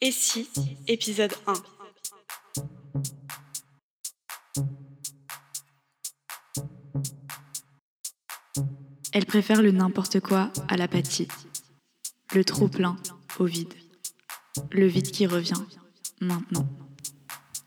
Et 0.00 0.12
si, 0.12 0.48
épisode 0.86 1.34
1. 1.48 1.54
Elle 9.12 9.26
préfère 9.26 9.60
le 9.60 9.72
n'importe 9.72 10.20
quoi 10.20 10.52
à 10.68 10.76
l'apathie, 10.76 11.26
le 12.32 12.44
trop 12.44 12.68
plein 12.68 12.96
au 13.40 13.46
vide, 13.46 13.74
le 14.70 14.86
vide 14.86 15.10
qui 15.10 15.26
revient 15.26 15.64
maintenant. 16.20 16.68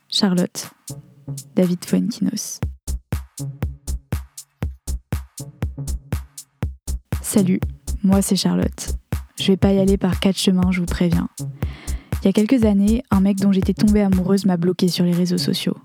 Charlotte, 0.08 0.72
David 1.56 1.84
Fuenquinos. 1.84 2.62
Salut, 7.22 7.60
moi 8.04 8.22
c'est 8.22 8.38
Charlotte. 8.38 8.96
Je 9.38 9.48
vais 9.48 9.58
pas 9.58 9.74
y 9.74 9.80
aller 9.80 9.98
par 9.98 10.22
quatre 10.22 10.38
chemins, 10.38 10.72
je 10.72 10.80
vous 10.80 10.86
préviens. 10.86 11.28
Il 12.22 12.26
y 12.26 12.30
a 12.30 12.34
quelques 12.34 12.66
années, 12.66 13.02
un 13.10 13.20
mec 13.20 13.38
dont 13.38 13.52
j'étais 13.52 13.74
tombée 13.74 14.02
amoureuse 14.02 14.46
m'a 14.46 14.56
bloqué 14.56 14.88
sur 14.90 15.04
les 15.04 15.12
réseaux 15.12 15.40
sociaux. 15.40 15.76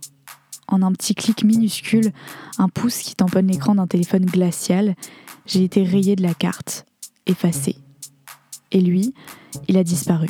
En 0.68 0.82
un 0.82 0.92
petit 0.92 1.14
clic 1.14 1.44
minuscule, 1.44 2.12
un 2.58 2.68
pouce 2.68 2.98
qui 2.98 3.14
tamponne 3.14 3.46
l'écran 3.46 3.74
d'un 3.74 3.86
téléphone 3.86 4.26
glacial, 4.26 4.96
j'ai 5.46 5.64
été 5.64 5.82
rayée 5.82 6.14
de 6.14 6.22
la 6.22 6.34
carte, 6.34 6.84
effacée. 7.24 7.76
Et 8.70 8.82
lui, 8.82 9.14
il 9.66 9.78
a 9.78 9.84
disparu. 9.84 10.28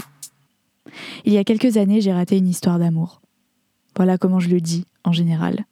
Il 1.25 1.33
y 1.33 1.39
a 1.39 1.45
quelques 1.45 1.77
années, 1.77 2.01
j'ai 2.01 2.13
raté 2.13 2.37
une 2.37 2.49
histoire 2.49 2.79
d'amour. 2.79 3.21
Voilà 3.97 4.17
comment 4.17 4.39
je 4.39 4.49
le 4.49 4.61
dis 4.61 4.85
en 5.03 5.11
général. 5.11 5.65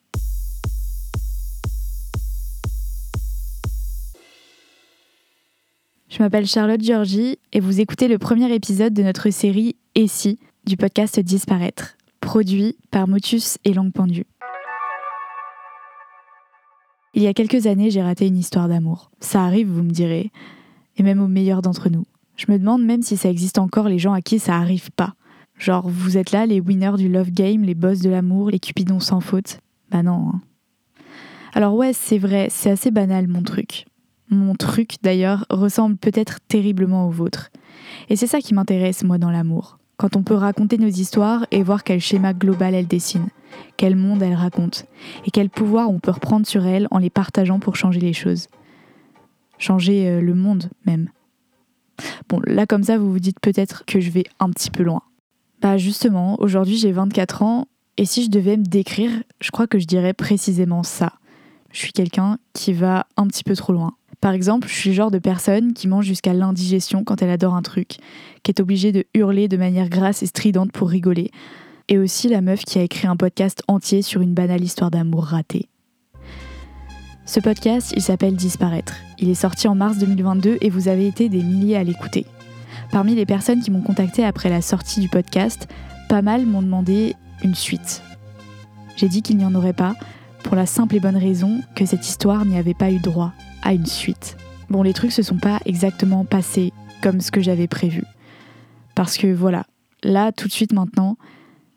Je 6.15 6.23
m'appelle 6.23 6.47
Charlotte 6.47 6.81
Georgie 6.81 7.39
et 7.51 7.59
vous 7.59 7.81
écoutez 7.81 8.07
le 8.07 8.17
premier 8.17 8.49
épisode 8.55 8.93
de 8.93 9.03
notre 9.03 9.29
série 9.31 9.75
Et 9.95 10.07
si 10.07 10.39
du 10.65 10.77
podcast 10.77 11.19
Disparaître, 11.19 11.97
produit 12.21 12.77
par 12.89 13.09
Motus 13.09 13.57
et 13.65 13.73
Langue 13.73 13.91
Pendue. 13.91 14.25
Il 17.15 17.21
y 17.21 17.27
a 17.27 17.33
quelques 17.33 17.67
années, 17.67 17.91
j'ai 17.91 18.01
raté 18.01 18.27
une 18.27 18.37
histoire 18.37 18.69
d'amour. 18.69 19.11
Ça 19.19 19.43
arrive, 19.43 19.67
vous 19.67 19.83
me 19.83 19.91
direz, 19.91 20.31
et 20.95 21.03
même 21.03 21.21
aux 21.21 21.27
meilleurs 21.27 21.61
d'entre 21.61 21.89
nous. 21.89 22.05
Je 22.37 22.49
me 22.49 22.57
demande 22.57 22.85
même 22.85 23.01
si 23.01 23.17
ça 23.17 23.29
existe 23.29 23.57
encore 23.57 23.89
les 23.89 23.99
gens 23.99 24.13
à 24.13 24.21
qui 24.21 24.39
ça 24.39 24.55
arrive 24.55 24.91
pas. 24.91 25.15
Genre, 25.59 25.89
vous 25.89 26.17
êtes 26.17 26.31
là, 26.31 26.45
les 26.45 26.61
winners 26.61 26.95
du 26.95 27.09
love 27.09 27.31
game, 27.31 27.63
les 27.63 27.75
boss 27.75 27.99
de 27.99 28.09
l'amour, 28.09 28.51
les 28.51 28.59
cupidons 28.59 29.01
sans 29.01 29.19
faute 29.19 29.59
Bah 29.91 30.01
non. 30.01 30.29
Hein. 30.29 30.41
Alors 31.53 31.75
ouais, 31.75 31.91
c'est 31.91 32.19
vrai, 32.19 32.47
c'est 32.49 32.69
assez 32.69 32.89
banal 32.89 33.27
mon 33.27 33.43
truc. 33.43 33.85
Mon 34.29 34.55
truc, 34.55 34.95
d'ailleurs, 35.03 35.45
ressemble 35.49 35.97
peut-être 35.97 36.39
terriblement 36.47 37.07
au 37.07 37.11
vôtre. 37.11 37.51
Et 38.09 38.15
c'est 38.15 38.27
ça 38.27 38.39
qui 38.39 38.53
m'intéresse, 38.53 39.03
moi, 39.03 39.17
dans 39.17 39.31
l'amour. 39.31 39.77
Quand 39.97 40.15
on 40.15 40.23
peut 40.23 40.35
raconter 40.35 40.77
nos 40.77 40.87
histoires 40.87 41.45
et 41.51 41.63
voir 41.63 41.83
quel 41.83 42.01
schéma 42.01 42.33
global 42.33 42.73
elles 42.73 42.87
dessinent, 42.87 43.29
quel 43.77 43.95
monde 43.95 44.21
elles 44.21 44.33
racontent, 44.33 44.81
et 45.25 45.31
quel 45.31 45.49
pouvoir 45.49 45.89
on 45.89 45.99
peut 45.99 46.11
reprendre 46.11 46.45
sur 46.45 46.65
elles 46.65 46.87
en 46.91 46.97
les 46.97 47.09
partageant 47.09 47.59
pour 47.59 47.75
changer 47.75 48.01
les 48.01 48.13
choses. 48.13 48.47
Changer 49.57 50.09
euh, 50.09 50.21
le 50.21 50.33
monde, 50.33 50.69
même. 50.85 51.09
Bon, 52.27 52.41
là, 52.45 52.65
comme 52.65 52.83
ça, 52.83 52.97
vous 52.97 53.11
vous 53.11 53.19
dites 53.19 53.39
peut-être 53.39 53.85
que 53.85 54.01
je 54.01 54.09
vais 54.09 54.25
un 54.39 54.49
petit 54.49 54.69
peu 54.69 54.83
loin. 54.83 55.01
Bah, 55.61 55.77
justement, 55.77 56.35
aujourd'hui, 56.41 56.77
j'ai 56.77 56.91
24 56.91 57.43
ans, 57.43 57.67
et 57.97 58.05
si 58.05 58.25
je 58.25 58.29
devais 58.29 58.57
me 58.57 58.65
décrire, 58.65 59.11
je 59.39 59.51
crois 59.51 59.67
que 59.67 59.79
je 59.79 59.87
dirais 59.87 60.13
précisément 60.13 60.83
ça. 60.83 61.13
Je 61.71 61.79
suis 61.79 61.93
quelqu'un 61.93 62.37
qui 62.53 62.73
va 62.73 63.07
un 63.15 63.27
petit 63.27 63.43
peu 63.43 63.55
trop 63.55 63.71
loin. 63.71 63.93
Par 64.25 64.33
exemple, 64.33 64.67
je 64.67 64.73
suis 64.73 64.89
le 64.89 64.95
genre 64.95 65.11
de 65.11 65.19
personne 65.19 65.73
qui 65.73 65.87
mange 65.87 66.05
jusqu'à 66.05 66.33
l'indigestion 66.33 67.03
quand 67.03 67.21
elle 67.21 67.29
adore 67.29 67.53
un 67.53 67.61
truc, 67.61 67.97
qui 68.41 68.49
est 68.49 68.59
obligée 68.59 68.91
de 68.91 69.05
hurler 69.13 69.47
de 69.47 69.55
manière 69.55 69.87
grasse 69.87 70.23
et 70.23 70.25
stridente 70.25 70.71
pour 70.71 70.89
rigoler. 70.89 71.29
Et 71.89 71.99
aussi 71.99 72.27
la 72.27 72.41
meuf 72.41 72.61
qui 72.61 72.79
a 72.79 72.81
écrit 72.81 73.05
un 73.05 73.17
podcast 73.17 73.61
entier 73.67 74.01
sur 74.01 74.21
une 74.21 74.33
banale 74.33 74.63
histoire 74.63 74.89
d'amour 74.89 75.25
ratée. 75.25 75.69
Ce 77.27 77.39
podcast, 77.39 77.93
il 77.95 78.01
s'appelle 78.01 78.35
Disparaître. 78.35 78.95
Il 79.19 79.29
est 79.29 79.35
sorti 79.35 79.67
en 79.67 79.75
mars 79.75 79.99
2022 79.99 80.57
et 80.59 80.71
vous 80.71 80.87
avez 80.87 81.05
été 81.05 81.29
des 81.29 81.43
milliers 81.43 81.77
à 81.77 81.83
l'écouter. 81.83 82.25
Parmi 82.91 83.13
les 83.13 83.27
personnes 83.27 83.61
qui 83.61 83.69
m'ont 83.69 83.83
contacté 83.83 84.25
après 84.25 84.49
la 84.49 84.63
sortie 84.63 85.01
du 85.01 85.07
podcast, 85.07 85.67
pas 86.09 86.23
mal 86.23 86.47
m'ont 86.47 86.63
demandé 86.63 87.13
une 87.43 87.53
suite. 87.53 88.01
J'ai 88.97 89.07
dit 89.07 89.21
qu'il 89.21 89.37
n'y 89.37 89.45
en 89.45 89.53
aurait 89.53 89.73
pas, 89.73 89.93
pour 90.43 90.55
la 90.55 90.65
simple 90.65 90.95
et 90.95 90.99
bonne 90.99 91.15
raison 91.15 91.61
que 91.75 91.85
cette 91.85 92.07
histoire 92.07 92.43
n'y 92.43 92.57
avait 92.57 92.73
pas 92.73 92.89
eu 92.89 92.97
droit 92.97 93.31
à 93.65 93.73
une 93.73 93.85
suite. 93.85 94.37
Bon, 94.69 94.81
les 94.81 94.93
trucs 94.93 95.11
se 95.11 95.23
sont 95.23 95.37
pas 95.37 95.59
exactement 95.65 96.23
passés 96.23 96.71
comme 97.01 97.19
ce 97.19 97.31
que 97.31 97.41
j'avais 97.41 97.67
prévu. 97.67 98.03
Parce 98.95 99.17
que 99.17 99.27
voilà, 99.27 99.65
là, 100.03 100.31
tout 100.31 100.47
de 100.47 100.53
suite 100.53 100.71
maintenant, 100.71 101.17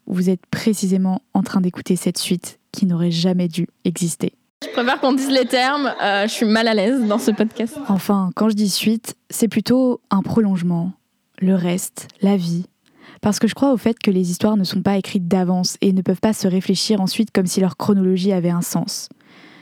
vous 0.06 0.30
êtes 0.30 0.46
précisément 0.46 1.22
en 1.34 1.42
train 1.42 1.60
d'écouter 1.60 1.96
cette 1.96 2.18
suite 2.18 2.60
qui 2.70 2.86
n'aurait 2.86 3.10
jamais 3.10 3.48
dû 3.48 3.66
exister. 3.84 4.32
Je 4.62 4.70
préfère 4.70 5.00
qu'on 5.00 5.12
dise 5.12 5.30
les 5.30 5.46
termes, 5.46 5.92
euh, 6.02 6.26
je 6.26 6.32
suis 6.32 6.46
mal 6.46 6.68
à 6.68 6.74
l'aise 6.74 7.04
dans 7.06 7.18
ce 7.18 7.30
podcast. 7.30 7.76
Enfin, 7.88 8.30
quand 8.34 8.48
je 8.48 8.54
dis 8.54 8.70
suite, 8.70 9.16
c'est 9.30 9.48
plutôt 9.48 10.00
un 10.10 10.22
prolongement, 10.22 10.92
le 11.40 11.54
reste, 11.54 12.08
la 12.22 12.36
vie. 12.36 12.66
Parce 13.20 13.38
que 13.38 13.48
je 13.48 13.54
crois 13.54 13.72
au 13.72 13.76
fait 13.76 13.98
que 13.98 14.10
les 14.10 14.30
histoires 14.30 14.56
ne 14.56 14.64
sont 14.64 14.82
pas 14.82 14.96
écrites 14.96 15.28
d'avance 15.28 15.76
et 15.80 15.92
ne 15.92 16.02
peuvent 16.02 16.20
pas 16.20 16.32
se 16.32 16.46
réfléchir 16.46 17.00
ensuite 17.00 17.30
comme 17.32 17.46
si 17.46 17.60
leur 17.60 17.76
chronologie 17.76 18.32
avait 18.32 18.50
un 18.50 18.62
sens 18.62 19.08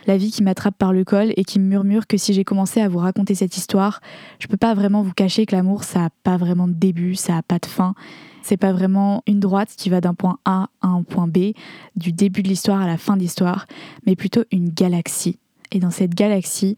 la 0.07 0.17
vie 0.17 0.31
qui 0.31 0.41
m'attrape 0.41 0.77
par 0.77 0.93
le 0.93 1.03
col 1.03 1.33
et 1.35 1.43
qui 1.43 1.59
me 1.59 1.65
murmure 1.65 2.07
que 2.07 2.17
si 2.17 2.33
j'ai 2.33 2.45
commencé 2.45 2.81
à 2.81 2.87
vous 2.87 2.97
raconter 2.97 3.35
cette 3.35 3.57
histoire, 3.57 4.01
je 4.39 4.47
peux 4.47 4.57
pas 4.57 4.73
vraiment 4.73 5.03
vous 5.03 5.13
cacher 5.13 5.45
que 5.45 5.55
l'amour, 5.55 5.83
ça 5.83 6.05
a 6.05 6.09
pas 6.23 6.37
vraiment 6.37 6.67
de 6.67 6.73
début, 6.73 7.15
ça 7.15 7.37
a 7.37 7.43
pas 7.43 7.59
de 7.59 7.65
fin. 7.65 7.93
C'est 8.41 8.57
pas 8.57 8.71
vraiment 8.71 9.23
une 9.27 9.41
droite 9.41 9.73
qui 9.77 9.89
va 9.89 9.99
d'un 9.99 10.13
point 10.13 10.39
A 10.45 10.69
à 10.81 10.87
un 10.87 11.03
point 11.03 11.27
B, 11.27 11.51
du 11.97 12.13
début 12.13 12.41
de 12.41 12.47
l'histoire 12.47 12.81
à 12.81 12.87
la 12.87 12.97
fin 12.97 13.17
de 13.17 13.21
l'histoire, 13.21 13.67
mais 14.05 14.15
plutôt 14.15 14.45
une 14.51 14.69
galaxie. 14.69 15.37
Et 15.71 15.79
dans 15.79 15.91
cette 15.91 16.15
galaxie, 16.15 16.77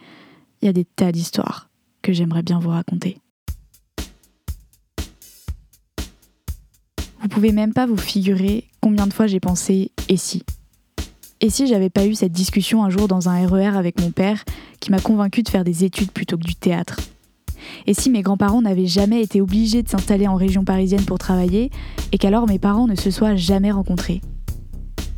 il 0.61 0.65
y 0.65 0.69
a 0.69 0.73
des 0.73 0.85
tas 0.85 1.11
d'histoires 1.11 1.69
que 2.01 2.11
j'aimerais 2.11 2.41
bien 2.41 2.59
vous 2.59 2.69
raconter. 2.69 3.19
Vous 7.21 7.27
pouvez 7.27 7.51
même 7.51 7.73
pas 7.73 7.85
vous 7.85 7.97
figurer 7.97 8.69
combien 8.81 9.05
de 9.05 9.13
fois 9.13 9.27
j'ai 9.27 9.39
pensé 9.39 9.91
et 10.07 10.17
si 10.17 10.43
et 11.41 11.49
si 11.49 11.67
j'avais 11.67 11.89
pas 11.89 12.05
eu 12.05 12.15
cette 12.15 12.31
discussion 12.31 12.83
un 12.83 12.89
jour 12.89 13.07
dans 13.07 13.29
un 13.29 13.47
RER 13.47 13.69
e 13.69 13.77
avec 13.77 13.99
mon 14.01 14.11
père 14.11 14.43
qui 14.79 14.91
m'a 14.91 14.99
convaincu 14.99 15.41
de 15.41 15.49
faire 15.49 15.63
des 15.63 15.83
études 15.85 16.11
plutôt 16.11 16.37
que 16.37 16.43
du 16.43 16.55
théâtre? 16.55 16.97
Et 17.87 17.93
si 17.93 18.09
mes 18.09 18.21
grands-parents 18.21 18.61
n'avaient 18.61 18.87
jamais 18.87 19.21
été 19.21 19.41
obligés 19.41 19.83
de 19.83 19.89
s'installer 19.89 20.27
en 20.27 20.35
région 20.35 20.63
parisienne 20.63 21.05
pour 21.05 21.17
travailler 21.17 21.71
et 22.11 22.17
qu'alors 22.17 22.47
mes 22.47 22.59
parents 22.59 22.87
ne 22.87 22.95
se 22.95 23.11
soient 23.11 23.35
jamais 23.35 23.71
rencontrés? 23.71 24.21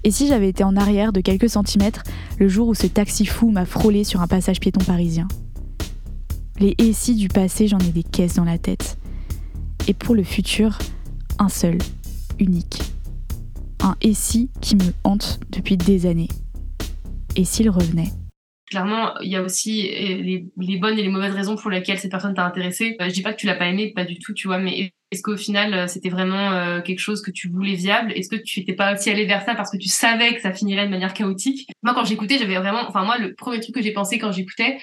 Et 0.04 0.12
si 0.12 0.28
j'avais 0.28 0.50
été 0.50 0.64
en 0.64 0.76
arrière 0.76 1.14
de 1.14 1.22
quelques 1.22 1.50
centimètres 1.50 2.04
le 2.40 2.48
jour 2.48 2.68
où 2.68 2.74
ce 2.76 2.88
taxi 2.88 3.26
fou 3.26 3.52
m'a 3.52 3.66
frôlé 3.66 4.04
sur 4.04 4.22
un 4.22 4.28
passage 4.28 4.60
piéton 4.60 4.84
parisien? 4.84 5.28
Les 6.60 6.76
et 6.78 6.94
si 6.94 7.16
du 7.16 7.28
passé, 7.28 7.68
j'en 7.68 7.80
ai 7.80 7.90
des 7.90 8.04
caisses 8.04 8.36
dans 8.36 8.44
la 8.44 8.60
tête. 8.60 8.98
Et 9.88 9.94
pour 9.96 10.14
le 10.14 10.24
futur, 10.24 10.78
un 11.40 11.50
seul, 11.50 11.78
unique 12.40 12.91
un 13.84 13.96
et 14.02 14.14
qui 14.62 14.76
me 14.76 14.94
hante 15.04 15.40
depuis 15.50 15.78
des 15.78 16.06
années. 16.06 16.28
Et 17.36 17.46
s'il 17.46 17.70
revenait? 17.70 18.10
Clairement, 18.70 19.18
il 19.20 19.30
y 19.30 19.36
a 19.36 19.42
aussi 19.42 19.88
eh, 19.88 20.50
les, 20.56 20.78
bonnes 20.78 20.98
et 20.98 21.04
les 21.04 21.10
mauvaises 21.10 21.34
raisons 21.34 21.56
pour 21.56 21.70
lesquelles 21.70 22.00
cette 22.00 22.12
personne 22.12 22.34
t'a 22.34 22.46
intéressé. 22.46 22.96
Euh, 23.02 23.10
je 23.10 23.14
dis 23.14 23.22
pas 23.22 23.34
que 23.34 23.40
tu 23.40 23.48
l'as 23.48 23.56
pas 23.56 23.68
aimé, 23.68 23.92
pas 23.94 24.06
du 24.06 24.18
tout, 24.18 24.34
tu 24.34 24.48
vois, 24.48 24.60
mais 24.60 24.94
est-ce 25.12 25.22
qu'au 25.22 25.36
final, 25.36 25.74
euh, 25.74 25.88
c'était 25.88 26.10
vraiment 26.10 26.52
euh, 26.52 26.82
quelque 26.82 27.00
chose 27.00 27.22
que 27.22 27.32
tu 27.32 27.50
voulais 27.50 27.76
viable? 27.76 28.14
Est-ce 28.14 28.30
que 28.30 28.42
tu 28.42 28.60
n'étais 28.60 28.74
pas 28.74 28.94
aussi 28.94 29.10
allé 29.10 29.26
vers 29.26 29.44
ça 29.44 29.56
parce 29.56 29.72
que 29.72 29.78
tu 29.78 29.90
savais 29.90 30.34
que 30.36 30.42
ça 30.42 30.54
finirait 30.54 30.86
de 30.86 30.92
manière 30.92 31.14
chaotique? 31.14 31.70
Moi, 31.84 31.94
quand 31.94 32.06
j'écoutais, 32.06 32.38
j'avais 32.38 32.58
vraiment, 32.58 32.88
enfin 32.88 33.04
moi, 33.04 33.18
le 33.18 33.34
premier 33.34 33.60
truc 33.60 33.76
que 33.76 33.82
j'ai 33.82 33.92
pensé 33.92 34.20
quand 34.20 34.32
j'écoutais, 34.32 34.78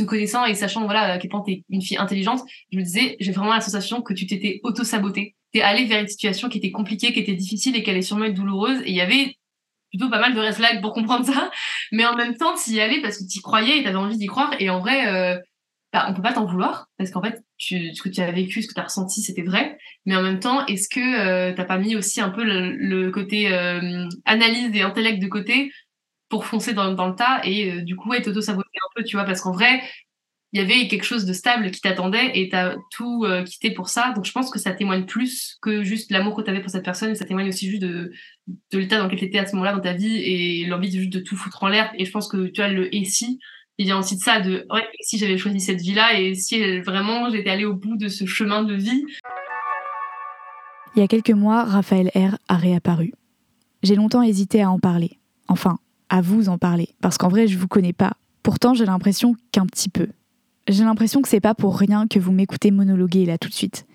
te 0.00 0.08
connaissant 0.08 0.44
et 0.44 0.54
sachant 0.54 0.84
voilà 0.84 1.12
à 1.12 1.18
quel 1.18 1.30
point 1.30 1.42
t'es 1.46 1.64
une 1.68 1.82
fille 1.82 1.96
intelligente, 1.96 2.40
je 2.72 2.78
me 2.78 2.82
disais, 2.82 3.16
j'ai 3.20 3.32
vraiment 3.32 3.52
la 3.52 3.60
sensation 3.60 4.02
que 4.02 4.12
tu 4.14 4.26
t'étais 4.26 4.60
auto-sabotée 4.64 5.34
t'es 5.52 5.60
allé 5.60 5.84
vers 5.84 6.00
une 6.00 6.08
situation 6.08 6.48
qui 6.48 6.58
était 6.58 6.70
compliquée, 6.70 7.12
qui 7.12 7.20
était 7.20 7.34
difficile 7.34 7.76
et 7.76 7.82
qui 7.82 7.90
allait 7.90 8.02
sûrement 8.02 8.24
être 8.24 8.34
douloureuse. 8.34 8.80
Et 8.82 8.90
il 8.90 8.96
y 8.96 9.00
avait 9.00 9.36
plutôt 9.90 10.08
pas 10.08 10.20
mal 10.20 10.34
de 10.34 10.40
red 10.40 10.80
pour 10.80 10.92
comprendre 10.92 11.24
ça. 11.24 11.50
Mais 11.92 12.06
en 12.06 12.16
même 12.16 12.36
temps, 12.36 12.54
t'y 12.54 12.80
allais 12.80 13.00
parce 13.00 13.18
que 13.18 13.24
t'y 13.24 13.40
croyais 13.40 13.78
et 13.78 13.82
t'avais 13.82 13.96
envie 13.96 14.18
d'y 14.18 14.26
croire. 14.26 14.54
Et 14.58 14.70
en 14.70 14.80
vrai, 14.80 15.08
euh, 15.08 15.38
bah, 15.92 16.06
on 16.08 16.14
peut 16.14 16.22
pas 16.22 16.32
t'en 16.32 16.46
vouloir 16.46 16.86
parce 16.98 17.10
qu'en 17.10 17.22
fait, 17.22 17.42
ce 17.58 18.00
que 18.00 18.08
tu 18.08 18.20
as 18.20 18.30
vécu, 18.30 18.62
ce 18.62 18.68
que 18.68 18.74
tu 18.74 18.80
as 18.80 18.84
ressenti, 18.84 19.22
c'était 19.22 19.42
vrai. 19.42 19.76
Mais 20.06 20.16
en 20.16 20.22
même 20.22 20.40
temps, 20.40 20.64
est-ce 20.66 20.88
que 20.88 21.00
euh, 21.00 21.52
t'as 21.54 21.64
pas 21.64 21.78
mis 21.78 21.96
aussi 21.96 22.20
un 22.20 22.30
peu 22.30 22.44
le, 22.44 23.10
côté 23.10 23.52
euh, 23.52 24.06
analyse 24.24 24.74
et 24.74 24.82
intellect 24.82 25.20
de 25.20 25.26
côté 25.26 25.72
pour 26.30 26.46
foncer 26.46 26.72
dans, 26.72 26.88
le 26.88 27.14
tas 27.14 27.40
et 27.44 27.72
euh, 27.72 27.82
du 27.82 27.96
coup 27.96 28.14
être 28.14 28.28
auto-saboté 28.28 28.68
un 28.76 28.88
peu, 28.94 29.04
tu 29.04 29.16
vois, 29.16 29.26
parce 29.26 29.42
qu'en 29.42 29.52
vrai, 29.52 29.82
il 30.52 30.60
y 30.60 30.64
avait 30.64 30.88
quelque 30.88 31.04
chose 31.04 31.26
de 31.26 31.32
stable 31.32 31.70
qui 31.70 31.80
t'attendait 31.80 32.30
et 32.34 32.48
t'as 32.48 32.76
tout 32.90 33.24
euh, 33.24 33.44
quitté 33.44 33.72
pour 33.72 33.88
ça. 33.88 34.12
Donc 34.14 34.24
je 34.24 34.32
pense 34.32 34.50
que 34.50 34.58
ça 34.58 34.72
témoigne 34.72 35.04
plus 35.04 35.58
que 35.60 35.82
juste 35.82 36.10
l'amour 36.10 36.36
que 36.36 36.42
t'avais 36.42 36.60
pour 36.60 36.70
cette 36.70 36.84
personne, 36.84 37.14
ça 37.14 37.24
témoigne 37.24 37.48
aussi 37.48 37.68
juste 37.68 37.82
de, 37.82 38.12
de 38.72 38.78
l'état 38.78 38.98
dans 38.98 39.04
lequel 39.04 39.18
t'étais 39.18 39.38
à 39.38 39.46
ce 39.46 39.52
moment-là 39.56 39.74
dans 39.74 39.82
ta 39.82 39.92
vie 39.92 40.16
et 40.16 40.66
l'envie 40.66 40.90
juste 40.90 41.12
de 41.12 41.20
tout 41.20 41.36
foutre 41.36 41.62
en 41.62 41.68
l'air. 41.68 41.92
Et 41.98 42.04
je 42.04 42.10
pense 42.10 42.28
que 42.28 42.46
tu 42.46 42.62
as 42.62 42.68
le 42.68 42.94
et 42.94 43.04
si, 43.04 43.40
il 43.78 43.86
vient 43.86 43.98
aussi 43.98 44.16
de 44.16 44.22
ça, 44.22 44.40
de 44.40 44.66
ouais, 44.70 44.86
si 45.00 45.18
j'avais 45.18 45.36
choisi 45.36 45.60
cette 45.60 45.80
vie-là 45.80 46.18
et 46.18 46.34
si 46.34 46.80
vraiment 46.80 47.28
j'étais 47.30 47.50
allée 47.50 47.64
au 47.64 47.74
bout 47.74 47.96
de 47.96 48.08
ce 48.08 48.24
chemin 48.24 48.62
de 48.62 48.74
vie? 48.74 49.04
Il 50.96 51.00
y 51.00 51.02
a 51.02 51.08
quelques 51.08 51.30
mois, 51.30 51.64
Raphaël 51.64 52.10
R 52.14 52.36
a 52.48 52.56
réapparu. 52.56 53.14
J'ai 53.82 53.94
longtemps 53.94 54.22
hésité 54.22 54.62
à 54.62 54.70
en 54.70 54.78
parler. 54.78 55.18
Enfin, 55.48 55.78
à 56.10 56.20
vous 56.20 56.48
en 56.48 56.58
parler. 56.58 56.90
Parce 57.00 57.16
qu'en 57.16 57.28
vrai, 57.28 57.46
je 57.46 57.56
vous 57.56 57.68
connais 57.68 57.94
pas. 57.94 58.12
Pourtant, 58.42 58.74
j'ai 58.74 58.84
l'impression 58.84 59.36
qu'un 59.52 59.64
petit 59.64 59.88
peu. 59.88 60.08
J'ai 60.68 60.84
l'impression 60.84 61.22
que 61.22 61.28
c'est 61.28 61.40
pas 61.40 61.54
pour 61.54 61.78
rien 61.78 62.06
que 62.06 62.18
vous 62.18 62.32
m'écoutez 62.32 62.70
monologuer 62.70 63.24
là 63.24 63.38
tout 63.38 63.48
de 63.48 63.54
suite. 63.54 63.86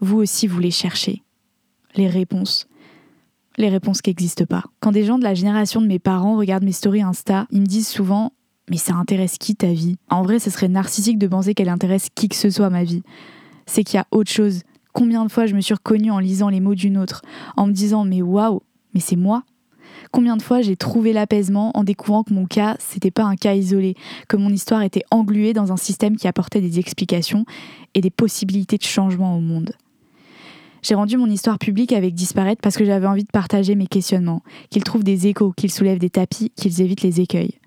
Vous 0.00 0.16
aussi, 0.18 0.46
vous 0.46 0.60
les 0.60 0.70
cherchez. 0.70 1.22
Les 1.94 2.08
réponses. 2.08 2.68
Les 3.58 3.68
réponses 3.68 4.02
qui 4.02 4.10
n'existent 4.10 4.46
pas. 4.46 4.64
Quand 4.80 4.92
des 4.92 5.04
gens 5.04 5.18
de 5.18 5.24
la 5.24 5.34
génération 5.34 5.80
de 5.80 5.86
mes 5.86 5.98
parents 5.98 6.36
regardent 6.36 6.64
mes 6.64 6.72
stories 6.72 7.02
Insta, 7.02 7.46
ils 7.50 7.60
me 7.60 7.66
disent 7.66 7.88
souvent 7.88 8.32
Mais 8.70 8.76
ça 8.76 8.94
intéresse 8.94 9.38
qui 9.38 9.56
ta 9.56 9.72
vie? 9.72 9.96
En 10.10 10.22
vrai, 10.22 10.38
ce 10.38 10.50
serait 10.50 10.68
narcissique 10.68 11.18
de 11.18 11.26
penser 11.26 11.54
qu'elle 11.54 11.68
intéresse 11.68 12.08
qui 12.14 12.28
que 12.28 12.36
ce 12.36 12.50
soit 12.50 12.70
ma 12.70 12.84
vie. 12.84 13.02
C'est 13.66 13.82
qu'il 13.82 13.96
y 13.96 14.00
a 14.00 14.06
autre 14.10 14.30
chose. 14.30 14.62
Combien 14.92 15.24
de 15.24 15.30
fois 15.30 15.46
je 15.46 15.54
me 15.54 15.60
suis 15.60 15.74
reconnue 15.74 16.10
en 16.10 16.18
lisant 16.18 16.48
les 16.48 16.60
mots 16.60 16.74
d'une 16.74 16.98
autre, 16.98 17.22
en 17.56 17.66
me 17.66 17.72
disant 17.72 18.04
Mais 18.04 18.22
waouh, 18.22 18.62
mais 18.94 19.00
c'est 19.00 19.16
moi 19.16 19.42
Combien 20.12 20.36
de 20.36 20.42
fois 20.42 20.62
j'ai 20.62 20.76
trouvé 20.76 21.12
l'apaisement 21.12 21.70
en 21.74 21.84
découvrant 21.84 22.22
que 22.22 22.32
mon 22.32 22.46
cas, 22.46 22.76
c'était 22.78 23.10
pas 23.10 23.24
un 23.24 23.36
cas 23.36 23.54
isolé, 23.54 23.94
que 24.28 24.36
mon 24.36 24.50
histoire 24.50 24.82
était 24.82 25.04
engluée 25.10 25.52
dans 25.52 25.72
un 25.72 25.76
système 25.76 26.16
qui 26.16 26.28
apportait 26.28 26.60
des 26.60 26.78
explications 26.78 27.44
et 27.94 28.00
des 28.00 28.10
possibilités 28.10 28.78
de 28.78 28.84
changement 28.84 29.36
au 29.36 29.40
monde. 29.40 29.72
J'ai 30.82 30.94
rendu 30.94 31.16
mon 31.16 31.26
histoire 31.26 31.58
publique 31.58 31.92
avec 31.92 32.14
Disparaître 32.14 32.60
parce 32.62 32.76
que 32.76 32.84
j'avais 32.84 33.08
envie 33.08 33.24
de 33.24 33.30
partager 33.32 33.74
mes 33.74 33.88
questionnements, 33.88 34.42
qu'ils 34.70 34.84
trouvent 34.84 35.02
des 35.02 35.26
échos, 35.26 35.52
qu'ils 35.56 35.72
soulèvent 35.72 35.98
des 35.98 36.10
tapis, 36.10 36.52
qu'ils 36.54 36.80
évitent 36.80 37.02
les 37.02 37.20
écueils. 37.20 37.58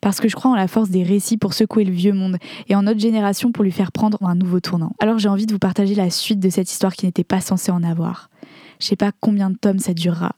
Parce 0.00 0.20
que 0.20 0.28
je 0.28 0.36
crois 0.36 0.50
en 0.50 0.54
la 0.54 0.68
force 0.68 0.90
des 0.90 1.02
récits 1.02 1.38
pour 1.38 1.54
secouer 1.54 1.84
le 1.84 1.92
vieux 1.92 2.12
monde 2.12 2.36
et 2.68 2.76
en 2.76 2.82
notre 2.82 3.00
génération 3.00 3.50
pour 3.50 3.64
lui 3.64 3.72
faire 3.72 3.90
prendre 3.90 4.22
un 4.22 4.34
nouveau 4.34 4.60
tournant. 4.60 4.92
Alors 5.00 5.18
j'ai 5.18 5.28
envie 5.28 5.46
de 5.46 5.52
vous 5.52 5.58
partager 5.58 5.94
la 5.94 6.10
suite 6.10 6.40
de 6.40 6.50
cette 6.50 6.70
histoire 6.70 6.92
qui 6.92 7.06
n'était 7.06 7.24
pas 7.24 7.40
censée 7.40 7.72
en 7.72 7.82
avoir. 7.82 8.30
Je 8.78 8.86
sais 8.86 8.96
pas 8.96 9.12
combien 9.18 9.50
de 9.50 9.56
tomes 9.56 9.78
ça 9.78 9.94
durera, 9.94 10.36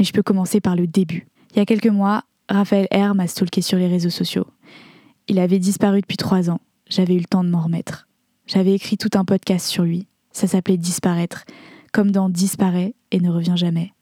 mais 0.00 0.04
je 0.04 0.14
peux 0.14 0.22
commencer 0.22 0.62
par 0.62 0.76
le 0.76 0.86
début. 0.86 1.28
Il 1.52 1.58
y 1.58 1.60
a 1.60 1.66
quelques 1.66 1.86
mois, 1.86 2.24
Raphaël 2.48 2.88
R 2.90 3.14
m'a 3.14 3.26
stalké 3.26 3.60
sur 3.60 3.76
les 3.76 3.86
réseaux 3.86 4.08
sociaux. 4.08 4.46
Il 5.28 5.38
avait 5.38 5.58
disparu 5.58 6.00
depuis 6.00 6.16
trois 6.16 6.48
ans. 6.48 6.62
J'avais 6.88 7.14
eu 7.14 7.18
le 7.18 7.26
temps 7.26 7.44
de 7.44 7.50
m'en 7.50 7.60
remettre. 7.60 8.08
J'avais 8.46 8.72
écrit 8.72 8.96
tout 8.96 9.10
un 9.12 9.26
podcast 9.26 9.66
sur 9.66 9.84
lui. 9.84 10.08
Ça 10.32 10.46
s'appelait 10.46 10.78
Disparaître, 10.78 11.44
comme 11.92 12.12
dans 12.12 12.30
Disparaît 12.30 12.94
et 13.10 13.20
ne 13.20 13.28
revient 13.28 13.56
jamais. 13.56 13.92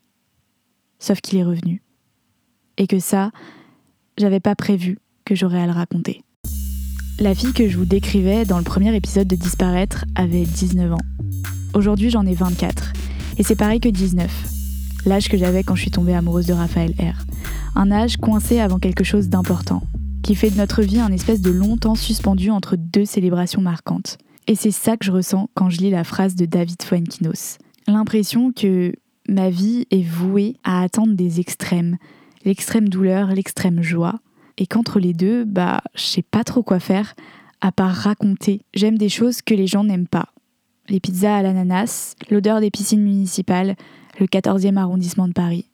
Sauf 1.01 1.21
qu'il 1.21 1.37
est 1.37 1.45
revenu. 1.45 1.83
Et 2.77 2.87
que 2.87 3.01
ça, 3.01 3.33
j'avais 4.19 4.41
pas 4.41 4.55
prévu 4.55 4.99
que 5.25 5.35
j'aurais 5.35 5.61
à 5.61 5.67
le 5.67 5.73
raconter. 5.73 6.23
La 7.19 7.35
fille 7.35 7.53
que 7.53 7.69
je 7.69 7.77
vous 7.77 7.87
décrivais 7.87 8.45
dans 8.45 8.59
le 8.59 8.65
premier 8.65 8.95
épisode 8.95 9.27
de 9.27 9.35
Disparaître 9.35 10.05
avait 10.15 10.45
19 10.45 10.93
ans. 10.93 10.99
Aujourd'hui, 11.75 12.11
j'en 12.11 12.25
ai 12.25 12.35
24. 12.35 12.93
Et 13.39 13.43
c'est 13.43 13.57
pareil 13.57 13.81
que 13.81 13.89
19 13.89 14.58
l'âge 15.09 15.29
que 15.29 15.39
j'avais 15.39 15.63
quand 15.65 15.75
je 15.75 15.83
suis 15.83 15.91
tombée 15.91 16.15
amoureuse 16.15 16.47
de 16.47 16.53
Raphaël 16.53 16.95
R. 16.99 17.25
Un 17.75 17.91
âge 17.91 18.19
coincé 18.19 18.61
avant 18.61 18.79
quelque 18.79 19.05
chose 19.05 19.29
d'important, 19.29 19.83
qui 20.23 20.35
fait 20.35 20.51
de 20.51 20.57
notre 20.57 20.83
vie 20.83 21.01
un 21.01 21.11
espèce 21.11 21.41
de 21.41 21.51
longtemps 21.51 21.95
suspendu 21.95 22.51
entre 22.51 22.77
deux 22.77 23.07
célébrations 23.07 23.63
marquantes. 23.63 24.19
Et 24.47 24.55
c'est 24.55 24.71
ça 24.71 24.97
que 24.97 25.05
je 25.05 25.13
ressens 25.13 25.49
quand 25.55 25.71
je 25.71 25.79
lis 25.79 25.91
la 25.91 26.05
phrase 26.05 26.35
de 26.35 26.45
David 26.45 26.83
Fuenkinos. 26.83 27.59
L'impression 27.87 28.53
que 28.53 28.93
ma 29.29 29.51
vie 29.51 29.87
est 29.91 30.07
vouée 30.07 30.57
à 30.63 30.83
attendre 30.83 31.15
des 31.15 31.41
extrêmes, 31.41 31.97
l'extrême 32.45 32.89
douleur, 32.89 33.29
l'extrême 33.29 33.83
joie, 33.83 34.21
et 34.59 34.67
qu'entre 34.67 35.01
les 35.01 35.15
deux, 35.15 35.45
bah, 35.45 35.81
je 35.95 36.03
sais 36.03 36.23
pas 36.23 36.45
trop 36.45 36.63
quoi 36.63 36.81
faire 36.81 37.15
à 37.61 37.73
part 37.73 37.95
raconter. 37.95 38.63
J'aime 38.75 38.99
des 38.99 39.09
choses 39.09 39.43
que 39.43 39.55
les 39.55 39.67
gens 39.67 39.85
n'aiment 39.85 40.07
pas. 40.07 40.29
Les 40.89 41.01
pizzas 41.01 41.37
à 41.37 41.43
l'ananas, 41.43 42.15
l'odeur 42.31 42.61
des 42.61 42.71
piscines 42.71 43.03
municipales, 43.03 43.77
le 44.19 44.27
14e 44.27 44.77
arrondissement 44.77 45.29
de 45.29 45.33
Paris. 45.33 45.67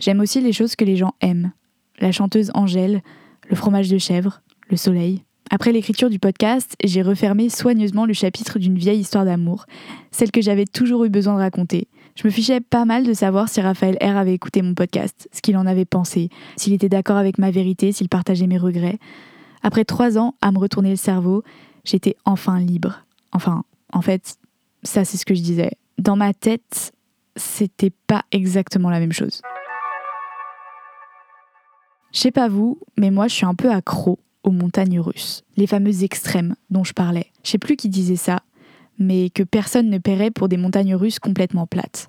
J'aime 0.00 0.20
aussi 0.20 0.40
les 0.40 0.52
choses 0.52 0.76
que 0.76 0.84
les 0.84 0.96
gens 0.96 1.14
aiment. 1.20 1.52
La 1.98 2.12
chanteuse 2.12 2.50
Angèle, 2.54 3.02
le 3.48 3.56
fromage 3.56 3.88
de 3.88 3.98
chèvre, 3.98 4.42
le 4.68 4.76
soleil. 4.76 5.24
Après 5.50 5.72
l'écriture 5.72 6.08
du 6.08 6.18
podcast, 6.18 6.76
j'ai 6.82 7.02
refermé 7.02 7.48
soigneusement 7.50 8.06
le 8.06 8.14
chapitre 8.14 8.58
d'une 8.58 8.78
vieille 8.78 9.00
histoire 9.00 9.24
d'amour, 9.24 9.66
celle 10.10 10.30
que 10.30 10.40
j'avais 10.40 10.64
toujours 10.64 11.04
eu 11.04 11.10
besoin 11.10 11.34
de 11.34 11.40
raconter. 11.40 11.88
Je 12.14 12.26
me 12.26 12.32
fichais 12.32 12.60
pas 12.60 12.84
mal 12.84 13.04
de 13.04 13.12
savoir 13.12 13.48
si 13.48 13.60
Raphaël 13.60 13.98
R 14.00 14.16
avait 14.16 14.34
écouté 14.34 14.62
mon 14.62 14.74
podcast, 14.74 15.28
ce 15.32 15.42
qu'il 15.42 15.56
en 15.56 15.66
avait 15.66 15.84
pensé, 15.84 16.30
s'il 16.56 16.72
était 16.72 16.88
d'accord 16.88 17.16
avec 17.16 17.38
ma 17.38 17.50
vérité, 17.50 17.92
s'il 17.92 18.08
partageait 18.08 18.46
mes 18.46 18.58
regrets. 18.58 18.98
Après 19.62 19.84
trois 19.84 20.16
ans 20.16 20.34
à 20.40 20.52
me 20.52 20.58
retourner 20.58 20.90
le 20.90 20.96
cerveau, 20.96 21.42
j'étais 21.84 22.16
enfin 22.24 22.58
libre. 22.60 23.04
Enfin, 23.32 23.64
en 23.92 24.02
fait, 24.02 24.36
ça 24.82 25.04
c'est 25.04 25.16
ce 25.16 25.24
que 25.24 25.34
je 25.34 25.42
disais. 25.42 25.72
Dans 25.98 26.16
ma 26.16 26.34
tête, 26.34 26.92
c'était 27.36 27.92
pas 28.06 28.24
exactement 28.32 28.90
la 28.90 29.00
même 29.00 29.12
chose. 29.12 29.40
Je 32.12 32.18
sais 32.18 32.30
pas 32.30 32.48
vous, 32.48 32.78
mais 32.98 33.10
moi 33.10 33.28
je 33.28 33.34
suis 33.34 33.46
un 33.46 33.54
peu 33.54 33.70
accro 33.70 34.18
aux 34.42 34.50
montagnes 34.50 35.00
russes, 35.00 35.44
les 35.56 35.66
fameuses 35.66 36.02
extrêmes 36.02 36.56
dont 36.70 36.84
je 36.84 36.92
parlais. 36.92 37.26
Je 37.44 37.50
sais 37.50 37.58
plus 37.58 37.76
qui 37.76 37.88
disait 37.88 38.16
ça, 38.16 38.42
mais 38.98 39.30
que 39.30 39.42
personne 39.42 39.88
ne 39.88 39.98
paierait 39.98 40.30
pour 40.30 40.48
des 40.48 40.56
montagnes 40.56 40.94
russes 40.94 41.18
complètement 41.18 41.66
plates. 41.66 42.08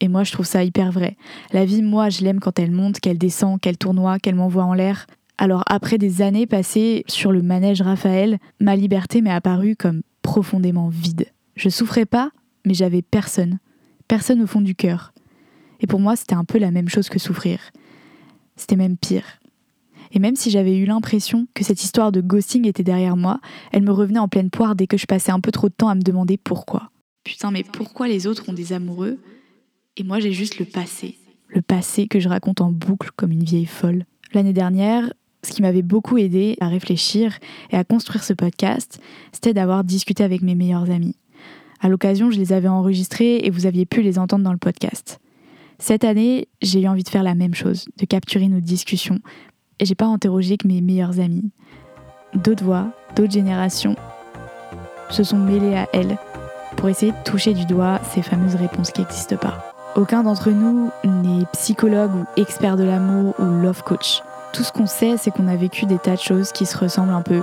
Et 0.00 0.08
moi 0.08 0.24
je 0.24 0.32
trouve 0.32 0.46
ça 0.46 0.64
hyper 0.64 0.90
vrai. 0.90 1.16
La 1.52 1.64
vie, 1.64 1.82
moi 1.82 2.08
je 2.08 2.22
l'aime 2.22 2.40
quand 2.40 2.58
elle 2.58 2.72
monte, 2.72 3.00
qu'elle 3.00 3.18
descend, 3.18 3.60
qu'elle 3.60 3.78
tournoie, 3.78 4.18
qu'elle 4.18 4.34
m'envoie 4.34 4.64
en 4.64 4.74
l'air. 4.74 5.06
Alors 5.38 5.62
après 5.66 5.98
des 5.98 6.22
années 6.22 6.46
passées 6.46 7.04
sur 7.06 7.30
le 7.30 7.42
manège 7.42 7.82
Raphaël, 7.82 8.38
ma 8.60 8.76
liberté 8.76 9.20
m'est 9.20 9.30
apparue 9.30 9.76
comme 9.76 10.02
profondément 10.24 10.88
vide. 10.88 11.26
Je 11.54 11.68
souffrais 11.68 12.06
pas, 12.06 12.32
mais 12.64 12.74
j'avais 12.74 13.02
personne 13.02 13.58
personne 14.08 14.42
au 14.42 14.46
fond 14.46 14.60
du 14.60 14.74
cœur. 14.74 15.12
Et 15.80 15.86
pour 15.86 16.00
moi, 16.00 16.16
c'était 16.16 16.34
un 16.34 16.44
peu 16.44 16.58
la 16.58 16.70
même 16.70 16.88
chose 16.88 17.08
que 17.08 17.18
souffrir. 17.18 17.58
C'était 18.56 18.76
même 18.76 18.96
pire. 18.96 19.24
Et 20.12 20.18
même 20.18 20.36
si 20.36 20.50
j'avais 20.50 20.76
eu 20.76 20.84
l'impression 20.84 21.48
que 21.54 21.64
cette 21.64 21.82
histoire 21.82 22.12
de 22.12 22.20
ghosting 22.20 22.66
était 22.66 22.84
derrière 22.84 23.16
moi, 23.16 23.40
elle 23.72 23.82
me 23.82 23.90
revenait 23.90 24.20
en 24.20 24.28
pleine 24.28 24.50
poire 24.50 24.76
dès 24.76 24.86
que 24.86 24.96
je 24.96 25.06
passais 25.06 25.32
un 25.32 25.40
peu 25.40 25.50
trop 25.50 25.68
de 25.68 25.74
temps 25.74 25.88
à 25.88 25.94
me 25.94 26.02
demander 26.02 26.36
pourquoi. 26.36 26.90
Putain, 27.24 27.50
mais 27.50 27.64
pourquoi 27.64 28.06
les 28.06 28.26
autres 28.26 28.48
ont 28.48 28.52
des 28.52 28.72
amoureux 28.72 29.18
et 29.96 30.04
moi 30.04 30.20
j'ai 30.20 30.32
juste 30.32 30.58
le 30.58 30.66
passé? 30.66 31.18
Le 31.48 31.62
passé 31.62 32.06
que 32.06 32.20
je 32.20 32.28
raconte 32.28 32.60
en 32.60 32.70
boucle 32.70 33.10
comme 33.16 33.32
une 33.32 33.44
vieille 33.44 33.66
folle. 33.66 34.04
L'année 34.32 34.52
dernière, 34.52 35.12
ce 35.44 35.52
qui 35.52 35.62
m'avait 35.62 35.82
beaucoup 35.82 36.18
aidé 36.18 36.56
à 36.60 36.68
réfléchir 36.68 37.38
et 37.70 37.76
à 37.76 37.84
construire 37.84 38.24
ce 38.24 38.32
podcast, 38.32 39.00
c'était 39.32 39.54
d'avoir 39.54 39.84
discuté 39.84 40.24
avec 40.24 40.42
mes 40.42 40.54
meilleurs 40.54 40.90
amis. 40.90 41.16
À 41.80 41.88
l'occasion, 41.88 42.30
je 42.30 42.38
les 42.38 42.52
avais 42.52 42.68
enregistrés 42.68 43.40
et 43.44 43.50
vous 43.50 43.66
aviez 43.66 43.84
pu 43.84 44.02
les 44.02 44.18
entendre 44.18 44.44
dans 44.44 44.52
le 44.52 44.58
podcast. 44.58 45.20
Cette 45.78 46.04
année, 46.04 46.48
j'ai 46.62 46.80
eu 46.80 46.88
envie 46.88 47.02
de 47.02 47.08
faire 47.08 47.22
la 47.22 47.34
même 47.34 47.54
chose, 47.54 47.86
de 47.98 48.06
capturer 48.06 48.48
nos 48.48 48.60
discussions. 48.60 49.18
Et 49.80 49.84
j'ai 49.84 49.94
pas 49.94 50.06
interrogé 50.06 50.56
que 50.56 50.68
mes 50.68 50.80
meilleurs 50.80 51.20
amis. 51.20 51.50
D'autres 52.34 52.64
voix, 52.64 52.92
d'autres 53.16 53.32
générations 53.32 53.96
se 55.10 55.24
sont 55.24 55.38
mêlées 55.38 55.76
à 55.76 55.88
elles 55.92 56.16
pour 56.76 56.88
essayer 56.88 57.12
de 57.12 57.30
toucher 57.30 57.54
du 57.54 57.66
doigt 57.66 58.00
ces 58.12 58.22
fameuses 58.22 58.54
réponses 58.54 58.90
qui 58.90 59.02
n'existent 59.02 59.36
pas. 59.36 59.74
Aucun 59.96 60.22
d'entre 60.22 60.50
nous 60.50 60.90
n'est 61.04 61.44
psychologue 61.52 62.14
ou 62.14 62.40
expert 62.40 62.76
de 62.76 62.84
l'amour 62.84 63.34
ou 63.38 63.44
love 63.44 63.82
coach. 63.82 64.22
Tout 64.54 64.62
ce 64.62 64.70
qu'on 64.70 64.86
sait, 64.86 65.16
c'est 65.16 65.32
qu'on 65.32 65.48
a 65.48 65.56
vécu 65.56 65.84
des 65.84 65.98
tas 65.98 66.14
de 66.14 66.20
choses 66.20 66.52
qui 66.52 66.64
se 66.64 66.78
ressemblent 66.78 67.12
un 67.12 67.22
peu 67.22 67.42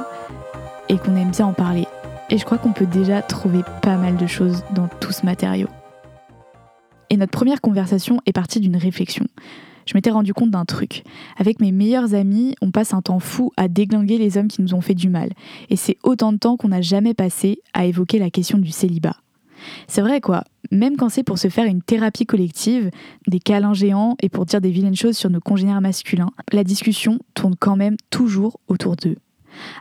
et 0.88 0.98
qu'on 0.98 1.18
aime 1.18 1.32
bien 1.32 1.46
en 1.46 1.52
parler. 1.52 1.86
Et 2.30 2.38
je 2.38 2.46
crois 2.46 2.58
qu'on 2.58 2.72
peut 2.72 2.86
déjà 2.86 3.22
trouver 3.22 3.64
pas 3.82 3.98
mal 3.98 4.16
de 4.16 4.28
choses 4.28 4.64
dans 4.74 4.88
tout 4.88 5.12
ce 5.12 5.26
matériau. 5.26 5.68
Et 7.10 7.18
notre 7.18 7.34
première 7.34 7.60
conversation 7.60 8.22
est 8.26 8.32
partie 8.32 8.62
d'une 8.62 8.78
réflexion. 8.78 9.26
Je 9.86 9.94
m'étais 9.94 10.10
rendu 10.10 10.34
compte 10.34 10.52
d'un 10.52 10.64
truc. 10.64 11.04
Avec 11.38 11.60
mes 11.60 11.74
meilleurs 11.74 12.14
amis, 12.14 12.56
on 12.62 12.72
passe 12.72 12.94
un 12.94 13.02
temps 13.02 13.20
fou 13.20 13.52
à 13.58 13.68
déglinguer 13.68 14.18
les 14.18 14.38
hommes 14.38 14.48
qui 14.48 14.62
nous 14.62 14.74
ont 14.74 14.80
fait 14.80 14.96
du 14.96 15.10
mal. 15.10 15.32
Et 15.70 15.76
c'est 15.76 15.98
autant 16.04 16.32
de 16.32 16.38
temps 16.38 16.56
qu'on 16.56 16.70
n'a 16.70 16.82
jamais 16.82 17.14
passé 17.14 17.60
à 17.74 17.84
évoquer 17.84 18.20
la 18.20 18.30
question 18.30 18.58
du 18.58 18.72
célibat. 18.72 19.18
C'est 19.88 20.02
vrai 20.02 20.22
quoi, 20.22 20.44
même 20.72 20.98
quand 20.98 21.10
c'est 21.10 21.24
pour 21.24 21.38
se 21.38 21.50
faire 21.50 21.66
une 21.66 21.82
thérapie 21.82 22.26
collective, 22.26 22.90
des 23.28 23.40
câlins 23.40 23.74
géants 23.74 24.16
et 24.22 24.30
pour 24.30 24.46
dire 24.46 24.62
des 24.62 24.72
vilaines 24.72 24.96
choses 24.96 25.18
sur 25.18 25.30
nos 25.30 25.40
congénères 25.40 25.82
masculins, 25.82 26.32
la 26.52 26.64
discussion 26.64 27.20
tourne 27.34 27.56
quand 27.60 27.76
même 27.76 27.98
toujours 28.10 28.60
autour 28.68 28.96
d'eux. 28.96 29.18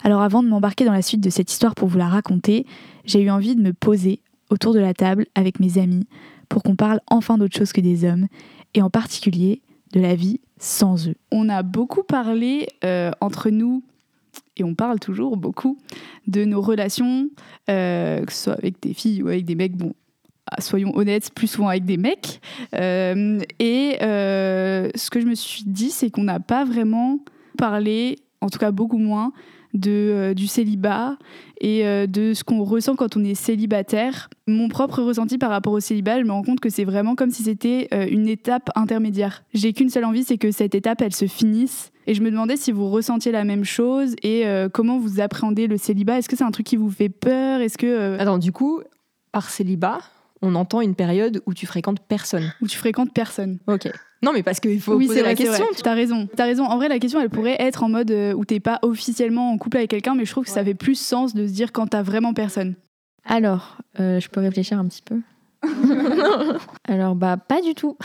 Alors 0.03 0.23
avant 0.23 0.43
de 0.43 0.49
m'embarquer 0.49 0.85
dans 0.85 0.93
la 0.93 1.03
suite 1.03 1.21
de 1.21 1.31
cette 1.31 1.51
histoire 1.51 1.75
pour 1.75 1.89
vous 1.89 1.99
la 1.99 2.09
raconter, 2.09 2.67
j'ai 3.05 3.23
eu 3.23 3.31
envie 3.31 3.55
de 3.55 3.63
me 3.63 3.73
poser 3.73 4.21
autour 4.51 4.75
de 4.75 4.81
la 4.81 4.95
table 4.95 5.27
avec 5.35 5.61
mes 5.61 5.79
amis 5.79 6.07
pour 6.49 6.63
qu'on 6.63 6.77
parle 6.77 7.01
enfin 7.07 7.39
d'autre 7.39 7.57
chose 7.57 7.73
que 7.73 7.81
des 7.81 8.05
hommes, 8.05 8.27
et 8.75 8.83
en 8.83 8.91
particulier 8.91 9.63
de 9.93 10.01
la 10.01 10.15
vie 10.15 10.41
sans 10.59 11.09
eux. 11.09 11.15
On 11.33 11.49
a 11.49 11.63
beaucoup 11.63 12.03
parlé 12.03 12.69
euh, 12.85 13.11
entre 13.21 13.51
nous, 13.51 13.83
et 14.61 14.65
on 14.65 14.75
parle 14.75 14.99
toujours 15.01 15.37
beaucoup, 15.37 15.79
de 16.27 16.45
nos 16.45 16.61
relations, 16.61 17.29
euh, 17.69 18.25
que 18.25 18.33
ce 18.33 18.45
soit 18.45 18.55
avec 18.55 18.81
des 18.81 18.95
filles 18.95 19.23
ou 19.23 19.29
avec 19.29 19.45
des 19.45 19.55
mecs. 19.55 19.77
Bon, 19.77 19.95
ah, 20.47 20.61
soyons 20.61 20.97
honnêtes, 20.97 21.33
plus 21.35 21.47
souvent 21.47 21.69
avec 21.69 21.85
des 21.85 21.97
mecs. 21.97 22.41
Euh, 22.75 23.41
et 23.59 23.97
ce 24.01 25.11
que 25.11 25.21
je 25.21 25.27
me 25.27 25.35
suis 25.35 25.65
dit, 25.67 25.91
c'est 25.91 26.11
qu'on 26.11 26.25
n'a 26.25 26.41
pas 26.41 26.65
vraiment 26.65 27.21
parlé, 27.59 28.17
en 28.41 28.49
tout 28.49 28.59
cas 28.59 28.71
beaucoup 28.71 28.99
moins, 28.99 29.33
de, 29.75 29.91
euh, 29.91 30.35
du 30.35 30.47
célibat 30.47 31.17
et 31.61 31.87
euh, 31.87 32.07
de 32.07 32.35
ce 32.35 32.45
qu'on 32.45 32.63
ressent 32.65 32.97
quand 32.97 33.17
on 33.17 33.25
est 33.25 33.35
célibataire. 33.35 34.29
Mon 34.47 34.69
propre 34.69 35.03
ressenti 35.03 35.39
par 35.39 35.51
rapport 35.51 35.73
au 35.73 35.81
célibat, 35.81 36.21
je 36.21 36.25
me 36.25 36.33
rends 36.33 36.43
compte 36.43 36.61
que 36.61 36.71
c'est 36.71 36.85
vraiment 36.85 37.15
comme 37.15 37.31
si 37.31 37.45
c'était 37.45 37.89
euh, 37.93 38.07
une 38.11 38.29
étape 38.29 38.71
intermédiaire. 38.75 39.45
J'ai 39.55 39.73
qu'une 39.73 39.91
seule 39.91 40.05
envie, 40.05 40.25
c'est 40.25 40.39
que 40.39 40.51
cette 40.51 40.75
étape, 40.75 41.03
elle 41.03 41.15
se 41.15 41.27
finisse. 41.27 41.93
Et 42.11 42.15
je 42.15 42.23
me 42.23 42.31
demandais 42.33 42.57
si 42.57 42.73
vous 42.73 42.91
ressentiez 42.91 43.31
la 43.31 43.45
même 43.45 43.63
chose 43.65 44.17
et 44.25 44.45
comment 44.73 44.99
vous 44.99 45.21
appréhendez 45.21 45.69
le 45.69 45.77
célibat. 45.77 46.19
Est-ce 46.19 46.29
que 46.29 46.35
c'est 46.35 46.43
un 46.43 46.51
truc 46.51 46.67
qui 46.67 46.77
vous 46.77 46.91
fait 46.91 47.09
peur? 47.09 47.61
Est-ce 47.61 47.79
que 47.79 48.19
Attends, 48.19 48.39
du 48.39 48.51
coup, 48.51 48.81
par 49.31 49.49
célibat, 49.49 50.01
on 50.43 50.55
entend 50.55 50.81
une 50.81 50.95
période 50.95 51.43
où 51.47 51.55
tu 51.55 51.67
fréquentes 51.67 52.01
personne. 52.01 52.53
Où 52.61 52.67
tu 52.67 52.79
fréquentes 52.79 53.13
personne. 53.13 53.59
Ok. 53.67 53.89
Non, 54.23 54.33
mais 54.33 54.43
parce 54.43 54.61
qu'il 54.61 54.81
faut 54.81 54.95
oui, 54.95 55.07
poser 55.07 55.23
la 55.23 55.35
question. 55.35 55.65
T'as 55.83 55.95
raison. 55.95 56.29
T'as 56.37 56.45
raison. 56.45 56.65
En 56.65 56.77
vrai, 56.77 56.89
la 56.89 56.99
question, 56.99 57.21
elle 57.21 57.31
pourrait 57.31 57.57
être 57.59 57.83
en 57.83 57.89
mode 57.89 58.11
euh, 58.11 58.35
où 58.35 58.45
t'es 58.45 58.61
pas 58.61 58.79
officiellement 58.83 59.53
en 59.53 59.59
couple 59.59 59.79
avec 59.79 59.91
quelqu'un, 59.91 60.15
mais 60.15 60.25
je 60.25 60.31
trouve 60.31 60.45
que 60.45 60.51
ça 60.51 60.65
fait 60.65 60.75
plus 60.75 60.95
sens 60.95 61.35
de 61.35 61.47
se 61.47 61.53
dire 61.53 61.73
quand 61.73 61.87
t'as 61.89 62.03
vraiment 62.03 62.35
personne. 62.35 62.75
Alors, 63.25 63.79
euh, 63.99 64.21
je 64.21 64.29
peux 64.29 64.41
réfléchir 64.41 64.79
un 64.79 64.87
petit 64.87 65.03
peu? 65.03 65.21
Alors, 66.89 67.15
bah, 67.15 67.37
pas 67.37 67.63
du 67.63 67.75
tout. 67.75 67.97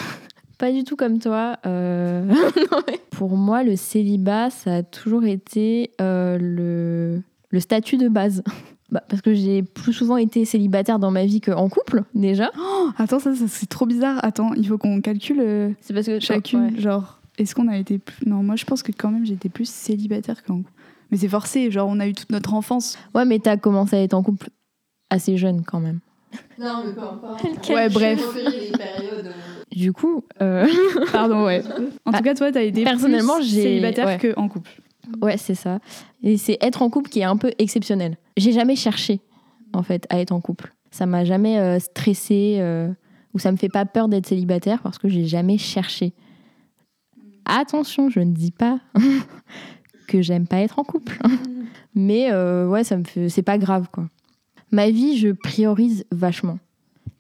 Pas 0.66 0.72
du 0.72 0.84
tout 0.84 0.96
comme 0.96 1.20
toi. 1.20 1.60
Euh, 1.68 2.26
pour 3.12 3.38
moi, 3.38 3.62
le 3.62 3.76
célibat, 3.76 4.50
ça 4.50 4.78
a 4.78 4.82
toujours 4.82 5.24
été 5.24 5.92
le... 6.00 7.22
le 7.52 7.60
statut 7.60 7.98
de 7.98 8.10
base. 8.10 8.44
Bah, 8.92 9.02
parce 9.10 9.24
que 9.24 9.34
j'ai 9.34 9.64
plus 9.64 9.94
souvent 9.94 10.16
été 10.16 10.46
célibataire 10.46 11.00
dans 11.00 11.10
ma 11.10 11.26
vie 11.26 11.42
qu'en 11.42 11.70
couple, 11.70 12.04
déjà. 12.14 12.52
Oh, 12.56 12.90
attends, 13.00 13.18
ça, 13.18 13.32
c'est 13.36 13.68
trop 13.68 13.88
bizarre. 13.88 14.20
Attends, 14.24 14.54
il 14.54 14.68
faut 14.68 14.78
qu'on 14.78 15.02
calcule 15.02 15.40
euh, 15.40 15.70
c'est 15.82 15.96
parce 15.96 16.06
que 16.06 16.20
chacune. 16.20 16.80
Genre, 16.80 17.20
est-ce 17.40 17.56
qu'on 17.56 17.68
a 17.68 17.78
été 17.78 17.98
plus. 17.98 18.24
Non, 18.28 18.44
moi 18.44 18.56
je 18.56 18.64
pense 18.64 18.84
que 18.84 18.92
quand 18.92 19.10
même 19.10 19.26
j'étais 19.26 19.50
plus 19.50 19.68
célibataire 19.68 20.44
qu'en 20.44 20.58
couple. 20.58 20.72
Mais 21.10 21.18
c'est 21.18 21.28
forcé, 21.28 21.72
genre 21.72 21.90
on 21.90 22.00
a 22.00 22.08
eu 22.08 22.14
toute 22.14 22.32
notre 22.32 22.54
enfance. 22.54 23.00
Ouais, 23.16 23.26
mais 23.26 23.40
t'as 23.40 23.58
commencé 23.58 23.96
à 23.96 24.04
être 24.04 24.14
en 24.14 24.22
couple 24.22 24.50
assez 25.10 25.36
jeune 25.36 25.64
quand 25.64 25.80
même. 25.80 26.00
Non, 26.60 26.84
mais 26.86 26.94
peu 26.94 27.02
importe. 27.02 27.70
ouais, 27.70 27.90
bref. 27.90 28.22
Euh. 28.38 29.32
Du 29.76 29.92
coup. 29.92 30.24
Euh... 30.42 30.68
Pardon, 31.12 31.46
ouais. 31.46 31.62
En 32.06 32.12
tout 32.12 32.24
cas, 32.24 32.34
toi, 32.34 32.52
t'as 32.52 32.64
été 32.64 32.84
Personnellement, 32.84 33.36
plus 33.36 33.50
célibataire 33.50 34.08
ouais. 34.08 34.34
qu'en 34.34 34.48
couple. 34.48 34.72
Ouais, 35.22 35.38
c'est 35.38 35.56
ça. 35.56 35.80
Et 36.24 36.38
c'est 36.38 36.58
être 36.62 36.82
en 36.82 36.90
couple 36.90 37.10
qui 37.10 37.20
est 37.20 37.26
un 37.26 37.38
peu 37.38 37.52
exceptionnel. 37.60 38.18
J'ai 38.38 38.52
jamais 38.52 38.76
cherché, 38.76 39.20
en 39.74 39.84
fait, 39.84 40.06
à 40.10 40.20
être 40.20 40.32
en 40.32 40.42
couple. 40.42 40.74
Ça 40.92 41.06
m'a 41.06 41.26
jamais 41.26 41.60
euh, 41.60 41.80
stressé 41.80 42.58
euh, 42.60 42.90
ou 43.34 43.40
ça 43.40 43.52
me 43.52 43.58
fait 43.58 43.70
pas 43.70 43.86
peur 43.86 44.08
d'être 44.08 44.28
célibataire 44.28 44.82
parce 44.82 44.98
que 44.98 45.10
j'ai 45.10 45.26
jamais 45.26 45.58
cherché. 45.58 46.14
Attention, 47.46 48.10
je 48.10 48.22
ne 48.22 48.32
dis 48.32 48.52
pas 48.52 48.80
que 50.08 50.22
j'aime 50.22 50.48
pas 50.48 50.60
être 50.60 50.80
en 50.80 50.84
couple. 50.84 51.20
Mais 51.96 52.32
euh, 52.32 52.68
ouais, 52.68 52.84
ça 52.84 52.98
me 52.98 53.04
fait... 53.04 53.30
c'est 53.30 53.44
pas 53.44 53.58
grave, 53.58 53.88
quoi. 53.92 54.10
Ma 54.72 54.90
vie, 54.90 55.18
je 55.18 55.30
priorise 55.30 56.06
vachement. 56.12 56.60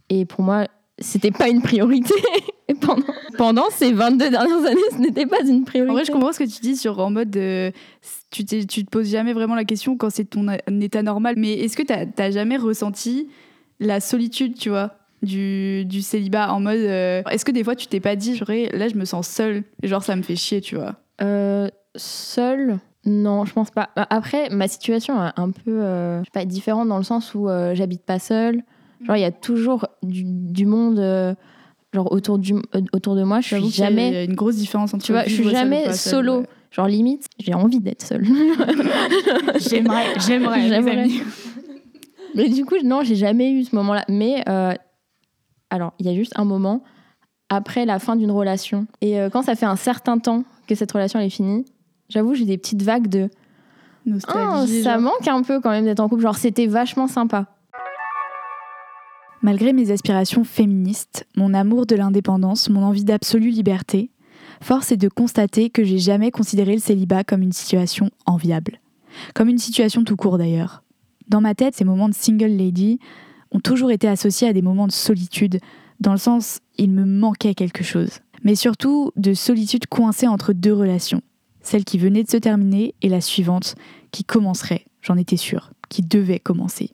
Et 0.10 0.26
pour 0.26 0.42
moi, 0.42 0.68
c'était 1.00 1.32
pas 1.32 1.50
une 1.50 1.62
priorité. 1.62 2.14
pendant, 2.82 3.04
pendant 3.38 3.70
ces 3.70 3.92
22 3.92 4.30
dernières 4.30 4.66
années, 4.66 4.82
ce 4.92 4.98
n'était 4.98 5.26
pas 5.26 5.42
une 5.42 5.66
priorité. 5.66 5.92
En 5.92 5.94
vrai, 5.94 6.06
je 6.06 6.12
comprends 6.12 6.34
ce 6.34 6.40
que 6.40 6.44
tu 6.44 6.62
dis 6.62 6.78
sur 6.78 7.00
en 7.00 7.12
mode 7.12 7.32
tu, 8.32 8.46
tu 8.46 8.86
te 8.86 8.90
poses 8.90 9.10
jamais 9.10 9.34
vraiment 9.34 9.56
la 9.56 9.66
question 9.66 9.98
quand 9.98 10.10
c'est 10.10 10.26
ton 10.26 10.48
état 10.82 11.04
normal. 11.04 11.36
Mais 11.38 11.54
est-ce 11.54 11.78
que 11.78 11.84
tu 11.84 11.94
n'as 11.94 12.32
jamais 12.32 12.58
ressenti 12.58 13.28
la 13.80 14.00
solitude, 14.00 14.56
tu 14.58 14.70
vois 14.70 14.96
du, 15.22 15.86
du 15.86 16.02
célibat 16.02 16.54
en 16.54 16.60
mode 16.60 16.78
euh, 16.78 17.24
est-ce 17.32 17.44
que 17.46 17.52
des 17.52 17.64
fois 17.64 17.76
tu 17.76 17.88
t'es 17.88 18.00
pas 18.00 18.16
dit 18.16 18.40
là 18.74 18.88
je 18.88 18.96
me 18.96 19.06
sens 19.06 19.28
seule 19.28 19.64
genre 19.84 20.04
ça 20.04 20.16
me 20.16 20.22
fait 20.22 20.36
chier 20.36 20.62
tu 20.62 20.76
vois 20.76 20.96
euh, 21.22 21.70
seule? 21.96 22.80
Non 23.06 23.46
je 23.46 23.54
pense 23.54 23.72
pas 23.72 23.90
après 23.96 24.50
ma 24.50 24.68
situation 24.68 25.24
est 25.26 25.32
un 25.36 25.52
peu 25.52 25.80
euh, 25.82 26.24
pas 26.34 26.46
différente 26.46 26.88
dans 26.88 26.98
le 26.98 27.04
sens 27.04 27.36
où 27.36 27.50
euh, 27.50 27.76
j'habite 27.76 28.04
pas 28.04 28.20
seule 28.20 28.64
genre 29.02 29.16
il 29.16 29.22
y 29.22 29.26
a 29.26 29.32
toujours 29.32 29.88
du, 30.04 30.24
du 30.24 30.66
monde 30.66 31.36
genre 31.96 32.12
autour, 32.12 32.38
du, 32.38 32.54
euh, 32.54 32.82
autour 32.94 33.16
de 33.16 33.24
moi, 33.24 33.42
je 33.42 33.56
suis 33.56 33.70
jamais. 33.72 34.10
Il 34.10 34.14
y 34.14 34.18
a 34.18 34.24
une 34.24 34.36
grosse 34.36 34.58
différence 34.58 34.94
entre. 34.94 35.04
Tu 35.04 35.12
vois, 35.12 35.24
je 35.24 35.34
suis 35.34 35.50
jamais 35.50 35.92
solo. 35.94 36.44
Genre 36.72 36.88
limite, 36.88 37.28
j'ai 37.40 37.54
envie 37.54 37.80
d'être 37.80 38.04
seule. 38.04 38.26
j'aimerais, 39.70 40.20
j'aimerais, 40.28 40.68
j'aimerais. 40.68 41.08
Mais 42.36 42.50
du 42.50 42.66
coup, 42.66 42.76
non, 42.84 43.02
j'ai 43.02 43.16
jamais 43.16 43.50
eu 43.50 43.64
ce 43.64 43.74
moment-là. 43.78 44.04
Mais 44.10 44.44
euh, 44.50 44.74
alors, 45.70 45.94
il 46.00 46.06
y 46.06 46.10
a 46.10 46.14
juste 46.14 46.34
un 46.36 46.44
moment 46.44 46.84
après 47.48 47.86
la 47.86 47.98
fin 47.98 48.18
d'une 48.18 48.32
relation 48.32 48.88
et 49.00 49.22
euh, 49.22 49.30
quand 49.30 49.44
ça 49.44 49.56
fait 49.56 49.68
un 49.68 49.78
certain 49.78 50.18
temps 50.18 50.44
que 50.68 50.76
cette 50.76 50.92
relation 50.92 51.20
est 51.20 51.30
finie, 51.30 51.64
j'avoue, 52.10 52.34
j'ai 52.34 52.44
des 52.44 52.58
petites 52.58 52.82
vagues 52.82 53.08
de 53.08 53.30
nostalgie. 54.06 54.80
Oh, 54.80 54.84
ça 54.84 54.98
manque 54.98 55.28
un 55.28 55.44
peu 55.44 55.62
quand 55.62 55.70
même 55.70 55.86
d'être 55.86 56.02
en 56.02 56.10
couple. 56.10 56.24
Genre, 56.24 56.36
c'était 56.36 56.68
vachement 56.68 57.08
sympa. 57.08 57.55
Malgré 59.46 59.74
mes 59.74 59.92
aspirations 59.92 60.44
féministes, 60.44 61.28
mon 61.38 61.54
amour 61.54 61.86
de 61.86 61.96
l'indépendance, 61.96 62.68
mon 62.68 62.82
envie 62.82 63.04
d'absolue 63.04 63.52
liberté, 63.52 64.10
force 64.60 64.92
est 64.92 64.98
de 64.98 65.08
constater 65.08 65.70
que 65.70 65.84
j'ai 65.84 66.00
jamais 66.00 66.32
considéré 66.32 66.74
le 66.74 66.80
célibat 66.80 67.24
comme 67.24 67.44
une 67.44 67.52
situation 67.52 68.10
enviable. 68.26 68.80
Comme 69.36 69.50
une 69.50 69.60
situation 69.60 70.04
tout 70.04 70.16
court 70.16 70.40
d'ailleurs. 70.40 70.82
Dans 71.28 71.42
ma 71.42 71.54
tête, 71.54 71.76
ces 71.76 71.84
moments 71.84 72.10
de 72.10 72.16
single 72.16 72.58
lady 72.58 72.98
ont 73.52 73.60
toujours 73.60 73.92
été 73.92 74.08
associés 74.08 74.48
à 74.48 74.54
des 74.54 74.64
moments 74.64 74.88
de 74.88 74.92
solitude, 74.92 75.60
dans 76.00 76.14
le 76.14 76.18
sens 76.18 76.62
il 76.80 76.90
me 76.90 77.06
manquait 77.06 77.54
quelque 77.54 77.84
chose. 77.84 78.22
Mais 78.44 78.56
surtout 78.56 79.12
de 79.16 79.36
solitude 79.36 79.86
coincée 79.86 80.28
entre 80.28 80.54
deux 80.54 80.74
relations. 80.74 81.22
Celle 81.62 81.86
qui 81.86 82.00
venait 82.00 82.24
de 82.24 82.32
se 82.32 82.38
terminer 82.38 82.96
et 83.04 83.10
la 83.10 83.22
suivante, 83.22 83.76
qui 84.10 84.24
commencerait, 84.24 84.88
j'en 85.04 85.18
étais 85.18 85.38
sûre, 85.38 85.70
qui 85.90 86.02
devait 86.02 86.40
commencer. 86.40 86.90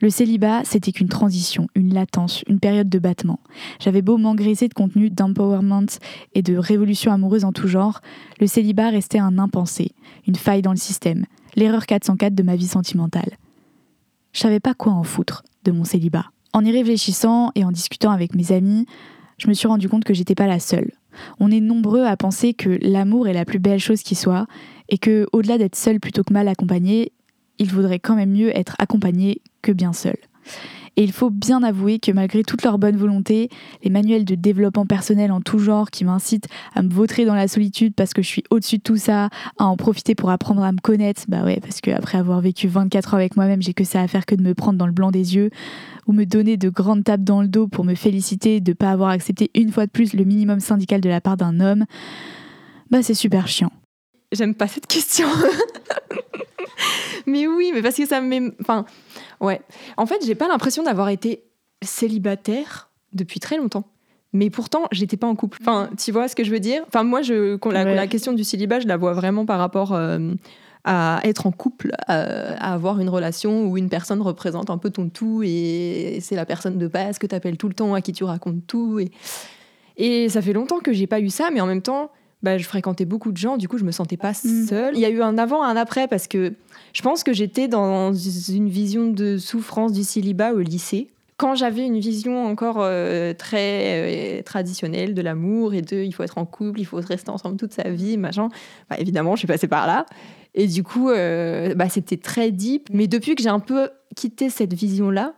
Le 0.00 0.10
célibat, 0.10 0.62
c'était 0.64 0.92
qu'une 0.92 1.08
transition, 1.08 1.68
une 1.74 1.94
latence, 1.94 2.42
une 2.48 2.60
période 2.60 2.88
de 2.88 2.98
battement. 2.98 3.40
J'avais 3.80 4.02
beau 4.02 4.16
m'engraisser 4.16 4.68
de 4.68 4.74
contenu 4.74 5.10
d'empowerment 5.10 5.86
et 6.34 6.42
de 6.42 6.56
révolution 6.56 7.12
amoureuse 7.12 7.44
en 7.44 7.52
tout 7.52 7.68
genre, 7.68 8.00
le 8.40 8.46
célibat 8.46 8.90
restait 8.90 9.18
un 9.18 9.38
impensé, 9.38 9.92
une 10.26 10.36
faille 10.36 10.62
dans 10.62 10.72
le 10.72 10.76
système, 10.76 11.26
l'erreur 11.56 11.86
404 11.86 12.34
de 12.34 12.42
ma 12.42 12.56
vie 12.56 12.66
sentimentale. 12.66 13.38
Je 14.32 14.40
savais 14.40 14.60
pas 14.60 14.74
quoi 14.74 14.92
en 14.92 15.04
foutre 15.04 15.44
de 15.64 15.70
mon 15.70 15.84
célibat. 15.84 16.26
En 16.52 16.64
y 16.64 16.72
réfléchissant 16.72 17.50
et 17.54 17.64
en 17.64 17.72
discutant 17.72 18.10
avec 18.10 18.34
mes 18.34 18.52
amis, 18.52 18.86
je 19.38 19.48
me 19.48 19.54
suis 19.54 19.68
rendu 19.68 19.88
compte 19.88 20.04
que 20.04 20.14
j'étais 20.14 20.34
pas 20.34 20.46
la 20.46 20.60
seule. 20.60 20.92
On 21.40 21.50
est 21.50 21.60
nombreux 21.60 22.04
à 22.04 22.16
penser 22.16 22.54
que 22.54 22.78
l'amour 22.82 23.28
est 23.28 23.32
la 23.32 23.44
plus 23.44 23.58
belle 23.58 23.80
chose 23.80 24.02
qui 24.02 24.14
soit 24.14 24.46
et 24.88 24.98
que, 24.98 25.26
au-delà 25.32 25.58
d'être 25.58 25.76
seul 25.76 26.00
plutôt 26.00 26.22
que 26.22 26.32
mal 26.32 26.48
accompagné, 26.48 27.12
il 27.58 27.70
vaudrait 27.70 27.98
quand 27.98 28.16
même 28.16 28.32
mieux 28.32 28.56
être 28.56 28.76
accompagné 28.78 29.40
que 29.62 29.72
bien 29.72 29.92
seul. 29.92 30.16
Et 30.96 31.02
il 31.02 31.12
faut 31.12 31.30
bien 31.30 31.62
avouer 31.62 31.98
que 31.98 32.12
malgré 32.12 32.44
toute 32.44 32.62
leur 32.62 32.78
bonne 32.78 32.96
volonté, 32.96 33.48
les 33.82 33.90
manuels 33.90 34.24
de 34.24 34.36
développement 34.36 34.86
personnel 34.86 35.32
en 35.32 35.40
tout 35.40 35.58
genre 35.58 35.90
qui 35.90 36.04
m'incitent 36.04 36.46
à 36.74 36.82
me 36.82 36.88
vautrer 36.88 37.24
dans 37.24 37.34
la 37.34 37.48
solitude 37.48 37.94
parce 37.94 38.12
que 38.12 38.22
je 38.22 38.28
suis 38.28 38.44
au-dessus 38.50 38.78
de 38.78 38.82
tout 38.82 38.96
ça, 38.96 39.28
à 39.58 39.64
en 39.64 39.76
profiter 39.76 40.14
pour 40.14 40.30
apprendre 40.30 40.62
à 40.62 40.70
me 40.70 40.78
connaître, 40.78 41.22
bah 41.26 41.42
ouais, 41.42 41.58
parce 41.60 41.80
qu'après 41.80 42.18
avoir 42.18 42.40
vécu 42.40 42.68
24 42.68 43.14
ans 43.14 43.16
avec 43.16 43.34
moi-même, 43.36 43.60
j'ai 43.60 43.74
que 43.74 43.82
ça 43.82 44.02
à 44.02 44.08
faire 44.08 44.24
que 44.24 44.36
de 44.36 44.42
me 44.42 44.54
prendre 44.54 44.78
dans 44.78 44.86
le 44.86 44.92
blanc 44.92 45.10
des 45.10 45.34
yeux, 45.34 45.50
ou 46.06 46.12
me 46.12 46.24
donner 46.24 46.56
de 46.56 46.68
grandes 46.68 47.02
tapes 47.02 47.24
dans 47.24 47.42
le 47.42 47.48
dos 47.48 47.66
pour 47.66 47.84
me 47.84 47.96
féliciter 47.96 48.60
de 48.60 48.70
ne 48.70 48.74
pas 48.74 48.90
avoir 48.90 49.10
accepté 49.10 49.50
une 49.54 49.72
fois 49.72 49.86
de 49.86 49.90
plus 49.90 50.14
le 50.14 50.24
minimum 50.24 50.60
syndical 50.60 51.00
de 51.00 51.08
la 51.08 51.20
part 51.20 51.36
d'un 51.36 51.58
homme, 51.58 51.86
bah 52.90 53.02
c'est 53.02 53.14
super 53.14 53.48
chiant. 53.48 53.72
J'aime 54.32 54.54
pas 54.54 54.68
cette 54.68 54.86
question. 54.86 55.28
mais 57.26 57.46
oui, 57.46 57.70
mais 57.74 57.82
parce 57.82 57.96
que 57.96 58.06
ça 58.06 58.20
me 58.20 58.28
met. 58.28 58.52
Enfin, 58.60 58.84
ouais. 59.40 59.60
En 59.96 60.06
fait, 60.06 60.24
j'ai 60.24 60.34
pas 60.34 60.48
l'impression 60.48 60.82
d'avoir 60.82 61.08
été 61.08 61.44
célibataire 61.82 62.90
depuis 63.12 63.40
très 63.40 63.56
longtemps. 63.56 63.84
Mais 64.32 64.50
pourtant, 64.50 64.86
j'étais 64.90 65.16
pas 65.16 65.28
en 65.28 65.36
couple. 65.36 65.58
Enfin, 65.60 65.88
tu 65.96 66.10
vois 66.10 66.26
ce 66.26 66.34
que 66.34 66.42
je 66.42 66.50
veux 66.50 66.58
dire? 66.58 66.82
Enfin, 66.88 67.04
moi, 67.04 67.22
je, 67.22 67.56
la, 67.70 67.84
la, 67.84 68.06
question 68.08 68.32
du 68.32 68.42
célibat, 68.42 68.80
je 68.80 68.88
la 68.88 68.96
vois 68.96 69.12
vraiment 69.12 69.46
par 69.46 69.60
rapport 69.60 69.92
euh, 69.92 70.18
à 70.82 71.20
être 71.22 71.46
en 71.46 71.52
couple, 71.52 71.92
euh, 72.10 72.54
à, 72.58 72.74
avoir 72.74 72.98
une 72.98 73.08
relation 73.08 73.66
où 73.66 73.78
une 73.78 73.88
personne 73.88 74.20
représente 74.20 74.70
un 74.70 74.78
peu 74.78 74.90
ton 74.90 75.08
tout 75.08 75.42
et 75.44 76.18
c'est 76.20 76.34
la 76.34 76.44
personne 76.44 76.78
de 76.78 76.88
base 76.88 77.18
que 77.18 77.28
tu 77.28 77.34
appelles 77.34 77.56
tout 77.56 77.68
le 77.68 77.74
temps, 77.74 77.94
à 77.94 78.00
qui 78.00 78.12
tu 78.12 78.24
racontes 78.24 78.66
tout. 78.66 78.98
Et, 78.98 79.12
et 79.96 80.28
ça 80.28 80.42
fait 80.42 80.52
longtemps 80.52 80.80
que 80.80 80.92
j'ai 80.92 81.06
pas 81.06 81.20
eu 81.20 81.30
ça, 81.30 81.50
mais 81.52 81.60
en 81.60 81.66
même 81.66 81.82
temps, 81.82 82.10
bah, 82.44 82.58
je 82.58 82.64
fréquentais 82.66 83.06
beaucoup 83.06 83.32
de 83.32 83.38
gens, 83.38 83.56
du 83.56 83.68
coup, 83.68 83.78
je 83.78 83.84
me 83.84 83.90
sentais 83.90 84.18
pas 84.18 84.32
mm. 84.32 84.66
seule. 84.66 84.94
Il 84.94 85.00
y 85.00 85.06
a 85.06 85.08
eu 85.08 85.22
un 85.22 85.38
avant, 85.38 85.62
un 85.62 85.76
après, 85.76 86.06
parce 86.06 86.28
que 86.28 86.52
je 86.92 87.00
pense 87.00 87.24
que 87.24 87.32
j'étais 87.32 87.68
dans 87.68 88.12
une 88.12 88.68
vision 88.68 89.06
de 89.06 89.38
souffrance 89.38 89.92
du 89.92 90.04
célibat 90.04 90.52
au 90.52 90.60
lycée. 90.60 91.08
Quand 91.38 91.54
j'avais 91.54 91.86
une 91.86 91.98
vision 91.98 92.46
encore 92.46 92.76
euh, 92.80 93.32
très 93.32 94.38
euh, 94.38 94.42
traditionnelle 94.42 95.14
de 95.14 95.22
l'amour 95.22 95.72
et 95.72 95.80
de 95.80 95.96
il 95.96 96.12
faut 96.12 96.22
être 96.22 96.36
en 96.36 96.44
couple, 96.44 96.80
il 96.80 96.84
faut 96.84 96.98
rester 96.98 97.30
ensemble 97.30 97.56
toute 97.56 97.72
sa 97.72 97.88
vie, 97.88 98.18
machin, 98.18 98.50
bah, 98.90 98.96
évidemment, 98.98 99.34
je 99.34 99.38
suis 99.38 99.48
passée 99.48 99.66
par 99.66 99.86
là. 99.86 100.04
Et 100.54 100.66
du 100.66 100.84
coup, 100.84 101.08
euh, 101.08 101.74
bah, 101.74 101.88
c'était 101.88 102.18
très 102.18 102.50
deep. 102.50 102.88
Mais 102.92 103.08
depuis 103.08 103.34
que 103.36 103.42
j'ai 103.42 103.48
un 103.48 103.58
peu 103.58 103.88
quitté 104.14 104.50
cette 104.50 104.74
vision-là, 104.74 105.32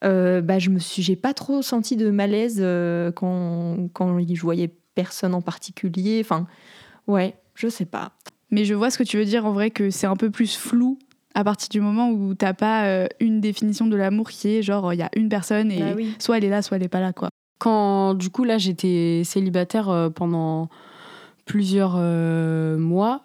bah, 0.00 0.58
je 0.58 0.70
me 0.70 0.78
suis, 0.78 1.02
j'ai 1.02 1.14
pas 1.14 1.34
trop 1.34 1.60
senti 1.60 1.94
de 1.96 2.10
malaise 2.10 2.60
quand, 3.14 3.88
quand 3.92 4.18
je 4.18 4.42
voyais 4.42 4.72
personne 4.94 5.34
en 5.34 5.40
particulier. 5.42 6.20
Enfin, 6.24 6.46
ouais, 7.06 7.34
je 7.54 7.68
sais 7.68 7.84
pas. 7.84 8.12
Mais 8.50 8.64
je 8.64 8.74
vois 8.74 8.90
ce 8.90 8.98
que 8.98 9.02
tu 9.04 9.16
veux 9.16 9.24
dire 9.24 9.46
en 9.46 9.52
vrai 9.52 9.70
que 9.70 9.90
c'est 9.90 10.06
un 10.06 10.16
peu 10.16 10.30
plus 10.30 10.56
flou 10.56 10.98
à 11.34 11.44
partir 11.44 11.68
du 11.70 11.80
moment 11.80 12.10
où 12.10 12.34
t'as 12.34 12.52
pas 12.52 12.84
euh, 12.84 13.06
une 13.18 13.40
définition 13.40 13.86
de 13.86 13.96
l'amour 13.96 14.28
qui 14.30 14.48
est 14.56 14.62
genre 14.62 14.92
il 14.92 14.98
y 14.98 15.02
a 15.02 15.08
une 15.16 15.30
personne 15.30 15.70
et 15.72 15.80
Bah 15.80 15.92
oui. 15.96 16.14
soit 16.18 16.36
elle 16.36 16.44
est 16.44 16.50
là, 16.50 16.60
soit 16.60 16.76
elle 16.76 16.82
est 16.82 16.88
pas 16.88 17.00
là 17.00 17.12
quoi. 17.14 17.30
Quand 17.58 18.12
du 18.14 18.28
coup 18.28 18.44
là 18.44 18.58
j'étais 18.58 19.22
célibataire 19.24 19.88
euh, 19.88 20.10
pendant 20.10 20.68
plusieurs 21.46 21.94
euh, 21.96 22.76
mois, 22.76 23.22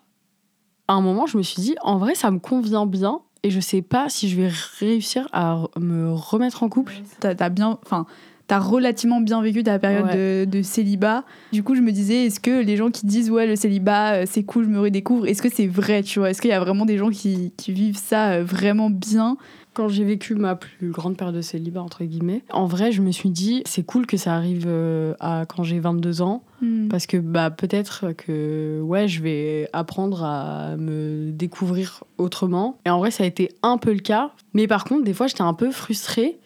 à 0.87 0.93
un 0.93 1.01
moment 1.01 1.25
je 1.25 1.37
me 1.37 1.43
suis 1.43 1.61
dit 1.61 1.75
en 1.81 1.97
vrai 1.97 2.15
ça 2.15 2.31
me 2.31 2.39
convient 2.39 2.85
bien 2.85 3.19
et 3.43 3.51
je 3.51 3.59
sais 3.59 3.81
pas 3.81 4.07
si 4.09 4.29
je 4.29 4.39
vais 4.39 4.49
réussir 4.79 5.27
à 5.33 5.63
me 5.77 6.11
remettre 6.13 6.63
en 6.63 6.69
couple. 6.69 6.93
T'as 7.19 7.35
as 7.37 7.49
bien, 7.49 7.77
enfin, 7.83 8.05
t'as 8.47 8.59
relativement 8.59 9.19
bien 9.19 9.41
vécu 9.41 9.61
ta 9.61 9.77
période 9.77 10.09
de, 10.15 10.45
de 10.45 10.61
célibat. 10.61 11.25
Du 11.51 11.63
coup, 11.63 11.75
je 11.75 11.81
me 11.81 11.91
disais, 11.91 12.25
est-ce 12.25 12.39
que 12.39 12.63
les 12.63 12.77
gens 12.77 12.89
qui 12.89 13.05
disent 13.05 13.29
ouais 13.29 13.45
le 13.45 13.55
célibat 13.55 14.13
euh, 14.13 14.23
c'est 14.25 14.43
cool, 14.43 14.63
je 14.63 14.69
me 14.69 14.79
redécouvre, 14.79 15.27
est-ce 15.27 15.41
que 15.41 15.49
c'est 15.49 15.67
vrai, 15.67 16.01
tu 16.01 16.19
vois? 16.19 16.29
Est-ce 16.29 16.41
qu'il 16.41 16.49
y 16.49 16.53
a 16.53 16.59
vraiment 16.59 16.85
des 16.85 16.97
gens 16.97 17.09
qui, 17.09 17.51
qui 17.57 17.73
vivent 17.73 17.97
ça 17.97 18.31
euh, 18.31 18.43
vraiment 18.43 18.89
bien? 18.89 19.37
Quand 19.73 19.89
j'ai 19.89 20.05
vécu 20.05 20.33
ma 20.33 20.55
plus 20.55 20.89
grande 20.89 21.17
période 21.17 21.35
de 21.35 21.41
célibat 21.41 21.83
entre 21.83 22.03
guillemets, 22.03 22.41
en 22.51 22.65
vrai 22.65 22.91
je 22.91 23.03
me 23.03 23.11
suis 23.11 23.29
dit 23.29 23.61
c'est 23.67 23.85
cool 23.85 24.07
que 24.07 24.17
ça 24.17 24.33
arrive 24.33 24.65
euh, 24.65 25.13
à 25.19 25.45
quand 25.47 25.61
j'ai 25.61 25.79
22 25.79 26.23
ans. 26.23 26.43
Parce 26.89 27.05
que 27.05 27.17
bah 27.17 27.51
peut-être 27.51 28.13
que 28.13 28.81
ouais 28.81 29.07
je 29.07 29.21
vais 29.21 29.69
apprendre 29.73 30.23
à 30.23 30.75
me 30.77 31.29
découvrir 31.31 32.03
autrement. 32.17 32.79
Et 32.87 32.89
en 32.89 32.97
vrai 32.97 33.11
ça 33.11 33.23
a 33.23 33.27
été 33.27 33.51
un 33.61 33.77
peu 33.77 33.93
le 33.93 33.99
cas. 33.99 34.31
Mais 34.55 34.65
par 34.65 34.83
contre 34.83 35.03
des 35.03 35.13
fois 35.13 35.27
j'étais 35.27 35.43
un 35.43 35.53
peu 35.53 35.69
frustrée 35.69 36.39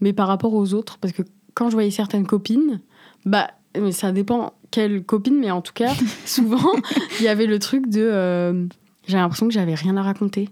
mais 0.00 0.12
par 0.12 0.26
rapport 0.26 0.52
aux 0.52 0.74
autres. 0.74 0.98
Parce 0.98 1.14
que 1.14 1.22
quand 1.54 1.68
je 1.70 1.74
voyais 1.74 1.90
certaines 1.90 2.26
copines 2.26 2.80
bah 3.24 3.50
mais 3.80 3.92
ça 3.92 4.12
dépend 4.12 4.52
quelle 4.70 5.04
copine 5.04 5.38
mais 5.38 5.50
en 5.50 5.60
tout 5.62 5.72
cas 5.74 5.92
souvent 6.26 6.72
il 7.20 7.24
y 7.24 7.28
avait 7.28 7.46
le 7.46 7.58
truc 7.58 7.88
de 7.88 8.00
euh, 8.02 8.66
j'ai 9.06 9.16
l'impression 9.16 9.46
que 9.48 9.54
j'avais 9.54 9.74
rien 9.74 9.96
à 9.96 10.02
raconter 10.02 10.48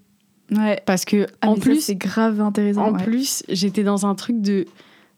Ouais. 0.52 0.82
parce 0.84 1.04
que 1.04 1.26
Ah, 1.42 1.48
en 1.50 1.54
plus 1.54 1.80
c'est 1.80 1.94
grave 1.94 2.40
intéressant. 2.40 2.86
en 2.88 2.92
ouais. 2.96 3.04
plus, 3.04 3.44
j'étais 3.48 3.84
dans 3.84 4.04
un 4.04 4.16
truc 4.16 4.40
de. 4.40 4.66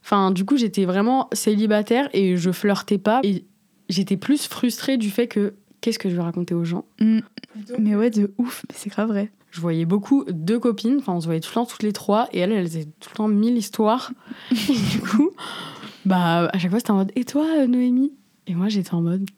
Enfin, 0.05 0.31
du 0.31 0.45
coup, 0.45 0.59
j'étais 0.59 0.85
vraiment 0.85 1.31
célibataire 1.33 2.11
et 2.13 2.37
je 2.37 2.51
flirtais 2.51 2.99
pas. 2.99 3.21
Et 3.23 3.47
j'étais 3.89 4.19
plus 4.19 4.47
frustrée 4.47 4.99
du 4.99 5.09
fait 5.11 5.29
que 5.29 5.55
qu'est-ce 5.81 5.99
que 5.99 6.11
je 6.11 6.17
vais 6.17 6.21
raconter 6.23 6.53
aux 6.55 6.65
gens? 6.65 6.85
Mm. 7.01 7.21
Mais 7.79 7.97
ouais, 7.97 8.11
de 8.11 8.35
ouf, 8.37 8.67
mais 8.69 8.75
c'est 8.77 8.91
grave 8.91 9.09
vrai. 9.09 9.31
Je 9.53 9.61
voyais 9.61 9.85
beaucoup 9.85 10.25
deux 10.29 10.59
copines, 10.59 10.97
enfin, 10.99 11.13
on 11.13 11.21
se 11.21 11.27
voyait 11.27 11.41
tout 11.41 11.51
le 11.51 11.55
temps 11.55 11.67
toutes 11.67 11.83
les 11.85 11.93
trois, 11.93 12.27
et 12.33 12.41
elles, 12.41 12.51
elles 12.53 12.67
faisaient 12.67 12.89
tout 13.01 13.11
le 13.13 13.17
temps 13.17 13.29
mille 13.29 13.57
histoires. 13.57 14.11
et 14.51 14.91
du 14.91 15.01
coup, 15.01 15.31
bah, 16.05 16.49
à 16.53 16.59
chaque 16.59 16.71
fois, 16.71 16.81
c'était 16.81 16.91
en 16.91 16.97
mode 16.97 17.13
Et 17.17 17.25
toi, 17.25 17.45
euh, 17.59 17.67
Noémie? 17.67 18.13
Et 18.47 18.55
moi, 18.55 18.69
j'étais 18.69 18.95
en 18.95 19.03
mode 19.03 19.29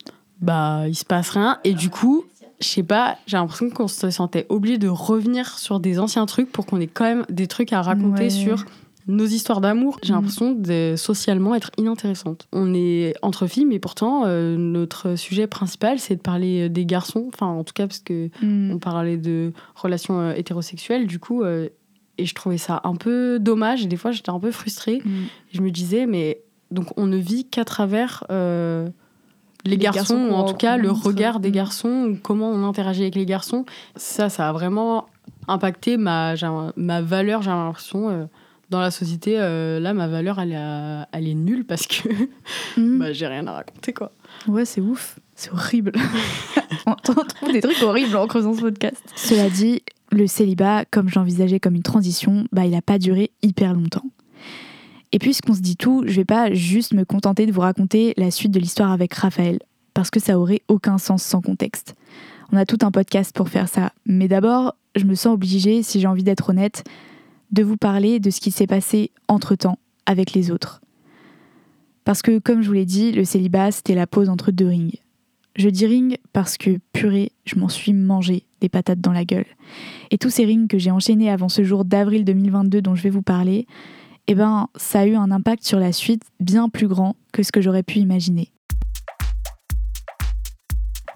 Bah, 0.40 0.84
il 0.88 0.94
se 0.94 1.04
passe 1.04 1.30
rien. 1.30 1.58
Et 1.64 1.74
du 1.74 1.90
coup, 1.90 2.24
je 2.60 2.66
sais 2.68 2.82
pas, 2.84 3.18
j'ai 3.26 3.36
l'impression 3.36 3.68
qu'on 3.70 3.88
se 3.88 4.08
sentait 4.10 4.46
obligé 4.48 4.78
de 4.78 4.88
revenir 4.88 5.58
sur 5.58 5.80
des 5.80 5.98
anciens 5.98 6.26
trucs 6.26 6.50
pour 6.50 6.64
qu'on 6.64 6.80
ait 6.80 6.86
quand 6.86 7.04
même 7.04 7.26
des 7.28 7.46
trucs 7.48 7.72
à 7.72 7.82
raconter 7.82 8.24
Ouais. 8.24 8.30
sur 8.30 8.64
nos 9.06 9.26
histoires 9.26 9.60
d'amour. 9.60 9.98
J'ai 10.02 10.12
Mm. 10.12 10.16
l'impression 10.16 10.52
de 10.52 10.94
socialement 10.96 11.54
être 11.54 11.70
inintéressante. 11.76 12.46
On 12.52 12.72
est 12.74 13.14
entre 13.22 13.46
filles, 13.46 13.66
mais 13.66 13.78
pourtant, 13.78 14.24
euh, 14.26 14.56
notre 14.56 15.16
sujet 15.16 15.46
principal, 15.46 15.98
c'est 15.98 16.16
de 16.16 16.20
parler 16.22 16.68
des 16.68 16.86
garçons. 16.86 17.28
Enfin, 17.32 17.46
en 17.46 17.64
tout 17.64 17.74
cas, 17.74 17.86
parce 17.86 17.98
que 18.00 18.30
Mm. 18.42 18.72
on 18.72 18.78
parlait 18.78 19.16
de 19.18 19.52
relations 19.74 20.20
euh, 20.20 20.32
hétérosexuelles, 20.34 21.06
du 21.06 21.18
coup, 21.18 21.42
euh, 21.42 21.68
et 22.16 22.26
je 22.26 22.34
trouvais 22.34 22.58
ça 22.58 22.80
un 22.84 22.94
peu 22.94 23.38
dommage. 23.40 23.82
Et 23.84 23.86
des 23.86 23.96
fois, 23.96 24.10
j'étais 24.12 24.30
un 24.30 24.40
peu 24.40 24.50
frustrée. 24.52 25.02
Mm. 25.04 25.10
Je 25.52 25.60
me 25.60 25.70
disais, 25.70 26.06
mais 26.06 26.40
donc 26.70 26.86
on 26.96 27.06
ne 27.06 27.16
vit 27.16 27.44
qu'à 27.44 27.64
travers 27.64 28.24
euh, 28.30 28.88
les, 29.66 29.72
Les 29.72 29.76
garçons, 29.78 30.14
garçons 30.14 30.28
ou 30.30 30.34
en 30.34 30.44
tout 30.44 30.54
cas 30.56 30.76
le 30.76 30.90
regard 30.90 31.40
des 31.40 31.50
garçons, 31.50 32.08
ou 32.12 32.18
comment 32.22 32.50
on 32.50 32.64
interagit 32.66 33.02
avec 33.02 33.14
les 33.16 33.26
garçons. 33.26 33.64
Ça, 33.96 34.28
ça 34.28 34.48
a 34.48 34.52
vraiment 34.52 35.06
impacté 35.48 35.96
ma, 35.96 36.34
ma 36.76 37.02
valeur, 37.02 37.42
j'ai 37.42 37.50
l'impression. 37.50 38.28
Dans 38.70 38.80
la 38.80 38.90
société, 38.90 39.36
euh, 39.38 39.78
là, 39.80 39.94
ma 39.94 40.08
valeur, 40.08 40.38
elle 40.40 40.52
est, 40.52 40.56
à- 40.56 41.08
elle 41.12 41.28
est 41.28 41.34
nulle 41.34 41.64
parce 41.64 41.86
que 41.86 42.08
Mm. 42.76 42.98
bah, 42.98 43.12
j'ai 43.12 43.26
rien 43.26 43.46
à 43.46 43.52
raconter, 43.52 43.92
quoi. 43.92 44.12
Ouais, 44.48 44.64
c'est 44.64 44.80
ouf. 44.80 45.18
C'est 45.36 45.50
horrible. 45.52 45.92
On 46.86 46.94
trouve 46.94 47.24
des 47.52 47.60
trucs 47.60 47.82
horribles 47.82 48.16
en 48.16 48.26
creusant 48.26 48.54
ce 48.54 48.60
podcast. 48.60 49.02
Cela 49.16 49.48
dit, 49.50 49.82
le 50.12 50.26
célibat, 50.26 50.84
comme 50.90 51.08
j'envisageais 51.08 51.58
comme 51.60 51.74
une 51.74 51.82
transition, 51.82 52.46
bah, 52.52 52.64
il 52.64 52.70
n'a 52.72 52.82
pas 52.82 52.98
duré 52.98 53.30
hyper 53.42 53.74
longtemps. 53.74 54.04
Et 55.12 55.18
puisqu'on 55.18 55.54
se 55.54 55.60
dit 55.60 55.76
tout, 55.76 56.02
je 56.06 56.12
vais 56.16 56.24
pas 56.24 56.52
juste 56.52 56.92
me 56.92 57.04
contenter 57.04 57.46
de 57.46 57.52
vous 57.52 57.60
raconter 57.60 58.14
la 58.16 58.30
suite 58.30 58.50
de 58.52 58.58
l'histoire 58.58 58.90
avec 58.92 59.14
Raphaël, 59.14 59.58
parce 59.92 60.10
que 60.10 60.18
ça 60.20 60.38
aurait 60.38 60.62
aucun 60.68 60.98
sens 60.98 61.22
sans 61.22 61.40
contexte. 61.40 61.94
On 62.52 62.56
a 62.56 62.66
tout 62.66 62.78
un 62.82 62.90
podcast 62.90 63.34
pour 63.34 63.48
faire 63.48 63.68
ça. 63.68 63.92
Mais 64.06 64.28
d'abord, 64.28 64.76
je 64.96 65.04
me 65.04 65.14
sens 65.14 65.34
obligée, 65.34 65.82
si 65.82 66.00
j'ai 66.00 66.06
envie 66.06 66.24
d'être 66.24 66.50
honnête, 66.50 66.84
de 67.54 67.62
vous 67.62 67.76
parler 67.76 68.18
de 68.18 68.30
ce 68.30 68.40
qui 68.40 68.50
s'est 68.50 68.66
passé 68.66 69.12
entre-temps 69.28 69.78
avec 70.06 70.32
les 70.32 70.50
autres. 70.50 70.80
Parce 72.04 72.20
que, 72.20 72.40
comme 72.40 72.62
je 72.62 72.66
vous 72.66 72.74
l'ai 72.74 72.84
dit, 72.84 73.12
le 73.12 73.24
célibat, 73.24 73.70
c'était 73.70 73.94
la 73.94 74.08
pause 74.08 74.28
entre 74.28 74.50
deux 74.50 74.66
rings. 74.66 74.96
Je 75.54 75.68
dis 75.68 75.86
ring 75.86 76.18
parce 76.32 76.58
que, 76.58 76.80
purée, 76.92 77.30
je 77.44 77.56
m'en 77.56 77.68
suis 77.68 77.92
mangé 77.92 78.42
des 78.60 78.68
patates 78.68 79.00
dans 79.00 79.12
la 79.12 79.24
gueule. 79.24 79.46
Et 80.10 80.18
tous 80.18 80.30
ces 80.30 80.44
rings 80.44 80.66
que 80.66 80.78
j'ai 80.78 80.90
enchaînés 80.90 81.30
avant 81.30 81.48
ce 81.48 81.62
jour 81.62 81.84
d'avril 81.84 82.24
2022 82.24 82.82
dont 82.82 82.96
je 82.96 83.02
vais 83.04 83.10
vous 83.10 83.22
parler, 83.22 83.68
eh 84.26 84.34
ben, 84.34 84.66
ça 84.74 85.00
a 85.00 85.06
eu 85.06 85.14
un 85.14 85.30
impact 85.30 85.64
sur 85.64 85.78
la 85.78 85.92
suite 85.92 86.24
bien 86.40 86.68
plus 86.68 86.88
grand 86.88 87.14
que 87.32 87.44
ce 87.44 87.52
que 87.52 87.60
j'aurais 87.60 87.84
pu 87.84 88.00
imaginer. 88.00 88.48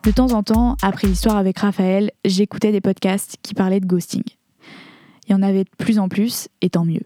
De 0.05 0.13
temps 0.13 0.33
en 0.33 0.45
temps, 0.45 0.77
après 0.83 1.09
l'histoire 1.09 1.37
avec 1.37 1.59
Raphaël, 1.59 2.13
j'écoutais 2.25 2.71
des 2.71 2.81
podcasts 2.81 3.39
qui 3.43 3.55
parlaient 3.55 3.81
de 3.81 3.87
ghosting. 3.87 4.23
Il 5.29 5.33
y 5.33 5.35
en 5.35 5.43
avait 5.43 5.65
de 5.65 5.71
plus 5.77 5.99
en 5.99 6.09
plus, 6.09 6.49
et 6.63 6.71
tant 6.71 6.85
mieux. 6.85 7.03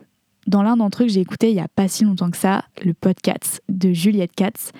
Dans 0.46 0.62
l'un 0.62 0.76
d'entre 0.76 1.02
eux 1.02 1.06
que 1.06 1.12
j'ai 1.12 1.20
écouté 1.20 1.50
il 1.50 1.56
y 1.56 1.60
a 1.60 1.68
pas 1.68 1.88
si 1.88 2.04
longtemps 2.04 2.30
que 2.30 2.36
ça, 2.36 2.64
le 2.84 2.94
podcast 2.94 3.62
de 3.68 3.92
Juliette 3.92 4.34
Katz, 4.34 4.72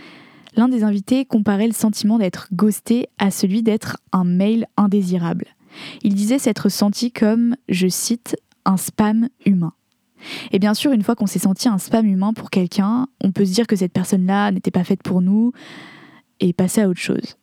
l'un 0.56 0.68
des 0.68 0.84
invités 0.84 1.24
comparait 1.24 1.66
le 1.66 1.72
sentiment 1.72 2.18
d'être 2.18 2.48
ghosté 2.52 3.08
à 3.18 3.30
celui 3.30 3.62
d'être 3.62 3.98
un 4.12 4.24
mail 4.24 4.66
indésirable. 4.76 5.46
Il 6.02 6.14
disait 6.14 6.38
s'être 6.38 6.68
senti 6.68 7.10
comme, 7.10 7.56
je 7.68 7.88
cite, 7.88 8.36
un 8.64 8.76
spam 8.76 9.28
humain. 9.44 9.72
Et 10.52 10.58
bien 10.58 10.74
sûr, 10.74 10.92
une 10.92 11.02
fois 11.02 11.16
qu'on 11.16 11.26
s'est 11.26 11.38
senti 11.40 11.68
un 11.68 11.78
spam 11.78 12.06
humain 12.06 12.32
pour 12.32 12.50
quelqu'un, 12.50 13.08
on 13.22 13.32
peut 13.32 13.44
se 13.44 13.54
dire 13.54 13.66
que 13.66 13.76
cette 13.76 13.92
personne-là 13.92 14.52
n'était 14.52 14.70
pas 14.70 14.84
faite 14.84 15.02
pour 15.02 15.20
nous 15.20 15.52
et 16.38 16.52
passer 16.52 16.82
à 16.82 16.88
autre 16.88 17.00
chose. 17.00 17.36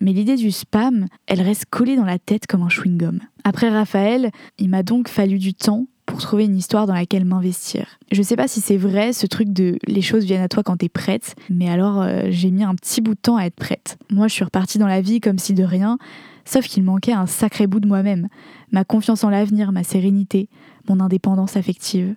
Mais 0.00 0.12
l'idée 0.12 0.36
du 0.36 0.50
spam, 0.50 1.06
elle 1.26 1.40
reste 1.40 1.66
collée 1.70 1.96
dans 1.96 2.04
la 2.04 2.18
tête 2.18 2.46
comme 2.46 2.62
un 2.62 2.68
chewing-gum. 2.68 3.20
Après 3.44 3.70
Raphaël, 3.70 4.30
il 4.58 4.68
m'a 4.68 4.82
donc 4.82 5.08
fallu 5.08 5.38
du 5.38 5.54
temps 5.54 5.86
pour 6.04 6.20
trouver 6.20 6.44
une 6.44 6.56
histoire 6.56 6.86
dans 6.86 6.94
laquelle 6.94 7.24
m'investir. 7.24 7.98
Je 8.12 8.22
sais 8.22 8.36
pas 8.36 8.48
si 8.48 8.60
c'est 8.60 8.76
vrai 8.76 9.12
ce 9.12 9.26
truc 9.26 9.52
de 9.52 9.78
les 9.86 10.02
choses 10.02 10.24
viennent 10.24 10.42
à 10.42 10.48
toi 10.48 10.62
quand 10.62 10.76
t'es 10.76 10.88
prête, 10.88 11.34
mais 11.50 11.68
alors 11.68 12.00
euh, 12.00 12.26
j'ai 12.28 12.50
mis 12.50 12.62
un 12.62 12.74
petit 12.74 13.00
bout 13.00 13.14
de 13.14 13.20
temps 13.20 13.36
à 13.36 13.44
être 13.44 13.56
prête. 13.56 13.98
Moi 14.10 14.28
je 14.28 14.34
suis 14.34 14.44
repartie 14.44 14.78
dans 14.78 14.86
la 14.86 15.00
vie 15.00 15.20
comme 15.20 15.38
si 15.38 15.52
de 15.52 15.64
rien, 15.64 15.98
sauf 16.44 16.66
qu'il 16.66 16.84
manquait 16.84 17.12
un 17.12 17.26
sacré 17.26 17.66
bout 17.66 17.80
de 17.80 17.88
moi-même, 17.88 18.28
ma 18.70 18.84
confiance 18.84 19.24
en 19.24 19.30
l'avenir, 19.30 19.72
ma 19.72 19.82
sérénité, 19.82 20.48
mon 20.88 21.00
indépendance 21.00 21.56
affective. 21.56 22.14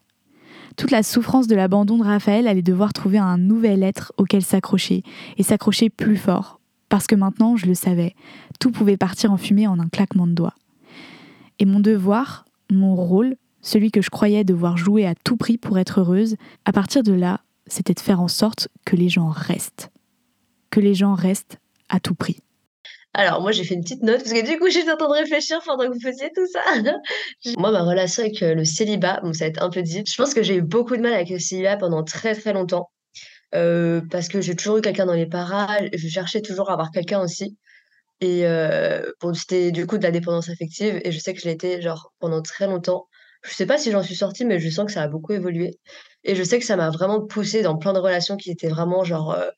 Toute 0.77 0.91
la 0.91 1.03
souffrance 1.03 1.47
de 1.47 1.55
l'abandon 1.55 1.97
de 1.97 2.03
Raphaël 2.03 2.47
allait 2.47 2.61
devoir 2.61 2.93
trouver 2.93 3.17
un 3.17 3.37
nouvel 3.37 3.83
être 3.83 4.13
auquel 4.17 4.43
s'accrocher, 4.43 5.03
et 5.37 5.43
s'accrocher 5.43 5.89
plus 5.89 6.15
fort, 6.15 6.58
parce 6.89 7.07
que 7.07 7.15
maintenant 7.15 7.55
je 7.55 7.65
le 7.65 7.73
savais, 7.73 8.15
tout 8.59 8.71
pouvait 8.71 8.97
partir 8.97 9.31
en 9.31 9.37
fumée 9.37 9.67
en 9.67 9.79
un 9.79 9.87
claquement 9.87 10.27
de 10.27 10.33
doigts. 10.33 10.55
Et 11.59 11.65
mon 11.65 11.79
devoir, 11.79 12.45
mon 12.71 12.95
rôle, 12.95 13.35
celui 13.61 13.91
que 13.91 14.01
je 14.01 14.09
croyais 14.09 14.43
devoir 14.43 14.77
jouer 14.77 15.05
à 15.05 15.15
tout 15.15 15.37
prix 15.37 15.57
pour 15.57 15.77
être 15.77 15.99
heureuse, 15.99 16.35
à 16.65 16.71
partir 16.71 17.03
de 17.03 17.13
là, 17.13 17.41
c'était 17.67 17.93
de 17.93 17.99
faire 17.99 18.21
en 18.21 18.27
sorte 18.27 18.69
que 18.85 18.95
les 18.95 19.09
gens 19.09 19.29
restent. 19.29 19.89
Que 20.71 20.79
les 20.79 20.93
gens 20.93 21.13
restent 21.13 21.59
à 21.89 21.99
tout 21.99 22.15
prix. 22.15 22.39
Alors, 23.13 23.41
moi, 23.41 23.51
j'ai 23.51 23.63
fait 23.63 23.73
une 23.73 23.81
petite 23.81 24.03
note 24.03 24.17
parce 24.17 24.33
que 24.33 24.45
du 24.45 24.59
coup, 24.59 24.69
j'étais 24.69 24.91
en 24.91 24.97
train 24.97 25.07
de 25.07 25.13
réfléchir 25.13 25.59
pendant 25.65 25.87
que 25.87 25.93
vous 25.93 25.99
faisiez 25.99 26.31
tout 26.35 26.45
ça. 26.53 26.61
moi, 27.57 27.71
ma 27.71 27.83
relation 27.83 28.23
avec 28.23 28.41
euh, 28.43 28.53
le 28.53 28.65
célibat, 28.65 29.19
ça 29.33 29.45
va 29.45 29.45
être 29.47 29.63
un 29.63 29.69
peu 29.69 29.81
deep. 29.81 30.07
Je 30.07 30.15
pense 30.15 30.33
que 30.33 30.43
j'ai 30.43 30.55
eu 30.55 30.61
beaucoup 30.61 30.95
de 30.95 31.01
mal 31.01 31.13
avec 31.13 31.29
le 31.29 31.39
célibat 31.39 31.77
pendant 31.77 32.03
très 32.03 32.35
très 32.35 32.53
longtemps. 32.53 32.91
Euh, 33.55 34.01
parce 34.11 34.27
que 34.27 34.41
j'ai 34.41 34.55
toujours 34.55 34.77
eu 34.77 34.81
quelqu'un 34.81 35.05
dans 35.05 35.13
les 35.13 35.27
parages. 35.27 35.89
Je 35.93 36.07
cherchais 36.07 36.41
toujours 36.41 36.69
à 36.69 36.73
avoir 36.73 36.91
quelqu'un 36.91 37.21
aussi. 37.21 37.57
Et 38.21 38.45
euh, 38.47 39.11
bon, 39.21 39.33
c'était 39.33 39.71
du 39.71 39.87
coup 39.87 39.97
de 39.97 40.03
la 40.03 40.11
dépendance 40.11 40.49
affective. 40.49 40.99
Et 41.03 41.11
je 41.11 41.19
sais 41.19 41.33
que 41.33 41.41
je 41.41 41.49
été 41.49 41.81
genre 41.81 42.13
pendant 42.19 42.41
très 42.41 42.67
longtemps. 42.67 43.07
Je 43.43 43.53
sais 43.53 43.65
pas 43.65 43.77
si 43.77 43.91
j'en 43.91 44.03
suis 44.03 44.15
sortie, 44.15 44.45
mais 44.45 44.59
je 44.59 44.69
sens 44.69 44.85
que 44.85 44.91
ça 44.91 45.03
a 45.03 45.07
beaucoup 45.07 45.33
évolué. 45.33 45.79
Et 46.23 46.35
je 46.35 46.43
sais 46.43 46.59
que 46.59 46.65
ça 46.65 46.75
m'a 46.75 46.89
vraiment 46.89 47.25
poussée 47.25 47.61
dans 47.63 47.77
plein 47.77 47.93
de 47.93 47.99
relations 47.99 48.37
qui 48.37 48.51
étaient 48.51 48.67
vraiment 48.69 49.03
genre 49.03 49.31
euh, 49.31 49.49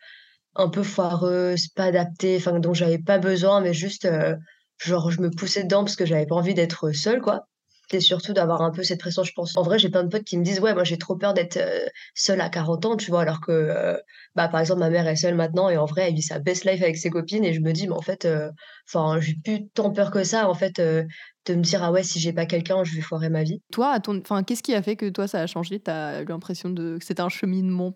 un 0.56 0.70
peu 0.70 0.84
foireuses, 0.84 1.68
pas 1.70 1.86
adaptées, 1.86 2.38
enfin 2.38 2.60
dont 2.60 2.74
j'avais 2.74 3.00
pas 3.00 3.18
besoin, 3.20 3.62
mais 3.62 3.74
juste 3.74 4.06
euh, 4.06 4.36
genre 4.78 5.12
je 5.12 5.22
me 5.22 5.30
poussais 5.32 5.64
dedans 5.64 5.84
parce 5.84 5.96
que 5.96 6.06
j'avais 6.06 6.26
pas 6.28 6.36
envie 6.36 6.54
d'être 6.54 6.92
seule, 6.94 7.22
quoi. 7.22 7.48
Et 7.94 8.00
surtout 8.00 8.34
d'avoir 8.34 8.62
un 8.62 8.72
peu 8.72 8.84
cette 8.84 9.00
pression, 9.00 9.24
je 9.24 9.34
pense. 9.34 9.56
En 9.58 9.64
vrai, 9.64 9.80
j'ai 9.80 9.90
plein 9.90 10.04
de 10.04 10.10
potes 10.10 10.24
qui 10.24 10.38
me 10.38 10.44
disent 10.44 10.60
ouais, 10.60 10.74
moi 10.74 10.84
j'ai 10.84 10.98
trop 10.98 11.16
peur 11.16 11.34
d'être 11.34 11.58
euh, 11.58 11.86
seule 12.16 12.42
à 12.42 12.50
40 12.50 12.86
ans, 12.86 12.98
tu 12.98 13.12
vois, 13.12 13.22
alors 13.22 13.42
que 13.42 13.52
euh, 13.52 13.98
bah 14.36 14.48
par 14.48 14.60
exemple 14.60 14.80
ma 14.80 14.90
mère 14.90 15.08
est 15.08 15.16
seule 15.16 15.36
maintenant 15.36 15.70
et 15.70 15.78
en 15.78 15.86
vrai 15.86 16.08
elle 16.08 16.16
vit 16.16 16.22
sa 16.22 16.40
best 16.40 16.66
life 16.66 16.82
avec 16.82 16.98
ses 16.98 17.10
copines 17.10 17.44
et 17.44 17.54
je 17.54 17.60
me 17.60 17.74
dis 17.74 17.88
mais 17.88 17.94
en 17.94 18.02
fait 18.02 18.26
euh, 18.26 18.50
enfin 18.88 19.20
j'ai 19.20 19.36
plus 19.44 19.68
tant 19.74 19.92
peur 19.92 20.10
que 20.10 20.24
ça 20.24 20.48
en 20.50 20.54
fait 20.54 20.80
de 20.80 21.06
me 21.50 21.62
dire 21.62 21.84
ah 21.84 21.92
ouais 21.92 22.04
si 22.04 22.20
j'ai 22.20 22.32
pas 22.32 22.46
quelqu'un 22.46 22.84
je 22.84 22.96
vais 22.96 23.02
foirer 23.02 23.30
ma 23.30 23.44
vie. 23.44 23.62
Toi, 23.72 23.98
enfin 24.08 24.44
qu'est-ce 24.44 24.64
qui 24.64 24.74
a 24.74 24.82
fait 24.82 24.96
que 24.96 25.10
toi 25.10 25.28
ça 25.28 25.42
a 25.42 25.48
changé? 25.48 25.80
T'as 25.80 26.22
eu 26.22 26.26
l'impression 26.26 26.70
de 26.70 26.98
que 26.98 27.06
c'était 27.06 27.22
un 27.22 27.30
cheminement 27.30 27.92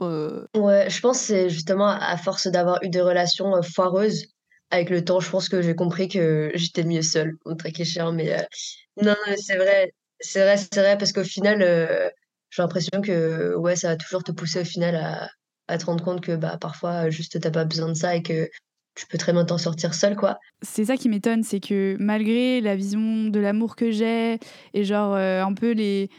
Ouais, 0.56 0.90
je 0.90 1.00
pense 1.00 1.20
c'est 1.20 1.50
justement 1.50 1.88
à 1.88 2.18
force 2.18 2.48
d'avoir 2.48 2.84
eu 2.84 2.90
des 2.90 3.02
relations 3.02 3.52
foireuses 3.62 4.35
avec 4.76 4.90
le 4.90 5.04
temps, 5.04 5.20
je 5.20 5.30
pense 5.30 5.50
que 5.50 5.62
j'ai 5.62 5.76
compris 5.76 6.08
que 6.08 6.52
j'étais 6.56 6.84
mieux 6.84 7.02
seule, 7.02 7.38
cliché, 7.74 8.00
hein, 8.00 8.12
mais 8.12 8.36
non, 9.02 9.16
non, 9.28 9.36
c'est 9.38 9.58
vrai, 9.58 9.94
c'est 10.20 10.42
vrai, 10.42 10.58
c'est 10.58 10.80
vrai, 10.80 10.98
parce 10.98 11.12
qu'au 11.12 11.24
final, 11.24 11.60
j'ai 12.50 12.62
l'impression 12.62 13.02
que 13.02 13.56
ouais, 13.56 13.76
ça 13.76 13.90
va 13.90 13.96
toujours 13.98 14.24
te 14.24 14.32
pousser 14.32 14.62
au 14.62 14.66
final 14.66 15.30
à, 15.68 15.78
te 15.78 15.86
rendre 15.86 16.04
compte 16.04 16.22
que 16.22 16.36
bah, 16.36 16.58
parfois, 16.60 17.10
juste, 17.10 17.40
t'as 17.40 17.52
pas 17.52 17.66
besoin 17.66 17.90
de 17.90 17.96
ça 17.96 18.16
et 18.16 18.22
que 18.22 18.50
tu 18.96 19.08
peux 19.08 19.18
très 19.18 19.34
bien 19.34 19.44
t'en 19.44 19.58
sortir 19.58 19.94
seule, 19.94 20.16
quoi. 20.16 20.40
C'est 20.62 20.86
ça 20.86 20.96
qui 20.96 21.10
m'étonne, 21.10 21.44
c'est 21.44 21.60
que 21.60 21.98
malgré 22.00 22.62
la 22.62 22.76
vision 22.76 23.26
de 23.26 23.40
l'amour 23.40 23.76
que 23.76 23.92
j'ai 23.92 24.40
et 24.74 24.84
genre 24.84 25.16
un 25.16 25.54
peu 25.54 25.72
les 25.72 26.10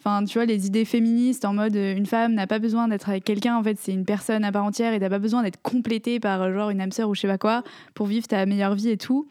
Enfin, 0.00 0.24
tu 0.24 0.38
vois, 0.38 0.46
les 0.46 0.66
idées 0.66 0.84
féministes 0.84 1.44
en 1.44 1.52
mode 1.52 1.76
une 1.76 2.06
femme 2.06 2.34
n'a 2.34 2.46
pas 2.46 2.58
besoin 2.58 2.88
d'être 2.88 3.08
avec 3.08 3.22
quelqu'un, 3.22 3.56
en 3.56 3.62
fait, 3.62 3.78
c'est 3.78 3.92
une 3.92 4.04
personne 4.04 4.44
à 4.44 4.50
part 4.50 4.64
entière 4.64 4.94
et 4.94 4.98
t'as 5.00 5.10
pas 5.10 5.18
besoin 5.18 5.42
d'être 5.42 5.60
complétée 5.62 6.18
par 6.18 6.52
genre 6.52 6.70
une 6.70 6.80
âme 6.80 6.92
sœur 6.92 7.08
ou 7.08 7.14
je 7.14 7.20
sais 7.20 7.28
pas 7.28 7.38
quoi 7.38 7.62
pour 7.94 8.06
vivre 8.06 8.26
ta 8.26 8.46
meilleure 8.46 8.74
vie 8.74 8.88
et 8.88 8.96
tout. 8.96 9.28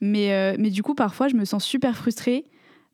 Mais, 0.00 0.56
mais 0.58 0.70
du 0.70 0.82
coup, 0.82 0.94
parfois, 0.94 1.28
je 1.28 1.34
me 1.34 1.44
sens 1.44 1.64
super 1.64 1.96
frustrée 1.96 2.44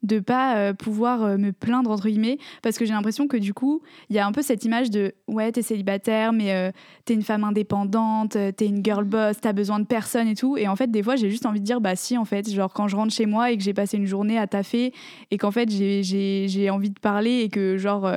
de 0.03 0.19
pas 0.19 0.57
euh, 0.57 0.73
pouvoir 0.73 1.23
euh, 1.23 1.37
me 1.37 1.53
plaindre 1.53 1.91
entre 1.91 2.09
guillemets 2.09 2.39
parce 2.63 2.79
que 2.79 2.87
j'ai 2.87 2.93
l'impression 2.93 3.29
que 3.29 3.37
du 3.37 3.53
coup 3.53 3.83
il 4.09 4.17
y 4.17 4.19
a 4.19 4.27
un 4.27 4.33
peu 4.33 4.41
cette 4.41 4.65
image 4.65 4.91
de 4.91 5.15
ouais 5.29 5.53
t'es 5.53 5.63
célibataire 5.63 6.33
mais 6.33 6.53
euh, 6.55 6.71
t'es 7.05 7.13
une 7.13 7.23
femme 7.23 7.45
indépendante 7.45 8.37
t'es 8.57 8.67
une 8.67 8.83
girl 8.83 9.05
boss 9.05 9.37
t'as 9.41 9.53
besoin 9.53 9.79
de 9.79 9.85
personne 9.85 10.29
et 10.29 10.35
tout. 10.35 10.57
Et 10.57 10.69
en 10.69 10.77
fait 10.77 10.91
des 10.91 11.03
fois 11.03 11.17
j'ai 11.17 11.31
juste 11.31 11.45
envie 11.45 11.61
de 11.61 11.65
dire 11.65 11.81
bah 11.81 11.97
si 11.97 12.17
en 12.17 12.25
fait 12.25 12.51
genre 12.51 12.73
quand 12.73 12.89
je 12.89 12.97
rentre 12.97 13.13
chez 13.13 13.27
moi 13.27 13.51
et 13.51 13.59
que 13.59 13.63
j'ai 13.63 13.75
passé 13.75 13.99
une 13.99 14.07
journée 14.07 14.39
à 14.39 14.47
taffer 14.47 14.95
et 15.31 15.39
qu'en 15.39 15.51
fait 15.51 15.71
j'ai 15.71 16.71
envie 16.71 16.91
de 16.91 16.99
parler 16.99 17.41
et 17.41 17.49
que 17.51 17.77
genre 17.77 18.11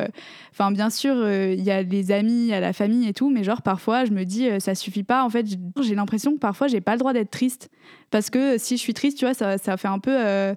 enfin 0.51 0.71
bien 0.71 0.89
sûr 0.89 1.15
il 1.29 1.61
y 1.61 1.71
a 1.71 1.81
les 1.81 2.11
amis 2.11 2.43
il 2.43 2.47
y 2.47 2.53
a 2.53 2.59
la 2.59 2.73
famille 2.73 3.07
et 3.07 3.13
tout 3.13 3.29
mais 3.29 3.43
genre 3.43 3.61
parfois 3.61 4.05
je 4.05 4.11
me 4.11 4.23
dis 4.23 4.47
ça 4.59 4.75
suffit 4.75 5.03
pas. 5.03 5.23
En 5.25 5.29
fait 5.29 5.47
j'ai 5.81 5.95
l'impression 5.95 6.33
que 6.33 6.39
parfois 6.39 6.67
j'ai 6.67 6.81
pas 6.81 6.93
le 6.93 6.99
droit 6.99 7.13
d'être 7.13 7.31
triste. 7.31 7.69
Parce 8.09 8.29
que 8.29 8.57
si 8.57 8.77
je 8.77 8.81
suis 8.81 8.93
triste 8.93 9.17
tu 9.17 9.25
vois 9.25 9.33
ça, 9.33 9.57
ça 9.57 9.75
fait 9.75 9.87
un 9.87 9.99
peu 9.99 10.55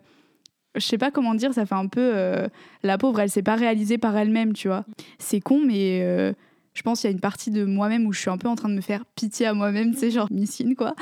je 0.77 0.87
sais 0.87 0.99
pas 0.99 1.11
comment 1.11 1.35
dire, 1.35 1.53
ça 1.53 1.67
fait 1.67 1.75
un 1.75 1.89
peu 1.89 2.12
euh, 2.15 2.49
la 2.83 2.99
pauvre, 2.99 3.21
elle 3.21 3.31
s'est 3.31 3.43
pas 3.43 3.57
réalisée 3.57 3.99
par 3.99 4.17
elle-même, 4.17 4.53
tu 4.53 4.69
vois. 4.69 4.85
C'est 5.19 5.41
con, 5.41 5.61
mais 5.65 6.01
euh, 6.03 6.33
je 6.75 6.83
pense 6.83 7.01
qu'il 7.01 7.11
y 7.11 7.12
a 7.12 7.15
une 7.15 7.21
partie 7.21 7.51
de 7.51 7.65
moi-même 7.65 8.07
où 8.07 8.12
je 8.12 8.21
suis 8.21 8.31
un 8.31 8.39
peu 8.39 8.49
en 8.49 8.55
train 8.55 8.69
de 8.69 8.75
me 8.75 8.81
faire 8.81 9.05
pitié 9.15 9.47
à 9.47 9.55
moi-même, 9.55 9.93
tu 9.93 9.99
sais, 9.99 10.11
genre 10.11 10.29
missine, 10.31 10.75
quoi. 10.75 10.95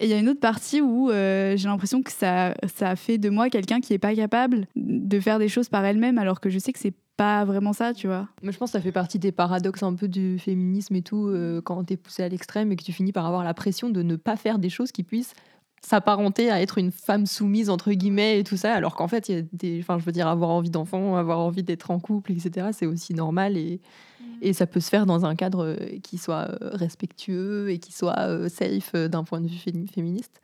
Et 0.00 0.06
il 0.06 0.10
y 0.10 0.14
a 0.14 0.18
une 0.18 0.28
autre 0.28 0.40
partie 0.40 0.80
où 0.80 1.10
euh, 1.10 1.56
j'ai 1.56 1.68
l'impression 1.68 2.02
que 2.02 2.10
ça, 2.10 2.54
ça 2.74 2.96
fait 2.96 3.18
de 3.18 3.30
moi 3.30 3.50
quelqu'un 3.50 3.80
qui 3.80 3.92
est 3.92 3.98
pas 3.98 4.14
capable 4.14 4.66
de 4.74 5.20
faire 5.20 5.38
des 5.38 5.48
choses 5.48 5.68
par 5.68 5.84
elle-même, 5.84 6.18
alors 6.18 6.40
que 6.40 6.50
je 6.50 6.58
sais 6.58 6.72
que 6.72 6.80
c'est 6.80 6.94
pas 7.16 7.44
vraiment 7.44 7.72
ça, 7.72 7.94
tu 7.94 8.08
vois. 8.08 8.28
Mais 8.42 8.50
je 8.50 8.58
pense 8.58 8.70
que 8.70 8.78
ça 8.78 8.80
fait 8.80 8.90
partie 8.90 9.20
des 9.20 9.30
paradoxes 9.30 9.84
un 9.84 9.94
peu 9.94 10.08
du 10.08 10.38
féminisme 10.40 10.96
et 10.96 11.02
tout, 11.02 11.32
quand 11.62 11.84
t'es 11.84 11.96
poussé 11.96 12.24
à 12.24 12.28
l'extrême 12.28 12.72
et 12.72 12.76
que 12.76 12.82
tu 12.82 12.90
finis 12.90 13.12
par 13.12 13.26
avoir 13.26 13.44
la 13.44 13.54
pression 13.54 13.90
de 13.90 14.02
ne 14.02 14.16
pas 14.16 14.36
faire 14.36 14.58
des 14.58 14.70
choses 14.70 14.90
qui 14.90 15.04
puissent 15.04 15.34
s'apparenter 15.84 16.50
à 16.50 16.60
être 16.60 16.78
une 16.78 16.92
femme 16.92 17.26
soumise 17.26 17.68
entre 17.68 17.92
guillemets 17.92 18.38
et 18.38 18.44
tout 18.44 18.56
ça 18.56 18.72
alors 18.72 18.94
qu'en 18.94 19.08
fait 19.08 19.28
il 19.28 19.34
y 19.34 19.38
a 19.38 19.42
des 19.52 19.80
enfin 19.80 19.98
je 19.98 20.04
veux 20.04 20.12
dire 20.12 20.28
avoir 20.28 20.50
envie 20.50 20.70
d'enfant 20.70 21.16
avoir 21.16 21.40
envie 21.40 21.64
d'être 21.64 21.90
en 21.90 21.98
couple 21.98 22.32
etc 22.32 22.68
c'est 22.72 22.86
aussi 22.86 23.14
normal 23.14 23.56
et, 23.56 23.80
mm. 24.20 24.24
et 24.42 24.52
ça 24.52 24.66
peut 24.66 24.80
se 24.80 24.88
faire 24.88 25.06
dans 25.06 25.26
un 25.26 25.34
cadre 25.34 25.66
euh, 25.66 25.98
qui 26.02 26.18
soit 26.18 26.48
euh, 26.50 26.70
respectueux 26.72 27.70
et 27.70 27.78
qui 27.78 27.92
soit 27.92 28.18
euh, 28.20 28.48
safe 28.48 28.94
d'un 28.94 29.24
point 29.24 29.40
de 29.40 29.48
vue 29.48 29.58
féministe 29.58 30.40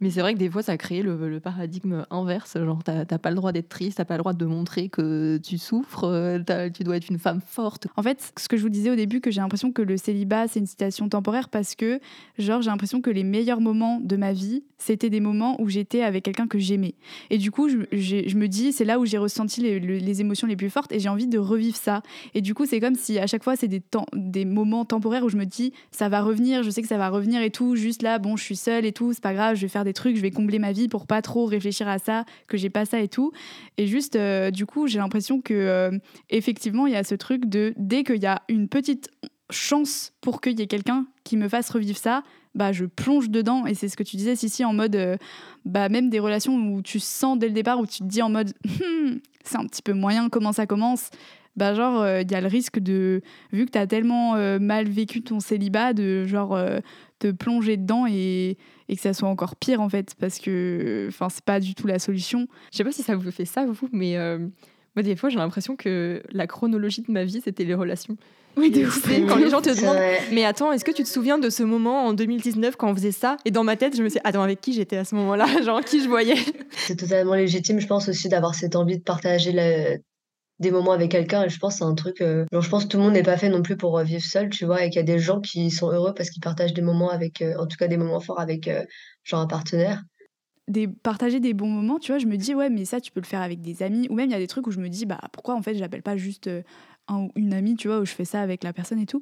mais 0.00 0.10
c'est 0.10 0.20
vrai 0.20 0.34
que 0.34 0.38
des 0.38 0.50
fois, 0.50 0.62
ça 0.62 0.76
crée 0.76 1.00
le, 1.00 1.28
le 1.28 1.40
paradigme 1.40 2.04
inverse. 2.10 2.58
Genre, 2.58 2.82
t'as 2.84 3.04
pas 3.06 3.30
le 3.30 3.36
droit 3.36 3.52
d'être 3.52 3.68
triste, 3.68 3.96
t'as 3.96 4.04
pas 4.04 4.14
le 4.14 4.18
droit 4.18 4.34
de 4.34 4.44
montrer 4.44 4.88
que 4.90 5.38
tu 5.38 5.56
souffres, 5.56 6.04
euh, 6.04 6.68
tu 6.74 6.84
dois 6.84 6.96
être 6.96 7.08
une 7.08 7.18
femme 7.18 7.40
forte. 7.40 7.86
En 7.96 8.02
fait, 8.02 8.32
ce 8.36 8.48
que 8.48 8.58
je 8.58 8.62
vous 8.62 8.68
disais 8.68 8.90
au 8.90 8.94
début, 8.94 9.20
que 9.20 9.30
j'ai 9.30 9.40
l'impression 9.40 9.72
que 9.72 9.80
le 9.80 9.96
célibat, 9.96 10.48
c'est 10.48 10.60
une 10.60 10.66
situation 10.66 11.08
temporaire 11.08 11.48
parce 11.48 11.74
que, 11.74 11.98
genre, 12.38 12.60
j'ai 12.60 12.70
l'impression 12.70 13.00
que 13.00 13.08
les 13.08 13.24
meilleurs 13.24 13.60
moments 13.60 13.98
de 14.00 14.16
ma 14.16 14.34
vie, 14.34 14.64
c'était 14.76 15.08
des 15.08 15.20
moments 15.20 15.60
où 15.60 15.68
j'étais 15.70 16.02
avec 16.02 16.24
quelqu'un 16.24 16.46
que 16.46 16.58
j'aimais. 16.58 16.94
Et 17.30 17.38
du 17.38 17.50
coup, 17.50 17.68
je, 17.68 17.78
je 17.92 18.36
me 18.36 18.48
dis, 18.48 18.72
c'est 18.72 18.84
là 18.84 18.98
où 18.98 19.06
j'ai 19.06 19.18
ressenti 19.18 19.62
les, 19.62 19.80
les, 19.80 20.20
émotions 20.20 20.46
les 20.46 20.56
plus 20.56 20.70
fortes 20.70 20.92
et 20.92 21.00
j'ai 21.00 21.08
envie 21.08 21.26
de 21.26 21.38
revivre 21.38 21.76
ça. 21.76 22.02
Et 22.34 22.42
du 22.42 22.52
coup, 22.54 22.66
c'est 22.66 22.80
comme 22.80 22.94
si 22.94 23.18
à 23.18 23.26
chaque 23.26 23.42
fois, 23.42 23.56
c'est 23.56 23.68
des, 23.68 23.82
des 24.12 24.44
moments 24.44 24.84
temporaires 24.84 25.24
où 25.24 25.30
je 25.30 25.38
me 25.38 25.46
dis, 25.46 25.72
ça 25.90 26.10
va 26.10 26.20
revenir, 26.20 26.62
je 26.62 26.70
sais 26.70 26.82
que 26.82 26.88
ça 26.88 26.98
va 26.98 27.08
revenir 27.08 27.40
et 27.40 27.50
tout. 27.50 27.76
Juste 27.76 28.02
là, 28.02 28.18
bon, 28.18 28.36
je 28.36 28.44
suis 28.44 28.56
seule 28.56 28.84
et 28.84 28.92
tout, 28.92 29.14
c'est 29.14 29.22
pas 29.22 29.32
grave, 29.32 29.56
je 29.56 29.62
vais 29.62 29.68
faire 29.68 29.84
des 29.86 29.94
trucs, 29.94 30.16
je 30.16 30.20
vais 30.20 30.30
combler 30.30 30.58
ma 30.58 30.72
vie 30.72 30.88
pour 30.88 31.06
pas 31.06 31.22
trop 31.22 31.46
réfléchir 31.46 31.88
à 31.88 31.98
ça, 31.98 32.24
que 32.48 32.56
j'ai 32.56 32.70
pas 32.70 32.84
ça 32.84 33.00
et 33.00 33.08
tout. 33.08 33.32
Et 33.78 33.86
juste, 33.86 34.16
euh, 34.16 34.50
du 34.50 34.66
coup, 34.66 34.86
j'ai 34.86 34.98
l'impression 34.98 35.40
que 35.40 35.54
euh, 35.54 35.90
effectivement, 36.30 36.86
il 36.86 36.92
y 36.92 36.96
a 36.96 37.04
ce 37.04 37.14
truc 37.14 37.46
de 37.46 37.72
dès 37.76 38.04
qu'il 38.04 38.22
y 38.22 38.26
a 38.26 38.42
une 38.48 38.68
petite 38.68 39.08
chance 39.50 40.12
pour 40.20 40.40
qu'il 40.40 40.58
y 40.58 40.62
ait 40.62 40.66
quelqu'un 40.66 41.06
qui 41.24 41.36
me 41.36 41.48
fasse 41.48 41.70
revivre 41.70 41.96
ça, 41.96 42.22
bah 42.54 42.72
je 42.72 42.84
plonge 42.84 43.30
dedans 43.30 43.66
et 43.66 43.74
c'est 43.74 43.88
ce 43.88 43.96
que 43.96 44.02
tu 44.02 44.16
disais 44.16 44.34
Sissi 44.34 44.64
en 44.64 44.72
mode 44.72 44.96
euh, 44.96 45.16
bah 45.64 45.88
même 45.88 46.08
des 46.08 46.18
relations 46.18 46.56
où 46.56 46.82
tu 46.82 46.98
sens 46.98 47.38
dès 47.38 47.48
le 47.48 47.52
départ 47.52 47.78
où 47.78 47.86
tu 47.86 47.98
te 47.98 48.04
dis 48.04 48.22
en 48.22 48.30
mode 48.30 48.52
hmm, 48.64 49.18
c'est 49.44 49.58
un 49.58 49.66
petit 49.66 49.82
peu 49.82 49.92
moyen 49.92 50.28
comment 50.28 50.52
ça 50.52 50.66
commence? 50.66 51.10
Bah 51.56 51.74
genre 51.74 52.06
il 52.20 52.30
y 52.30 52.34
a 52.34 52.40
le 52.40 52.46
risque 52.46 52.78
de 52.78 53.22
vu 53.52 53.66
que 53.66 53.70
tu 53.70 53.78
as 53.78 53.86
tellement 53.86 54.36
mal 54.58 54.88
vécu 54.88 55.22
ton 55.22 55.40
célibat 55.40 55.92
de 55.92 56.24
genre 56.24 56.58
te 57.18 57.30
plonger 57.30 57.76
dedans 57.76 58.06
et, 58.08 58.56
et, 58.88 58.96
que 58.96 59.00
ça 59.00 59.14
soit 59.14 59.28
encore 59.28 59.56
pire 59.56 59.80
en 59.80 59.88
fait 59.88 60.14
parce 60.18 60.38
que 60.38 61.06
enfin 61.08 61.28
c'est 61.28 61.44
pas 61.44 61.60
du 61.60 61.74
tout 61.74 61.86
la 61.86 61.98
solution. 61.98 62.46
Je 62.72 62.78
sais 62.78 62.84
pas 62.84 62.92
si 62.92 63.02
ça 63.02 63.16
vous 63.16 63.30
fait 63.30 63.44
ça 63.44 63.64
vous 63.66 63.88
mais 63.92 64.16
euh, 64.16 64.38
moi 64.94 65.02
des 65.02 65.16
fois 65.16 65.28
j'ai 65.28 65.38
l'impression 65.38 65.76
que 65.76 66.22
la 66.30 66.46
chronologie 66.46 67.02
de 67.02 67.10
ma 67.10 67.24
vie 67.24 67.40
c'était 67.42 67.64
les 67.64 67.74
relations. 67.74 68.16
Oui, 68.56 68.70
de 68.70 68.86
ouf. 68.86 69.06
Quand 69.28 69.36
les 69.36 69.50
gens 69.50 69.60
te 69.60 69.68
demandent, 69.68 69.98
mais 70.32 70.46
attends, 70.46 70.72
est-ce 70.72 70.82
que 70.82 70.90
tu 70.90 71.02
te 71.02 71.08
souviens 71.08 71.36
de 71.36 71.50
ce 71.50 71.62
moment 71.62 72.06
en 72.06 72.14
2019 72.14 72.76
quand 72.76 72.90
on 72.90 72.94
faisait 72.94 73.12
ça? 73.12 73.36
Et 73.44 73.50
dans 73.50 73.64
ma 73.64 73.76
tête, 73.76 73.94
je 73.94 74.02
me 74.02 74.08
suis 74.08 74.18
attends, 74.24 74.42
avec 74.42 74.62
qui 74.62 74.72
j'étais 74.72 74.96
à 74.96 75.04
ce 75.04 75.14
moment-là? 75.16 75.46
Genre, 75.62 75.82
qui 75.82 76.02
je 76.02 76.08
voyais? 76.08 76.38
C'est 76.70 76.96
totalement 76.96 77.34
légitime, 77.34 77.80
je 77.80 77.86
pense 77.86 78.08
aussi, 78.08 78.30
d'avoir 78.30 78.54
cette 78.54 78.74
envie 78.74 78.96
de 78.96 79.02
partager 79.02 79.52
la, 79.52 79.98
des 80.58 80.70
moments 80.70 80.92
avec 80.92 81.10
quelqu'un 81.10 81.44
et 81.44 81.48
je 81.48 81.58
pense 81.58 81.78
c'est 81.78 81.84
un 81.84 81.94
truc 81.94 82.20
euh, 82.20 82.46
genre 82.52 82.62
je 82.62 82.70
pense 82.70 82.84
que 82.84 82.88
tout 82.88 82.96
le 82.96 83.02
monde 83.02 83.12
n'est 83.12 83.22
pas 83.22 83.36
fait 83.36 83.48
non 83.48 83.62
plus 83.62 83.76
pour 83.76 83.98
euh, 83.98 84.04
vivre 84.04 84.24
seul 84.24 84.48
tu 84.48 84.64
vois 84.64 84.84
et 84.84 84.90
qu'il 84.90 84.96
y 84.96 85.00
a 85.00 85.02
des 85.02 85.18
gens 85.18 85.40
qui 85.40 85.70
sont 85.70 85.90
heureux 85.90 86.14
parce 86.14 86.30
qu'ils 86.30 86.40
partagent 86.40 86.72
des 86.72 86.82
moments 86.82 87.10
avec 87.10 87.42
euh, 87.42 87.54
en 87.58 87.66
tout 87.66 87.76
cas 87.76 87.88
des 87.88 87.96
moments 87.96 88.20
forts 88.20 88.40
avec 88.40 88.70
genre 89.22 89.40
un 89.40 89.46
partenaire. 89.46 90.02
Des 90.68 90.88
partager 90.88 91.40
des 91.40 91.54
bons 91.54 91.68
moments 91.68 91.98
tu 91.98 92.12
vois 92.12 92.18
je 92.18 92.26
me 92.26 92.36
dis 92.36 92.54
ouais 92.54 92.70
mais 92.70 92.84
ça 92.84 93.00
tu 93.00 93.12
peux 93.12 93.20
le 93.20 93.26
faire 93.26 93.42
avec 93.42 93.60
des 93.60 93.82
amis. 93.82 94.06
Ou 94.08 94.14
même 94.14 94.28
il 94.28 94.32
y 94.32 94.36
a 94.36 94.38
des 94.38 94.46
trucs 94.46 94.66
où 94.66 94.70
je 94.70 94.80
me 94.80 94.88
dis 94.88 95.04
bah 95.04 95.20
pourquoi 95.32 95.54
en 95.54 95.62
fait 95.62 95.74
j'appelle 95.74 96.02
pas 96.02 96.16
juste 96.16 96.50
un 97.08 97.28
une 97.36 97.52
amie 97.52 97.76
tu 97.76 97.88
vois 97.88 98.00
où 98.00 98.06
je 98.06 98.12
fais 98.12 98.24
ça 98.24 98.40
avec 98.40 98.64
la 98.64 98.72
personne 98.72 98.98
et 98.98 99.06
tout. 99.06 99.20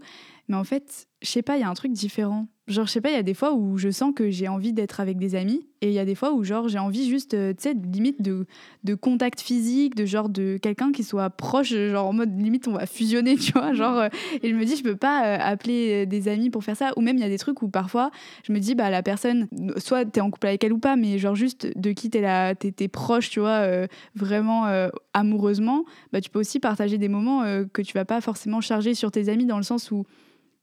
Mais 0.49 0.57
en 0.57 0.65
fait 0.65 1.09
je 1.21 1.29
sais 1.29 1.43
pas 1.43 1.57
il 1.57 1.61
y 1.61 1.65
a 1.65 1.69
un 1.69 1.75
truc 1.75 1.93
différent 1.93 2.47
Genre, 2.67 2.87
je 2.87 2.93
sais 2.93 3.03
pas, 3.03 3.11
il 3.11 3.15
y 3.15 3.19
a 3.19 3.23
des 3.23 3.35
fois 3.35 3.53
où 3.53 3.77
je 3.77 3.91
sens 3.91 4.15
que 4.17 4.31
j'ai 4.31 4.49
envie 4.49 4.73
d'être 4.73 4.99
avec 4.99 5.19
des 5.19 5.35
amis, 5.35 5.67
et 5.83 5.89
il 5.89 5.93
y 5.93 5.99
a 5.99 6.07
des 6.07 6.15
fois 6.15 6.33
où, 6.33 6.45
genre, 6.45 6.67
j'ai 6.67 6.79
envie 6.79 7.11
juste, 7.11 7.35
euh, 7.35 7.53
tu 7.53 7.65
sais, 7.65 7.75
limite 7.75 8.23
de, 8.23 8.47
de 8.85 8.95
contact 8.95 9.43
physique, 9.43 9.95
de 9.95 10.07
genre 10.07 10.31
de 10.31 10.57
quelqu'un 10.57 10.91
qui 10.91 11.05
soit 11.05 11.29
proche, 11.29 11.75
genre 11.75 12.07
en 12.07 12.15
mode 12.15 12.41
limite 12.41 12.67
on 12.67 12.73
va 12.73 12.87
fusionner, 12.87 13.37
tu 13.37 13.53
vois. 13.53 13.75
Genre, 13.75 13.99
euh, 13.99 14.09
et 14.43 14.49
je 14.49 14.55
me 14.55 14.65
dis, 14.65 14.77
je 14.77 14.83
peux 14.83 14.97
pas 14.97 15.27
euh, 15.27 15.39
appeler 15.39 16.07
des 16.07 16.27
amis 16.29 16.49
pour 16.49 16.65
faire 16.65 16.75
ça. 16.75 16.93
Ou 16.97 17.03
même, 17.03 17.19
il 17.19 17.21
y 17.21 17.25
a 17.25 17.29
des 17.29 17.37
trucs 17.37 17.61
où 17.61 17.69
parfois, 17.69 18.11
je 18.45 18.53
me 18.55 18.59
dis, 18.61 18.75
bah, 18.75 18.89
la 18.89 19.03
personne, 19.03 19.47
soit 19.77 20.07
t'es 20.07 20.23
en 20.23 20.31
couple 20.31 20.47
avec 20.47 20.65
elle 20.65 20.73
ou 20.73 20.79
pas, 20.79 20.97
mais 20.97 21.19
genre 21.19 21.35
juste 21.35 21.71
de 21.77 21.93
qui 21.93 22.09
t'es 22.09 22.23
là, 22.23 22.55
t'es 22.55 22.89
proche, 22.89 23.29
tu 23.29 23.41
vois, 23.41 23.87
vraiment 24.15 24.65
amoureusement, 25.13 25.85
bah, 26.15 26.23
tu 26.23 26.31
peux 26.31 26.39
aussi 26.39 26.61
partager 26.61 26.97
des 26.97 27.09
moments 27.09 27.43
que 27.73 27.83
tu 27.83 27.93
vas 27.93 28.07
pas 28.07 28.23
forcément 28.23 28.63
charger 28.63 28.95
sur 28.95 29.11
tes 29.11 29.29
amis 29.29 29.45
dans 29.45 29.59
le 29.59 29.63
sens 29.63 29.91
où 29.91 30.07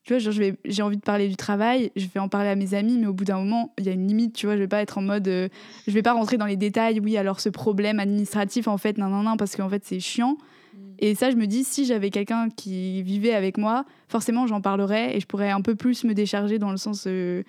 tu 0.04 0.18
vois, 0.18 0.32
j'ai 0.66 0.82
envie 0.82 0.98
de 0.98 1.02
parler 1.02 1.28
du 1.28 1.36
travail, 1.36 1.92
je 1.96 2.08
vais 2.08 2.20
en 2.20 2.28
parler 2.28 2.50
à 2.50 2.56
mes 2.56 2.74
amis, 2.74 2.98
mais 2.98 3.06
au 3.06 3.14
bout 3.14 3.24
d'un 3.24 3.38
moment, 3.38 3.72
il 3.78 3.86
y 3.86 3.90
a 3.90 3.92
une 3.92 4.08
limite, 4.08 4.34
tu 4.34 4.48
vois, 4.48 4.56
je 4.56 4.62
vais 4.62 4.68
pas 4.68 4.82
être 4.82 4.98
en 4.98 5.04
mode, 5.04 5.28
euh, 5.28 5.48
je 5.88 5.92
vais 5.92 6.02
pas 6.02 6.14
rentrer 6.14 6.38
dans 6.38 6.48
les 6.48 6.56
détails, 6.56 7.00
oui, 7.00 7.18
alors 7.18 7.40
ce 7.40 7.50
problème 7.50 8.00
administratif, 8.00 8.68
en 8.68 8.78
fait, 8.78 8.98
non, 8.98 9.10
non, 9.10 9.22
non, 9.22 9.38
parce 9.38 9.56
qu'en 9.56 9.70
fait, 9.70 9.84
c'est 9.86 10.00
chiant. 10.00 10.38
Mm. 10.74 10.78
Et 11.00 11.14
ça, 11.14 11.30
je 11.30 11.36
me 11.36 11.46
dis, 11.46 11.64
si 11.64 11.86
j'avais 11.86 12.10
quelqu'un 12.10 12.50
qui 12.50 13.04
vivait 13.04 13.36
avec 13.36 13.60
moi, 13.60 13.86
forcément, 14.08 14.48
j'en 14.48 14.60
parlerais 14.60 15.16
et 15.16 15.20
je 15.20 15.28
pourrais 15.28 15.52
un 15.52 15.62
peu 15.62 15.76
plus 15.76 16.04
me 16.04 16.16
décharger 16.16 16.58
dans 16.58 16.72
le 16.72 16.78
sens, 16.78 17.04
euh, 17.06 17.44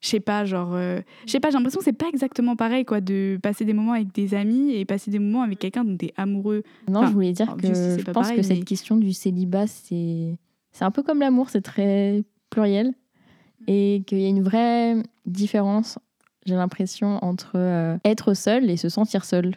je 0.00 0.08
sais 0.08 0.20
pas, 0.20 0.44
genre, 0.44 0.74
euh, 0.74 1.00
je 1.24 1.32
sais 1.32 1.40
pas, 1.40 1.48
j'ai 1.48 1.56
l'impression 1.56 1.78
que 1.78 1.84
c'est 1.84 1.94
pas 1.94 2.08
exactement 2.12 2.56
pareil, 2.56 2.84
quoi, 2.84 3.00
de 3.00 3.38
passer 3.42 3.64
des 3.64 3.72
moments 3.72 3.92
avec 3.92 4.12
des 4.12 4.34
amis 4.34 4.74
et 4.74 4.84
passer 4.84 5.10
des 5.10 5.18
moments 5.18 5.42
avec 5.42 5.58
quelqu'un 5.60 5.82
dont 5.82 5.96
t'es 5.96 6.12
amoureux. 6.18 6.62
Non, 6.88 7.06
je 7.06 7.12
voulais 7.12 7.32
dire 7.32 7.56
que 7.56 7.68
je 7.68 8.10
pense 8.10 8.32
que 8.32 8.42
cette 8.42 8.66
question 8.66 8.98
du 8.98 9.14
célibat, 9.14 9.66
c'est 9.66 10.36
c'est 10.76 10.84
un 10.84 10.90
peu 10.90 11.02
comme 11.02 11.20
l'amour, 11.20 11.48
c'est 11.48 11.62
très 11.62 12.22
pluriel. 12.50 12.92
Et 13.66 14.02
qu'il 14.06 14.20
y 14.20 14.26
a 14.26 14.28
une 14.28 14.42
vraie 14.42 14.96
différence, 15.24 15.98
j'ai 16.44 16.54
l'impression, 16.54 17.18
entre 17.24 17.52
euh, 17.54 17.96
être 18.04 18.34
seul 18.34 18.68
et 18.68 18.76
se 18.76 18.90
sentir 18.90 19.24
seul. 19.24 19.56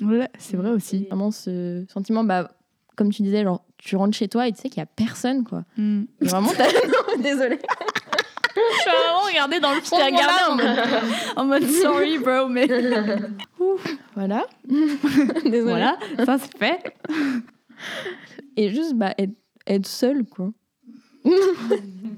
Ouais, 0.00 0.28
c'est 0.38 0.56
vrai 0.56 0.70
aussi. 0.70 1.06
Vraiment 1.06 1.32
ce 1.32 1.84
sentiment, 1.92 2.22
bah, 2.22 2.52
comme 2.94 3.10
tu 3.10 3.22
disais, 3.22 3.42
genre, 3.42 3.64
tu 3.78 3.96
rentres 3.96 4.16
chez 4.16 4.28
toi 4.28 4.46
et 4.46 4.52
tu 4.52 4.60
sais 4.60 4.68
qu'il 4.68 4.78
y 4.78 4.82
a 4.82 4.86
personne, 4.86 5.42
quoi. 5.42 5.64
Mm. 5.76 6.02
Et 6.20 6.26
vraiment, 6.26 6.50
t'as... 6.56 6.66
non, 6.86 7.20
désolée. 7.20 7.58
Je 8.54 8.80
suis 8.80 8.90
vraiment 8.90 9.26
regardée 9.26 9.58
dans 9.58 9.74
le 9.74 9.80
fond. 9.80 9.96
Je 9.96 10.02
t'ai 10.02 10.16
regardé 10.16 10.42
en 10.48 10.56
mode, 10.56 10.78
en 11.36 11.44
mode 11.46 11.64
sorry, 11.64 12.18
bro, 12.18 12.48
mais 12.48 12.66
voilà. 14.14 14.46
Désolée. 15.44 15.60
voilà, 15.62 15.98
ça 16.24 16.38
c'est 16.38 16.56
fait. 16.56 16.94
Et 18.56 18.70
juste, 18.70 18.94
bah, 18.94 19.14
être, 19.18 19.34
être 19.66 19.86
seule, 19.86 20.24
quoi. 20.24 20.52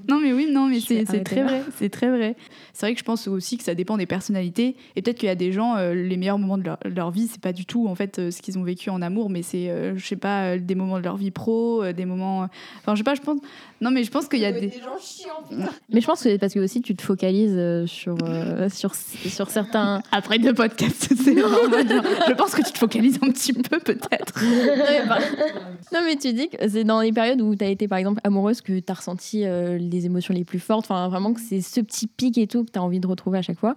Non, 0.09 0.19
mais 0.19 0.33
oui, 0.33 0.47
non, 0.51 0.67
mais 0.67 0.79
c'est 0.79 1.05
très 1.23 1.37
là. 1.37 1.43
vrai. 1.43 1.61
C'est 1.77 1.89
très 1.89 2.09
vrai. 2.09 2.35
C'est 2.73 2.85
vrai 2.87 2.93
que 2.93 2.99
je 2.99 3.05
pense 3.05 3.27
aussi 3.27 3.57
que 3.57 3.63
ça 3.63 3.73
dépend 3.75 3.97
des 3.97 4.05
personnalités. 4.05 4.75
Et 4.95 5.01
peut-être 5.01 5.17
qu'il 5.17 5.27
y 5.27 5.31
a 5.31 5.35
des 5.35 5.51
gens, 5.51 5.77
euh, 5.77 5.93
les 5.93 6.17
meilleurs 6.17 6.39
moments 6.39 6.57
de 6.57 6.63
leur, 6.63 6.77
leur 6.85 7.11
vie, 7.11 7.27
c'est 7.27 7.39
pas 7.41 7.53
du 7.53 7.65
tout 7.65 7.87
en 7.87 7.95
fait 7.95 8.19
euh, 8.19 8.31
ce 8.31 8.41
qu'ils 8.41 8.57
ont 8.57 8.63
vécu 8.63 8.89
en 8.89 9.01
amour, 9.01 9.29
mais 9.29 9.43
c'est, 9.43 9.69
euh, 9.69 9.95
je 9.95 10.05
sais 10.05 10.15
pas, 10.15 10.55
euh, 10.55 10.59
des 10.59 10.75
moments 10.75 10.97
de 10.97 11.03
leur 11.03 11.15
vie 11.17 11.31
pro, 11.31 11.83
euh, 11.83 11.93
des 11.93 12.05
moments. 12.05 12.47
Enfin, 12.79 12.95
je 12.95 12.97
sais 12.97 13.03
pas, 13.03 13.15
je 13.15 13.21
pense. 13.21 13.39
Non, 13.81 13.91
mais 13.91 14.03
je 14.03 14.11
pense 14.11 14.27
qu'il 14.27 14.39
y 14.39 14.45
a 14.45 14.51
des. 14.51 14.71
Mais 15.89 16.01
je 16.01 16.05
pense 16.05 16.23
que 16.23 16.29
c'est 16.29 16.37
parce 16.37 16.53
que 16.53 16.59
aussi 16.59 16.81
tu 16.81 16.95
te 16.95 17.01
focalises 17.01 17.55
euh, 17.55 17.85
sur, 17.85 18.15
euh, 18.23 18.69
sur, 18.69 18.95
sur 18.95 19.49
certains. 19.49 20.01
Après 20.11 20.39
deux 20.39 20.53
podcasts, 20.53 21.13
c'est 21.15 21.35
Je 21.35 22.33
pense 22.33 22.55
que 22.55 22.63
tu 22.63 22.71
te 22.71 22.77
focalises 22.77 23.19
un 23.21 23.29
petit 23.29 23.53
peu, 23.53 23.79
peut-être. 23.79 24.41
non, 25.93 25.99
mais 26.05 26.15
tu 26.15 26.33
dis 26.33 26.49
que 26.49 26.57
c'est 26.69 26.83
dans 26.83 27.01
les 27.01 27.11
périodes 27.11 27.41
où 27.41 27.55
tu 27.55 27.63
as 27.63 27.69
été 27.69 27.87
par 27.87 27.97
exemple 27.99 28.21
amoureuse 28.23 28.61
que 28.61 28.79
tu 28.79 28.92
as 28.93 28.97
ressenti 28.97 29.45
euh, 29.45 29.77
les 29.77 30.05
émotions 30.05 30.33
les 30.33 30.45
plus 30.45 30.59
fortes. 30.59 30.85
Enfin, 30.89 31.07
vraiment 31.09 31.33
que 31.33 31.41
c'est 31.41 31.61
ce 31.61 31.81
petit 31.81 32.07
pic 32.07 32.37
et 32.37 32.47
tout 32.47 32.63
que 32.63 32.71
tu 32.71 32.79
as 32.79 32.83
envie 32.83 32.99
de 32.99 33.07
retrouver 33.07 33.39
à 33.39 33.41
chaque 33.41 33.59
fois. 33.59 33.75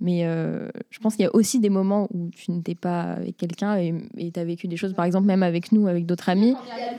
Mais 0.00 0.20
euh, 0.24 0.68
je 0.90 1.00
pense 1.00 1.16
qu'il 1.16 1.24
y 1.24 1.26
a 1.26 1.34
aussi 1.34 1.58
des 1.58 1.70
moments 1.70 2.06
où 2.14 2.30
tu 2.30 2.52
n'étais 2.52 2.76
pas 2.76 3.00
avec 3.14 3.36
quelqu'un 3.36 3.76
et 3.76 3.92
tu 4.32 4.38
as 4.38 4.44
vécu 4.44 4.68
des 4.68 4.76
choses, 4.76 4.94
par 4.94 5.04
exemple, 5.04 5.26
même 5.26 5.42
avec 5.42 5.72
nous, 5.72 5.88
avec 5.88 6.06
d'autres 6.06 6.28
amis, 6.28 6.54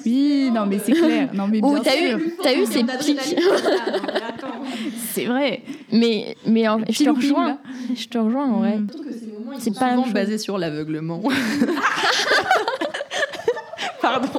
Oui, 0.05 0.49
non, 0.53 0.65
mais 0.65 0.79
c'est 0.79 0.91
clair. 0.91 1.29
Non, 1.33 1.47
mais 1.47 1.63
où 1.63 1.69
bien 1.75 1.79
tu 1.81 1.87
as 1.87 1.93
sûr. 1.93 2.17
eu, 2.19 2.33
t'as 2.43 2.53
eu 2.55 2.65
ces 2.65 2.83
pics. 2.83 3.39
C'est 5.13 5.25
vrai. 5.25 5.61
mais 5.93 6.35
mais 6.45 6.67
en- 6.67 6.79
je 6.89 7.03
te 7.05 7.09
rejoins. 7.09 7.57
Je 7.95 8.07
te 8.07 8.17
rejoins 8.17 8.47
en 8.51 8.59
vrai. 8.59 8.77
Mm. 8.79 8.87
C'est 9.59 9.77
pas 9.77 9.95
chose. 9.95 10.13
basé 10.13 10.37
sur 10.37 10.57
l'aveuglement. 10.57 11.21
Pardon. 14.01 14.29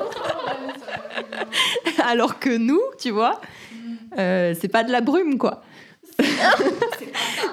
Alors 2.09 2.39
que 2.39 2.57
nous, 2.57 2.81
tu 3.01 3.11
vois, 3.11 3.41
euh, 4.19 4.55
c'est 4.61 4.69
pas 4.69 4.85
de 4.85 4.93
la 4.93 5.01
brume, 5.01 5.39
quoi. 5.39 5.63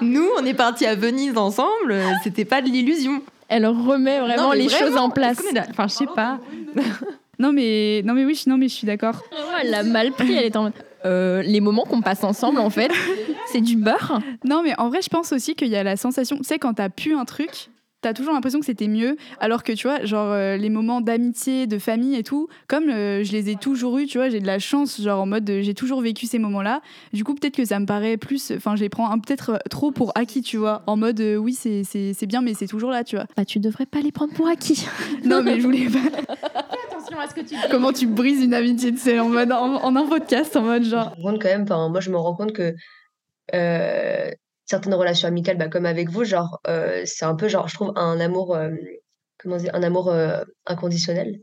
nous, 0.00 0.26
on 0.38 0.44
est 0.44 0.54
partis 0.54 0.86
à 0.86 0.94
Venise 0.94 1.36
ensemble, 1.36 1.90
euh, 1.92 2.10
c'était 2.22 2.44
pas 2.44 2.60
de 2.62 2.68
l'illusion. 2.68 3.22
Elle 3.48 3.66
remet 3.66 4.20
vraiment 4.20 4.48
Non, 4.48 4.52
les 4.52 4.68
choses 4.68 4.96
en 4.96 5.08
place. 5.10 5.40
Enfin, 5.70 5.86
je 5.88 5.94
sais 5.94 6.06
pas. 6.14 6.38
Non, 7.40 7.52
mais, 7.52 8.02
non, 8.04 8.14
mais 8.14 8.24
oui, 8.24 8.34
je- 8.34 8.50
non, 8.50 8.56
mais 8.58 8.66
je 8.66 8.74
suis 8.74 8.86
d'accord. 8.88 9.22
Elle 9.62 9.70
l'a 9.70 9.84
mal 9.84 10.10
pris. 10.10 10.34
Elle 10.34 10.44
est 10.46 10.56
en 10.56 10.72
euh, 11.04 11.40
les 11.42 11.60
moments 11.60 11.84
qu'on 11.84 12.00
passe 12.02 12.24
ensemble, 12.24 12.58
en 12.58 12.68
fait, 12.68 12.90
c'est 13.52 13.60
du 13.60 13.76
beurre. 13.76 14.18
Non, 14.44 14.64
mais 14.64 14.74
en 14.76 14.88
vrai, 14.88 15.02
je 15.02 15.08
pense 15.08 15.32
aussi 15.32 15.54
qu'il 15.54 15.68
y 15.68 15.76
a 15.76 15.84
la 15.84 15.96
sensation, 15.96 16.36
tu 16.38 16.42
sais, 16.42 16.58
quand 16.58 16.74
t'as 16.74 16.88
pu 16.88 17.14
un 17.14 17.24
truc, 17.24 17.70
t'as 18.00 18.12
toujours 18.14 18.32
l'impression 18.34 18.60
que 18.60 18.66
c'était 18.66 18.86
mieux, 18.88 19.16
alors 19.40 19.62
que 19.62 19.72
tu 19.72 19.86
vois, 19.88 20.04
genre 20.04 20.30
euh, 20.32 20.56
les 20.56 20.70
moments 20.70 21.00
d'amitié, 21.00 21.66
de 21.66 21.78
famille 21.78 22.14
et 22.16 22.22
tout, 22.22 22.48
comme 22.68 22.88
euh, 22.90 23.24
je 23.24 23.32
les 23.32 23.50
ai 23.50 23.56
toujours 23.56 23.98
eus, 23.98 24.06
tu 24.06 24.18
vois, 24.18 24.28
j'ai 24.28 24.40
de 24.40 24.46
la 24.46 24.58
chance, 24.58 25.00
genre 25.00 25.20
en 25.20 25.26
mode 25.26 25.48
euh, 25.50 25.62
j'ai 25.62 25.74
toujours 25.74 26.00
vécu 26.00 26.26
ces 26.26 26.38
moments-là. 26.38 26.80
Du 27.12 27.24
coup, 27.24 27.34
peut-être 27.34 27.56
que 27.56 27.64
ça 27.64 27.80
me 27.80 27.86
paraît 27.86 28.16
plus, 28.16 28.52
enfin, 28.56 28.76
je 28.76 28.82
les 28.82 28.88
prends 28.88 29.08
peut-être 29.18 29.58
trop 29.70 29.90
pour 29.90 30.12
acquis, 30.14 30.42
tu 30.42 30.56
vois, 30.58 30.82
en 30.86 30.96
mode 30.96 31.20
euh, 31.20 31.36
oui, 31.36 31.52
c'est- 31.54 31.82
c'est 31.84 32.12
c'est 32.14 32.26
bien, 32.26 32.40
mais 32.42 32.54
c'est 32.54 32.66
toujours 32.68 32.90
là, 32.90 33.02
tu 33.04 33.16
vois. 33.16 33.26
Bah, 33.36 33.44
tu 33.44 33.58
devrais 33.58 33.86
pas 33.86 34.00
les 34.00 34.12
prendre 34.12 34.32
pour 34.32 34.46
acquis. 34.48 34.86
Non, 35.24 35.42
mais 35.42 35.58
je 35.60 35.64
voulais 35.66 35.86
pas. 35.88 35.98
Attention 36.90 37.18
à 37.18 37.28
ce 37.28 37.34
que 37.34 37.40
tu 37.40 37.54
Comment 37.70 37.92
tu 37.92 38.06
brises 38.06 38.42
une 38.42 38.54
amitié, 38.54 38.92
tu 38.92 38.98
sais, 38.98 39.18
en 39.18 39.28
mode 39.28 39.50
en, 39.52 39.74
en 39.82 39.96
un 39.96 40.06
podcast, 40.06 40.56
en 40.56 40.62
mode 40.62 40.84
Je 40.84 40.90
genre. 40.90 41.14
me 41.18 41.22
rends 41.22 41.30
compte 41.32 41.42
quand 41.42 41.48
même, 41.48 41.66
moi 41.90 42.00
je 42.00 42.10
me 42.10 42.16
rends 42.16 42.34
compte 42.34 42.52
que 42.52 42.74
euh, 43.54 44.30
certaines 44.68 44.94
relations 44.94 45.28
amicales, 45.28 45.56
bah, 45.56 45.68
comme 45.68 45.86
avec 45.86 46.10
vous, 46.10 46.24
genre, 46.24 46.60
euh, 46.68 47.02
c'est 47.04 47.24
un 47.24 47.34
peu 47.34 47.48
genre, 47.48 47.68
je 47.68 47.74
trouve, 47.74 47.92
un 47.96 48.20
amour, 48.20 48.54
euh, 48.54 48.70
comment 49.38 49.56
dire, 49.56 49.74
un 49.74 49.82
amour 49.82 50.10
euh, 50.10 50.42
inconditionnel. 50.66 51.40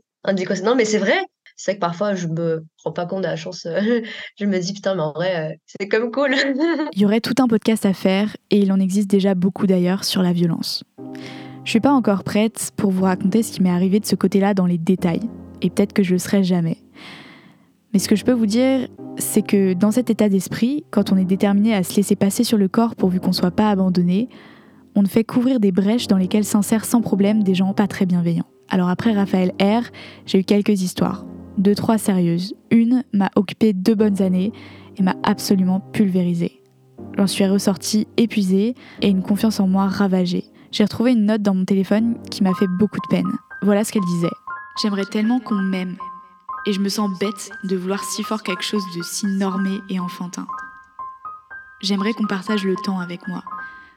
Non, 0.64 0.74
mais 0.74 0.84
c'est 0.84 0.98
vrai. 0.98 1.18
C'est 1.58 1.70
vrai 1.70 1.76
que 1.76 1.80
parfois 1.80 2.14
je 2.14 2.26
me 2.26 2.66
rends 2.84 2.92
pas 2.92 3.06
compte 3.06 3.22
de 3.22 3.28
la 3.28 3.36
chance. 3.36 3.64
euh, 3.66 4.02
je 4.38 4.44
me 4.44 4.58
dis, 4.58 4.72
putain, 4.72 4.94
mais 4.94 5.02
en 5.02 5.12
vrai, 5.12 5.58
c'est 5.66 5.88
comme 5.88 6.10
cool. 6.10 6.34
Il 6.92 7.00
y 7.00 7.04
aurait 7.04 7.20
tout 7.20 7.34
un 7.38 7.48
podcast 7.48 7.86
à 7.86 7.92
faire 7.92 8.36
et 8.50 8.58
il 8.58 8.72
en 8.72 8.80
existe 8.80 9.08
déjà 9.08 9.34
beaucoup 9.34 9.66
d'ailleurs 9.66 10.04
sur 10.04 10.22
la 10.22 10.32
violence. 10.32 10.84
Je 11.64 11.70
suis 11.70 11.80
pas 11.80 11.92
encore 11.92 12.24
prête 12.24 12.70
pour 12.76 12.90
vous 12.90 13.04
raconter 13.04 13.42
ce 13.42 13.52
qui 13.52 13.62
m'est 13.62 13.70
arrivé 13.70 14.00
de 14.00 14.06
ce 14.06 14.14
côté-là 14.14 14.54
dans 14.54 14.66
les 14.66 14.78
détails 14.78 15.28
et 15.62 15.70
peut-être 15.70 15.92
que 15.92 16.02
je 16.02 16.12
le 16.12 16.18
serai 16.18 16.44
jamais. 16.44 16.76
Mais 17.96 18.00
ce 18.00 18.10
que 18.10 18.16
je 18.16 18.26
peux 18.26 18.32
vous 18.34 18.44
dire, 18.44 18.88
c'est 19.16 19.40
que 19.40 19.72
dans 19.72 19.90
cet 19.90 20.10
état 20.10 20.28
d'esprit, 20.28 20.84
quand 20.90 21.12
on 21.12 21.16
est 21.16 21.24
déterminé 21.24 21.74
à 21.74 21.82
se 21.82 21.96
laisser 21.96 22.14
passer 22.14 22.44
sur 22.44 22.58
le 22.58 22.68
corps 22.68 22.94
pourvu 22.94 23.20
qu'on 23.20 23.32
soit 23.32 23.50
pas 23.50 23.70
abandonné, 23.70 24.28
on 24.94 25.00
ne 25.00 25.06
fait 25.06 25.24
couvrir 25.24 25.60
des 25.60 25.72
brèches 25.72 26.06
dans 26.06 26.18
lesquelles 26.18 26.44
s'insèrent 26.44 26.84
sans 26.84 27.00
problème 27.00 27.42
des 27.42 27.54
gens 27.54 27.72
pas 27.72 27.86
très 27.86 28.04
bienveillants. 28.04 28.44
Alors 28.68 28.90
après 28.90 29.12
Raphaël 29.12 29.54
R, 29.62 29.84
j'ai 30.26 30.40
eu 30.40 30.44
quelques 30.44 30.82
histoires, 30.82 31.24
deux 31.56 31.74
trois 31.74 31.96
sérieuses. 31.96 32.54
Une 32.70 33.02
m'a 33.14 33.30
occupé 33.34 33.72
deux 33.72 33.94
bonnes 33.94 34.20
années 34.20 34.52
et 34.98 35.02
m'a 35.02 35.16
absolument 35.22 35.80
pulvérisée. 35.80 36.60
J'en 37.16 37.26
suis 37.26 37.46
ressortie 37.46 38.08
épuisée 38.18 38.74
et 39.00 39.08
une 39.08 39.22
confiance 39.22 39.58
en 39.58 39.68
moi 39.68 39.86
ravagée. 39.86 40.44
J'ai 40.70 40.84
retrouvé 40.84 41.12
une 41.12 41.24
note 41.24 41.40
dans 41.40 41.54
mon 41.54 41.64
téléphone 41.64 42.16
qui 42.30 42.42
m'a 42.42 42.52
fait 42.52 42.68
beaucoup 42.78 42.98
de 42.98 43.08
peine. 43.08 43.32
Voilà 43.62 43.84
ce 43.84 43.92
qu'elle 43.92 44.04
disait. 44.04 44.28
J'aimerais 44.82 45.06
tellement 45.06 45.40
qu'on 45.40 45.54
m'aime. 45.54 45.96
Et 46.66 46.72
je 46.72 46.80
me 46.80 46.88
sens 46.88 47.16
bête 47.18 47.50
de 47.64 47.76
vouloir 47.76 48.02
si 48.02 48.22
fort 48.22 48.42
quelque 48.42 48.64
chose 48.64 48.82
de 48.96 49.02
si 49.02 49.26
normé 49.26 49.80
et 49.88 50.00
enfantin. 50.00 50.46
J'aimerais 51.80 52.12
qu'on 52.12 52.26
partage 52.26 52.64
le 52.64 52.74
temps 52.74 52.98
avec 52.98 53.28
moi. 53.28 53.44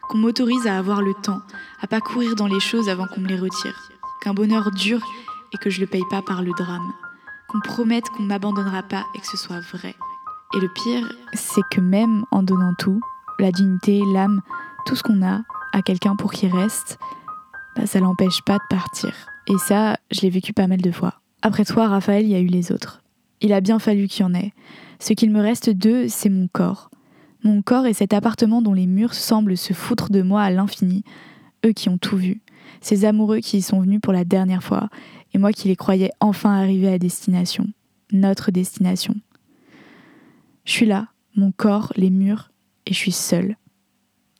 Qu'on 0.08 0.20
m'autorise 0.20 0.68
à 0.68 0.78
avoir 0.78 1.02
le 1.02 1.14
temps, 1.14 1.42
à 1.82 1.88
pas 1.88 2.02
courir 2.02 2.36
dans 2.36 2.48
les 2.48 2.60
choses 2.60 2.90
avant 2.90 3.08
qu'on 3.08 3.22
me 3.22 3.28
les 3.28 3.40
retire. 3.40 3.90
Qu'un 4.22 4.34
bonheur 4.34 4.72
dure 4.72 5.02
et 5.54 5.58
que 5.58 5.70
je 5.70 5.80
le 5.80 5.88
paye 5.88 6.04
pas 6.10 6.22
par 6.22 6.44
le 6.44 6.52
drame. 6.52 6.94
Qu'on 7.48 7.60
promette 7.60 8.10
qu'on 8.10 8.24
m'abandonnera 8.24 8.84
pas 8.84 9.06
et 9.16 9.20
que 9.20 9.28
ce 9.28 9.38
soit 9.38 9.62
vrai. 9.62 9.96
Et 10.56 10.60
le 10.60 10.68
pire, 10.68 11.12
c'est 11.34 11.62
que 11.72 11.80
même 11.82 12.26
en 12.32 12.44
donnant 12.44 12.74
tout, 12.78 13.02
la 13.40 13.52
dignité, 13.52 14.02
l'âme, 14.14 14.42
tout 14.86 14.96
ce 14.96 15.04
qu'on 15.04 15.24
a 15.24 15.42
à 15.74 15.82
quelqu'un 15.82 16.16
pour 16.16 16.32
qu'il 16.32 16.54
reste, 16.56 17.00
bah, 17.76 17.86
ça 17.86 18.00
l'empêche 18.00 18.42
pas 18.42 18.58
de 18.58 18.68
partir. 18.70 19.14
Et 19.48 19.58
ça, 19.58 19.98
je 20.12 20.22
l'ai 20.22 20.30
vécu 20.30 20.54
pas 20.54 20.68
mal 20.68 20.82
de 20.82 20.92
fois. 20.92 21.14
Après 21.42 21.66
toi, 21.66 21.88
Raphaël, 21.88 22.26
il 22.26 22.32
y 22.32 22.36
a 22.36 22.40
eu 22.40 22.48
les 22.48 22.72
autres. 22.72 23.02
Il 23.42 23.54
a 23.54 23.62
bien 23.62 23.80
fallu 23.80 24.08
qu'il 24.08 24.22
y 24.22 24.26
en 24.26 24.34
ait. 24.34 24.54
Ce 25.00 25.14
qu'il 25.14 25.32
me 25.32 25.40
reste 25.40 25.70
d'eux, 25.70 26.08
c'est 26.10 26.30
mon 26.30 26.48
corps. 26.48 26.92
Mon 27.44 27.62
corps 27.62 27.86
est 27.86 27.94
cet 27.94 28.14
appartement 28.14 28.62
dont 28.62 28.74
les 28.74 28.88
murs 28.88 29.14
semblent 29.14 29.58
se 29.58 29.72
foutre 29.74 30.12
de 30.12 30.22
moi 30.22 30.42
à 30.42 30.52
l'infini. 30.52 31.04
Eux 31.66 31.72
qui 31.72 31.88
ont 31.88 31.98
tout 31.98 32.18
vu. 32.18 32.42
Ces 32.82 33.06
amoureux 33.06 33.40
qui 33.40 33.58
y 33.58 33.62
sont 33.62 33.80
venus 33.80 34.02
pour 34.02 34.12
la 34.12 34.26
dernière 34.26 34.64
fois. 34.64 34.90
Et 35.34 35.38
moi 35.38 35.54
qui 35.54 35.70
les 35.70 35.78
croyais 35.78 36.12
enfin 36.20 36.54
arrivés 36.54 36.92
à 36.92 37.00
destination. 37.00 37.68
Notre 38.12 38.52
destination. 38.52 39.16
Je 40.66 40.74
suis 40.74 40.86
là, 40.86 41.08
mon 41.36 41.52
corps, 41.52 41.94
les 41.96 42.10
murs, 42.10 42.52
et 42.86 42.94
je 42.94 42.98
suis 42.98 43.12
seule. 43.12 43.56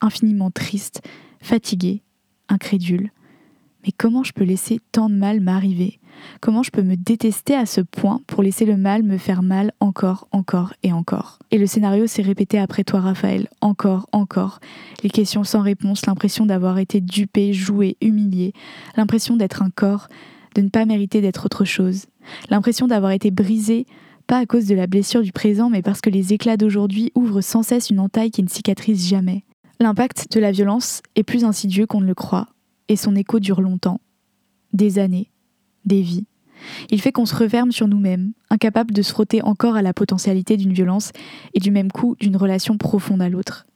Infiniment 0.00 0.50
triste, 0.50 1.00
fatiguée, 1.40 2.02
incrédule. 2.48 3.10
Mais 3.84 3.92
comment 3.92 4.24
je 4.24 4.32
peux 4.32 4.44
laisser 4.44 4.80
tant 4.92 5.08
de 5.08 5.14
mal 5.14 5.40
m'arriver? 5.40 5.99
Comment 6.40 6.62
je 6.62 6.70
peux 6.70 6.82
me 6.82 6.96
détester 6.96 7.54
à 7.54 7.66
ce 7.66 7.80
point 7.80 8.20
pour 8.26 8.42
laisser 8.42 8.64
le 8.64 8.76
mal 8.76 9.02
me 9.02 9.18
faire 9.18 9.42
mal 9.42 9.72
encore, 9.80 10.28
encore 10.32 10.74
et 10.82 10.92
encore? 10.92 11.38
Et 11.50 11.58
le 11.58 11.66
scénario 11.66 12.06
s'est 12.06 12.22
répété 12.22 12.58
après 12.58 12.84
toi, 12.84 13.00
Raphaël. 13.00 13.48
Encore, 13.60 14.08
encore. 14.12 14.60
Les 15.02 15.10
questions 15.10 15.44
sans 15.44 15.60
réponse, 15.60 16.06
l'impression 16.06 16.46
d'avoir 16.46 16.78
été 16.78 17.00
dupé, 17.00 17.52
joué, 17.52 17.96
humilié, 18.00 18.52
l'impression 18.96 19.36
d'être 19.36 19.62
un 19.62 19.70
corps, 19.70 20.08
de 20.54 20.62
ne 20.62 20.68
pas 20.68 20.84
mériter 20.84 21.20
d'être 21.20 21.44
autre 21.44 21.64
chose, 21.64 22.06
l'impression 22.48 22.86
d'avoir 22.86 23.12
été 23.12 23.30
brisé, 23.30 23.86
pas 24.26 24.38
à 24.38 24.46
cause 24.46 24.66
de 24.66 24.74
la 24.74 24.86
blessure 24.86 25.22
du 25.22 25.32
présent, 25.32 25.70
mais 25.70 25.82
parce 25.82 26.00
que 26.00 26.10
les 26.10 26.32
éclats 26.32 26.56
d'aujourd'hui 26.56 27.10
ouvrent 27.14 27.40
sans 27.40 27.62
cesse 27.62 27.90
une 27.90 28.00
entaille 28.00 28.30
qui 28.30 28.42
ne 28.42 28.48
cicatrise 28.48 29.08
jamais. 29.08 29.44
L'impact 29.80 30.32
de 30.32 30.40
la 30.40 30.52
violence 30.52 31.02
est 31.16 31.22
plus 31.22 31.44
insidieux 31.44 31.86
qu'on 31.86 32.00
ne 32.00 32.06
le 32.06 32.14
croit, 32.14 32.48
et 32.88 32.96
son 32.96 33.16
écho 33.16 33.40
dure 33.40 33.60
longtemps. 33.60 34.00
Des 34.72 34.98
années, 34.98 35.30
des 35.84 36.02
vies. 36.02 36.26
Il 36.90 37.00
fait 37.00 37.12
qu'on 37.12 37.26
se 37.26 37.34
referme 37.34 37.72
sur 37.72 37.88
nous-mêmes, 37.88 38.32
incapables 38.50 38.92
de 38.92 39.02
se 39.02 39.12
frotter 39.12 39.42
encore 39.42 39.76
à 39.76 39.82
la 39.82 39.94
potentialité 39.94 40.56
d'une 40.56 40.72
violence 40.72 41.12
et 41.54 41.60
du 41.60 41.70
même 41.70 41.90
coup 41.90 42.16
d'une 42.20 42.36
relation 42.36 42.76
profonde 42.76 43.22
à 43.22 43.28
l'autre. 43.28 43.66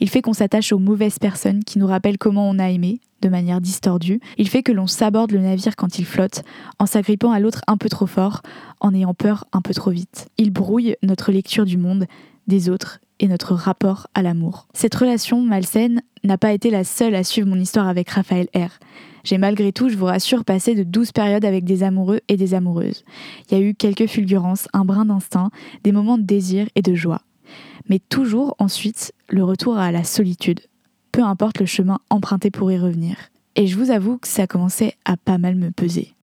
Il 0.00 0.08
fait 0.08 0.22
qu'on 0.22 0.32
s'attache 0.32 0.72
aux 0.72 0.78
mauvaises 0.78 1.18
personnes 1.18 1.62
qui 1.62 1.78
nous 1.78 1.86
rappellent 1.86 2.18
comment 2.18 2.48
on 2.48 2.58
a 2.58 2.70
aimé, 2.70 3.00
de 3.22 3.28
manière 3.28 3.60
distordue. 3.60 4.20
Il 4.38 4.48
fait 4.48 4.62
que 4.62 4.72
l'on 4.72 4.86
s'aborde 4.86 5.30
le 5.30 5.40
navire 5.40 5.76
quand 5.76 5.98
il 5.98 6.04
flotte, 6.04 6.42
en 6.78 6.86
s'agrippant 6.86 7.32
à 7.32 7.40
l'autre 7.40 7.60
un 7.66 7.76
peu 7.76 7.88
trop 7.88 8.06
fort, 8.06 8.42
en 8.80 8.94
ayant 8.94 9.14
peur 9.14 9.44
un 9.52 9.60
peu 9.60 9.74
trop 9.74 9.90
vite. 9.90 10.28
Il 10.38 10.50
brouille 10.50 10.96
notre 11.02 11.30
lecture 11.30 11.66
du 11.66 11.76
monde, 11.76 12.06
des 12.46 12.68
autres 12.68 13.00
et 13.20 13.28
notre 13.28 13.54
rapport 13.54 14.08
à 14.14 14.22
l'amour. 14.22 14.66
Cette 14.72 14.94
relation 14.94 15.40
malsaine 15.42 16.02
n'a 16.24 16.38
pas 16.38 16.52
été 16.52 16.70
la 16.70 16.84
seule 16.84 17.14
à 17.14 17.22
suivre 17.22 17.48
mon 17.48 17.60
histoire 17.60 17.86
avec 17.86 18.10
Raphaël 18.10 18.48
R. 18.54 18.78
J'ai 19.24 19.38
malgré 19.38 19.72
tout, 19.72 19.88
je 19.88 19.96
vous 19.96 20.06
rassure, 20.06 20.44
passé 20.44 20.74
de 20.74 20.82
douze 20.82 21.12
périodes 21.12 21.44
avec 21.44 21.64
des 21.64 21.82
amoureux 21.82 22.20
et 22.28 22.36
des 22.36 22.54
amoureuses. 22.54 23.04
Il 23.50 23.58
y 23.58 23.60
a 23.60 23.64
eu 23.64 23.74
quelques 23.74 24.06
fulgurances, 24.06 24.68
un 24.72 24.84
brin 24.84 25.04
d'instinct, 25.04 25.50
des 25.84 25.92
moments 25.92 26.18
de 26.18 26.22
désir 26.22 26.66
et 26.74 26.82
de 26.82 26.94
joie. 26.94 27.22
Mais 27.88 27.98
toujours 27.98 28.54
ensuite, 28.58 29.12
le 29.28 29.44
retour 29.44 29.78
à 29.78 29.92
la 29.92 30.04
solitude, 30.04 30.60
peu 31.12 31.22
importe 31.22 31.58
le 31.58 31.66
chemin 31.66 31.98
emprunté 32.08 32.50
pour 32.50 32.70
y 32.70 32.78
revenir. 32.78 33.16
Et 33.56 33.66
je 33.66 33.76
vous 33.76 33.90
avoue 33.90 34.18
que 34.18 34.28
ça 34.28 34.46
commençait 34.46 34.94
à 35.04 35.16
pas 35.16 35.38
mal 35.38 35.56
me 35.56 35.70
peser. 35.70 36.14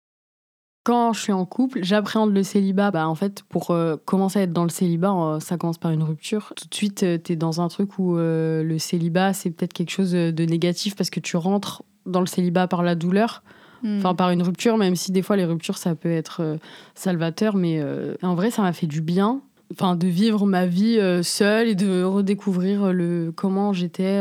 Quand 0.87 1.11
je 1.11 1.19
suis 1.19 1.33
en 1.33 1.45
couple, 1.45 1.79
j'appréhende 1.83 2.33
le 2.33 2.43
célibat. 2.43 2.91
Bah, 2.91 3.09
en 3.09 3.15
fait, 3.15 3.43
pour 3.49 3.71
euh, 3.71 3.97
commencer 4.05 4.39
à 4.39 4.43
être 4.43 4.53
dans 4.53 4.63
le 4.63 4.69
célibat, 4.69 5.11
euh, 5.11 5.39
ça 5.41 5.57
commence 5.57 5.77
par 5.77 5.91
une 5.91 6.01
rupture. 6.01 6.53
Tout 6.55 6.69
de 6.69 6.73
suite, 6.73 7.03
euh, 7.03 7.17
tu 7.21 7.33
es 7.33 7.35
dans 7.35 7.59
un 7.59 7.67
truc 7.67 7.99
où 7.99 8.15
le 8.15 8.77
célibat, 8.79 9.33
c'est 9.33 9.51
peut-être 9.51 9.73
quelque 9.73 9.89
chose 9.89 10.13
de 10.13 10.45
négatif 10.45 10.95
parce 10.95 11.09
que 11.09 11.19
tu 11.19 11.35
rentres 11.35 11.83
dans 12.07 12.19
le 12.19 12.25
célibat 12.25 12.67
par 12.67 12.83
la 12.83 12.95
douleur. 12.95 13.43
Hmm. 13.83 13.97
Enfin, 13.99 14.15
par 14.15 14.31
une 14.31 14.41
rupture, 14.41 14.77
même 14.77 14.95
si 14.95 15.11
des 15.11 15.21
fois 15.21 15.35
les 15.37 15.45
ruptures, 15.45 15.77
ça 15.77 15.93
peut 15.93 16.11
être 16.11 16.57
salvateur. 16.95 17.55
Mais 17.55 17.79
en 18.23 18.33
vrai, 18.33 18.49
ça 18.49 18.63
m'a 18.63 18.73
fait 18.73 18.87
du 18.87 19.01
bien. 19.01 19.41
Enfin, 19.71 19.95
de 19.95 20.07
vivre 20.07 20.47
ma 20.47 20.65
vie 20.65 20.99
seule 21.21 21.67
et 21.67 21.75
de 21.75 22.01
redécouvrir 22.01 22.91
le, 22.91 23.31
comment 23.35 23.73
j'étais 23.73 24.19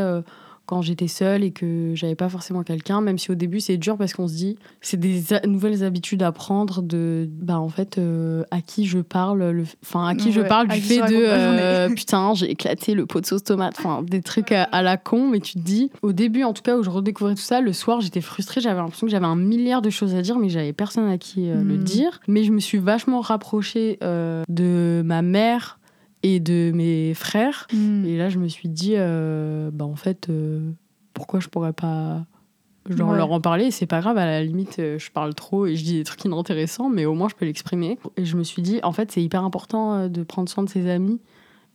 quand 0.67 0.81
j'étais 0.81 1.07
seule 1.07 1.43
et 1.43 1.51
que 1.51 1.93
j'avais 1.95 2.15
pas 2.15 2.29
forcément 2.29 2.61
quelqu'un, 2.61 3.01
même 3.01 3.17
si 3.17 3.31
au 3.31 3.35
début 3.35 3.61
c'est 3.61 3.77
dur 3.77 3.97
parce 3.97 4.13
qu'on 4.13 4.27
se 4.27 4.35
dit 4.35 4.57
c'est 4.81 4.99
des 4.99 5.23
nouvelles 5.47 5.83
habitudes 5.83 6.21
à 6.21 6.31
prendre 6.31 6.81
de 6.81 7.27
bah 7.31 7.59
en 7.59 7.69
fait 7.69 7.97
euh, 7.97 8.43
à 8.51 8.61
qui 8.61 8.85
je 8.85 8.99
parle 8.99 9.63
enfin 9.83 10.05
à 10.05 10.13
qui 10.13 10.33
je 10.33 10.41
parle 10.41 10.67
du 10.67 10.81
fait 10.81 10.99
de 10.99 11.15
euh, 11.15 11.89
putain 11.89 12.33
j'ai 12.35 12.51
éclaté 12.51 12.93
le 12.93 13.05
pot 13.05 13.21
de 13.21 13.25
sauce 13.25 13.45
tomate 13.45 13.75
enfin 13.79 14.03
des 14.03 14.21
trucs 14.21 14.51
à, 14.51 14.81
la 14.81 14.97
con 14.97 15.29
mais 15.29 15.39
tu 15.39 15.53
te 15.53 15.59
dis 15.59 15.89
au 16.01 16.11
début 16.11 16.43
en 16.43 16.51
tout 16.51 16.61
cas 16.61 16.77
où 16.77 16.83
je 16.83 16.89
redécouvrais 16.89 17.35
tout 17.35 17.41
ça 17.41 17.61
le 17.61 17.71
soir 17.71 18.01
j'étais 18.01 18.21
frustrée 18.21 18.59
j'avais 18.59 18.79
l'impression 18.79 19.07
que 19.07 19.11
j'avais 19.11 19.25
un 19.25 19.37
milliard 19.37 19.81
de 19.81 19.89
choses 19.89 20.15
à 20.15 20.21
dire 20.21 20.37
mais 20.37 20.49
j'avais 20.49 20.73
personne 20.73 21.09
à 21.09 21.17
qui 21.17 21.49
euh, 21.49 21.63
le 21.63 21.77
hmm. 21.77 21.83
dire 21.83 22.19
mais 22.27 22.43
je 22.43 22.51
me 22.51 22.59
suis 22.59 22.77
vachement 22.77 23.21
rapprochée 23.21 23.97
de 24.01 25.01
ma 25.05 25.21
mère 25.21 25.79
et 26.23 26.39
de 26.39 26.71
mes 26.73 27.13
frères. 27.13 27.67
Hmm. 27.73 28.05
Et 28.05 28.17
là, 28.17 28.29
je 28.29 28.39
me 28.39 28.47
suis 28.47 28.69
dit, 28.69 28.93
euh, 28.95 29.69
bah, 29.71 29.85
en 29.85 29.95
fait, 29.95 30.29
euh, 30.29 30.71
pourquoi 31.13 31.39
je 31.39 31.47
pourrais 31.47 31.73
pas 31.73 32.25
leur 32.85 33.31
en 33.31 33.41
parler? 33.41 33.71
C'est 33.71 33.85
pas 33.85 33.99
grave, 33.99 34.17
à 34.17 34.25
la 34.25 34.43
limite, 34.43 34.79
euh, 34.79 34.97
je 34.97 35.11
parle 35.11 35.35
trop 35.35 35.65
et 35.65 35.75
je 35.75 35.83
dis 35.83 35.97
des 35.97 36.03
trucs 36.03 36.23
inintéressants, 36.25 36.89
mais 36.89 37.05
au 37.05 37.13
moins, 37.13 37.29
je 37.29 37.35
peux 37.35 37.45
l'exprimer. 37.45 37.97
Et 38.17 38.25
je 38.25 38.37
me 38.37 38.43
suis 38.43 38.61
dit, 38.61 38.79
en 38.83 38.91
fait, 38.91 39.11
c'est 39.11 39.21
hyper 39.21 39.43
important 39.43 40.07
de 40.07 40.23
prendre 40.23 40.49
soin 40.49 40.63
de 40.63 40.69
ses 40.69 40.89
amis 40.89 41.19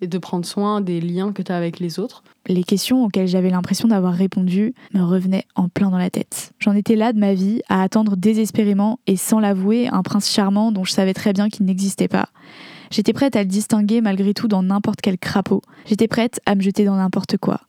et 0.03 0.09
de 0.09 0.19
prendre 0.19 0.45
soin 0.45 0.81
des 0.81 1.01
liens 1.01 1.33
que 1.33 1.43
tu 1.43 1.53
as 1.53 1.57
avec 1.57 1.79
les 1.79 2.01
autres. 2.01 2.25
Les 2.49 2.65
questions 2.65 3.05
auxquelles 3.05 3.29
j'avais 3.29 3.51
l'impression 3.51 3.87
d'avoir 3.87 4.13
répondu 4.13 4.75
me 4.93 5.03
revenaient 5.03 5.45
en 5.55 5.69
plein 5.69 5.91
dans 5.91 5.99
la 5.99 6.11
tête. 6.11 6.53
J'en 6.59 6.75
étais 6.75 6.97
là 6.97 7.13
de 7.13 7.21
ma 7.21 7.35
vie 7.35 7.63
à 7.69 7.83
attendre 7.83 8.17
désespérément 8.17 8.99
et 9.07 9.17
sans 9.17 9.39
l'avouer 9.39 9.87
un 9.87 10.03
prince 10.03 10.29
charmant 10.29 10.73
dont 10.73 10.83
je 10.83 10.91
savais 10.91 11.15
très 11.15 11.33
bien 11.33 11.49
qu'il 11.49 11.67
n'existait 11.67 12.09
pas. 12.09 12.29
J'étais 12.93 13.15
prête 13.15 13.37
à 13.37 13.43
le 13.43 13.49
distinguer 13.49 14.03
malgré 14.03 14.35
tout 14.35 14.49
dans 14.49 14.63
n'importe 14.63 15.01
quel 15.01 15.17
crapaud. 15.17 15.63
J'étais 15.87 16.09
prête 16.09 16.41
à 16.45 16.55
me 16.55 16.61
jeter 16.61 16.85
dans 16.85 16.97
n'importe 16.97 17.39
quoi. 17.39 17.63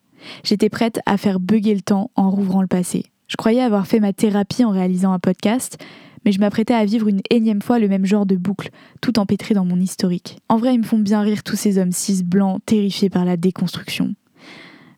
J'étais 0.43 0.67
prête 0.67 0.99
à 1.05 1.15
faire 1.15 1.39
bugger 1.39 1.73
le 1.73 1.81
temps 1.81 2.11
en 2.17 2.29
rouvrant 2.29 2.61
le 2.61 2.67
passé. 2.67 3.05
Je 3.29 3.37
croyais 3.37 3.61
avoir 3.61 3.87
fait 3.87 4.01
ma 4.01 4.11
thérapie 4.11 4.65
en 4.65 4.71
réalisant 4.71 5.13
un 5.13 5.19
podcast, 5.19 5.77
mais 6.25 6.33
je 6.33 6.41
m'apprêtais 6.41 6.73
à 6.73 6.83
vivre 6.83 7.07
une 7.07 7.21
énième 7.29 7.61
fois 7.61 7.79
le 7.79 7.87
même 7.87 8.05
genre 8.05 8.25
de 8.25 8.35
boucle, 8.35 8.69
tout 8.99 9.17
empêtré 9.17 9.55
dans 9.55 9.63
mon 9.63 9.79
historique. 9.79 10.39
En 10.49 10.57
vrai, 10.57 10.75
ils 10.75 10.79
me 10.79 10.83
font 10.83 10.99
bien 10.99 11.21
rire 11.21 11.43
tous 11.43 11.55
ces 11.55 11.77
hommes 11.77 11.93
cis 11.93 12.21
blancs 12.21 12.61
terrifiés 12.65 13.09
par 13.09 13.23
la 13.23 13.37
déconstruction. 13.37 14.15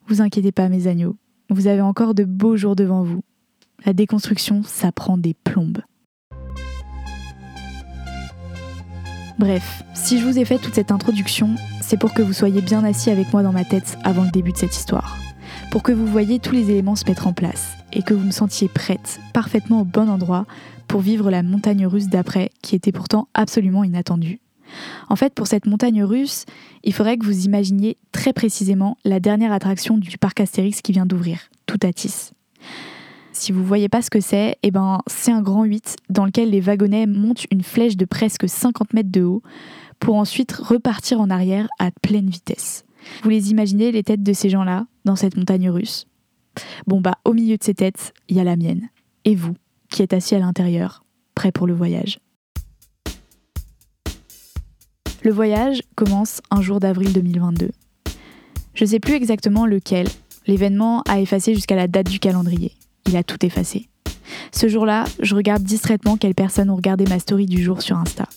Vous 0.08 0.22
inquiétez 0.22 0.52
pas, 0.52 0.70
mes 0.70 0.88
agneaux, 0.88 1.18
vous 1.52 1.68
avez 1.68 1.82
encore 1.82 2.16
de 2.16 2.24
beaux 2.24 2.58
jours 2.58 2.76
devant 2.76 3.04
vous. 3.04 3.24
La 3.86 3.94
déconstruction, 3.94 4.64
ça 4.64 4.92
prend 4.92 5.20
des 5.20 5.36
plombes. 5.36 5.82
Bref, 9.38 9.84
si 9.94 10.18
je 10.18 10.26
vous 10.26 10.40
ai 10.40 10.46
fait 10.46 10.60
toute 10.60 10.76
cette 10.76 10.92
introduction, 10.92 11.56
c'est 11.82 12.00
pour 12.00 12.14
que 12.14 12.22
vous 12.22 12.32
soyez 12.32 12.62
bien 12.62 12.86
assis 12.86 13.10
avec 13.10 13.34
moi 13.34 13.44
dans 13.44 13.52
ma 13.52 13.66
tête 13.66 13.98
avant 14.06 14.24
le 14.24 14.32
début 14.32 14.54
de 14.54 14.58
cette 14.58 14.76
histoire. 14.76 15.18
Pour 15.72 15.84
que 15.84 15.92
vous 15.92 16.08
voyez 16.08 16.40
tous 16.40 16.54
les 16.54 16.72
éléments 16.72 16.96
se 16.96 17.06
mettre 17.06 17.28
en 17.28 17.34
place 17.34 17.74
et 17.92 18.02
que 18.02 18.14
vous 18.14 18.26
me 18.26 18.32
sentiez 18.32 18.70
prête, 18.70 19.20
parfaitement 19.34 19.82
au 19.82 19.84
bon 19.84 20.10
endroit, 20.10 20.46
pour 20.88 21.02
vivre 21.02 21.30
la 21.30 21.44
montagne 21.44 21.86
russe 21.86 22.08
d'après, 22.08 22.50
qui 22.62 22.76
était 22.76 22.94
pourtant 22.94 23.28
absolument 23.34 23.84
inattendue. 23.84 24.40
En 25.10 25.18
fait, 25.18 25.34
pour 25.34 25.48
cette 25.48 25.66
montagne 25.66 26.04
russe, 26.04 26.46
il 26.84 26.94
faudrait 26.94 27.18
que 27.18 27.26
vous 27.26 27.46
imaginiez 27.46 27.98
très 28.14 28.32
précisément 28.32 28.98
la 29.04 29.20
dernière 29.20 29.52
attraction 29.52 29.98
du 29.98 30.18
parc 30.18 30.40
Astérix 30.40 30.82
qui 30.82 30.94
vient 30.94 31.06
d'ouvrir, 31.06 31.40
Toutatis. 31.66 32.35
Si 33.36 33.52
vous 33.52 33.66
voyez 33.66 33.90
pas 33.90 34.02
ce 34.02 34.10
que 34.10 34.22
c'est, 34.22 34.58
eh 34.64 34.72
ben, 34.72 35.00
c'est 35.08 35.32
un 35.32 35.42
grand 35.42 35.66
8 35.66 35.98
dans 36.10 36.24
lequel 36.24 36.52
les 36.52 36.62
wagonnets 36.62 37.06
montent 37.06 37.46
une 37.52 37.64
flèche 37.64 37.98
de 37.98 38.06
presque 38.06 38.48
50 38.48 38.94
mètres 38.94 39.12
de 39.12 39.24
haut 39.24 39.44
pour 40.00 40.16
ensuite 40.16 40.54
repartir 40.54 41.20
en 41.20 41.30
arrière 41.30 41.68
à 41.78 41.92
pleine 41.92 42.30
vitesse. 42.30 42.86
Vous 43.24 43.30
les 43.30 43.52
imaginez, 43.52 43.92
les 43.92 44.04
têtes 44.04 44.24
de 44.24 44.32
ces 44.32 44.50
gens-là, 44.50 44.88
dans 45.04 45.18
cette 45.18 45.36
montagne 45.36 45.70
russe? 45.70 46.08
Bon 46.88 47.02
bah, 47.02 47.16
au 47.26 47.34
milieu 47.34 47.58
de 47.58 47.64
ces 47.64 47.74
têtes, 47.74 48.14
il 48.30 48.38
y 48.38 48.40
a 48.40 48.46
la 48.46 48.56
mienne. 48.56 48.88
Et 49.26 49.36
vous, 49.36 49.56
qui 49.90 50.02
êtes 50.02 50.14
assis 50.14 50.36
à 50.36 50.40
l'intérieur, 50.40 51.04
prêt 51.36 51.52
pour 51.52 51.68
le 51.68 51.74
voyage? 51.74 52.20
Le 55.24 55.32
voyage 55.32 55.82
commence 55.96 56.42
un 56.52 56.62
jour 56.62 56.80
d'avril 56.80 57.12
2022. 57.12 57.72
Je 58.74 58.86
sais 58.86 59.02
plus 59.02 59.16
exactement 59.16 59.66
lequel. 59.66 60.08
L'événement 60.48 61.02
a 61.02 61.20
effacé 61.20 61.54
jusqu'à 61.54 61.76
la 61.76 61.90
date 61.90 62.10
du 62.10 62.20
calendrier 62.20 62.72
il 63.08 63.16
a 63.18 63.24
tout 63.24 63.46
effacé. 63.46 63.90
Ce 64.52 64.68
jour-là, 64.68 65.06
je 65.22 65.36
regarde 65.36 65.64
distraitement 65.64 66.18
quelles 66.18 66.36
personnes 66.36 66.70
ont 66.70 66.76
regardé 66.76 67.06
ma 67.06 67.20
story 67.20 67.46
du 67.46 67.64
jour 67.64 67.82
sur 67.82 67.98
Insta. 67.98 68.28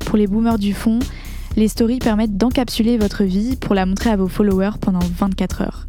Pour 0.00 0.16
les 0.16 0.26
boomers 0.26 0.58
du 0.58 0.74
fond, 0.74 0.98
les 1.56 1.68
stories 1.68 1.98
permettent 1.98 2.36
d'encapsuler 2.36 2.98
votre 2.98 3.24
vie 3.24 3.56
pour 3.56 3.74
la 3.74 3.86
montrer 3.86 4.10
à 4.10 4.16
vos 4.16 4.28
followers 4.28 4.78
pendant 4.80 5.00
24 5.00 5.62
heures. 5.62 5.86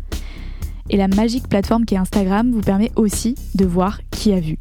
Et 0.89 0.97
la 0.97 1.07
magique 1.07 1.47
plateforme 1.47 1.85
qui 1.85 1.95
est 1.95 1.99
Instagram 1.99 2.51
vous 2.51 2.61
permet 2.61 2.91
aussi 2.95 3.35
de 3.55 3.65
voir 3.65 4.01
qui 4.11 4.33
a 4.33 4.39
vu. 4.39 4.57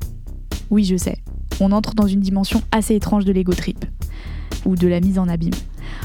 Oui, 0.70 0.84
je 0.84 0.96
sais, 0.96 1.18
on 1.60 1.72
entre 1.72 1.94
dans 1.94 2.06
une 2.06 2.20
dimension 2.20 2.62
assez 2.70 2.94
étrange 2.94 3.24
de 3.24 3.32
l'ego 3.32 3.52
trip, 3.52 3.84
ou 4.64 4.76
de 4.76 4.86
la 4.86 5.00
mise 5.00 5.18
en 5.18 5.28
abîme. 5.28 5.54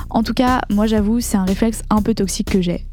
En 0.10 0.24
tout 0.24 0.34
cas, 0.34 0.62
moi 0.70 0.88
j'avoue, 0.88 1.20
c'est 1.20 1.38
un 1.38 1.46
réflexe 1.46 1.84
un 1.90 2.02
peu 2.02 2.14
toxique 2.14 2.52
que 2.52 2.62
j'ai. 2.62 2.86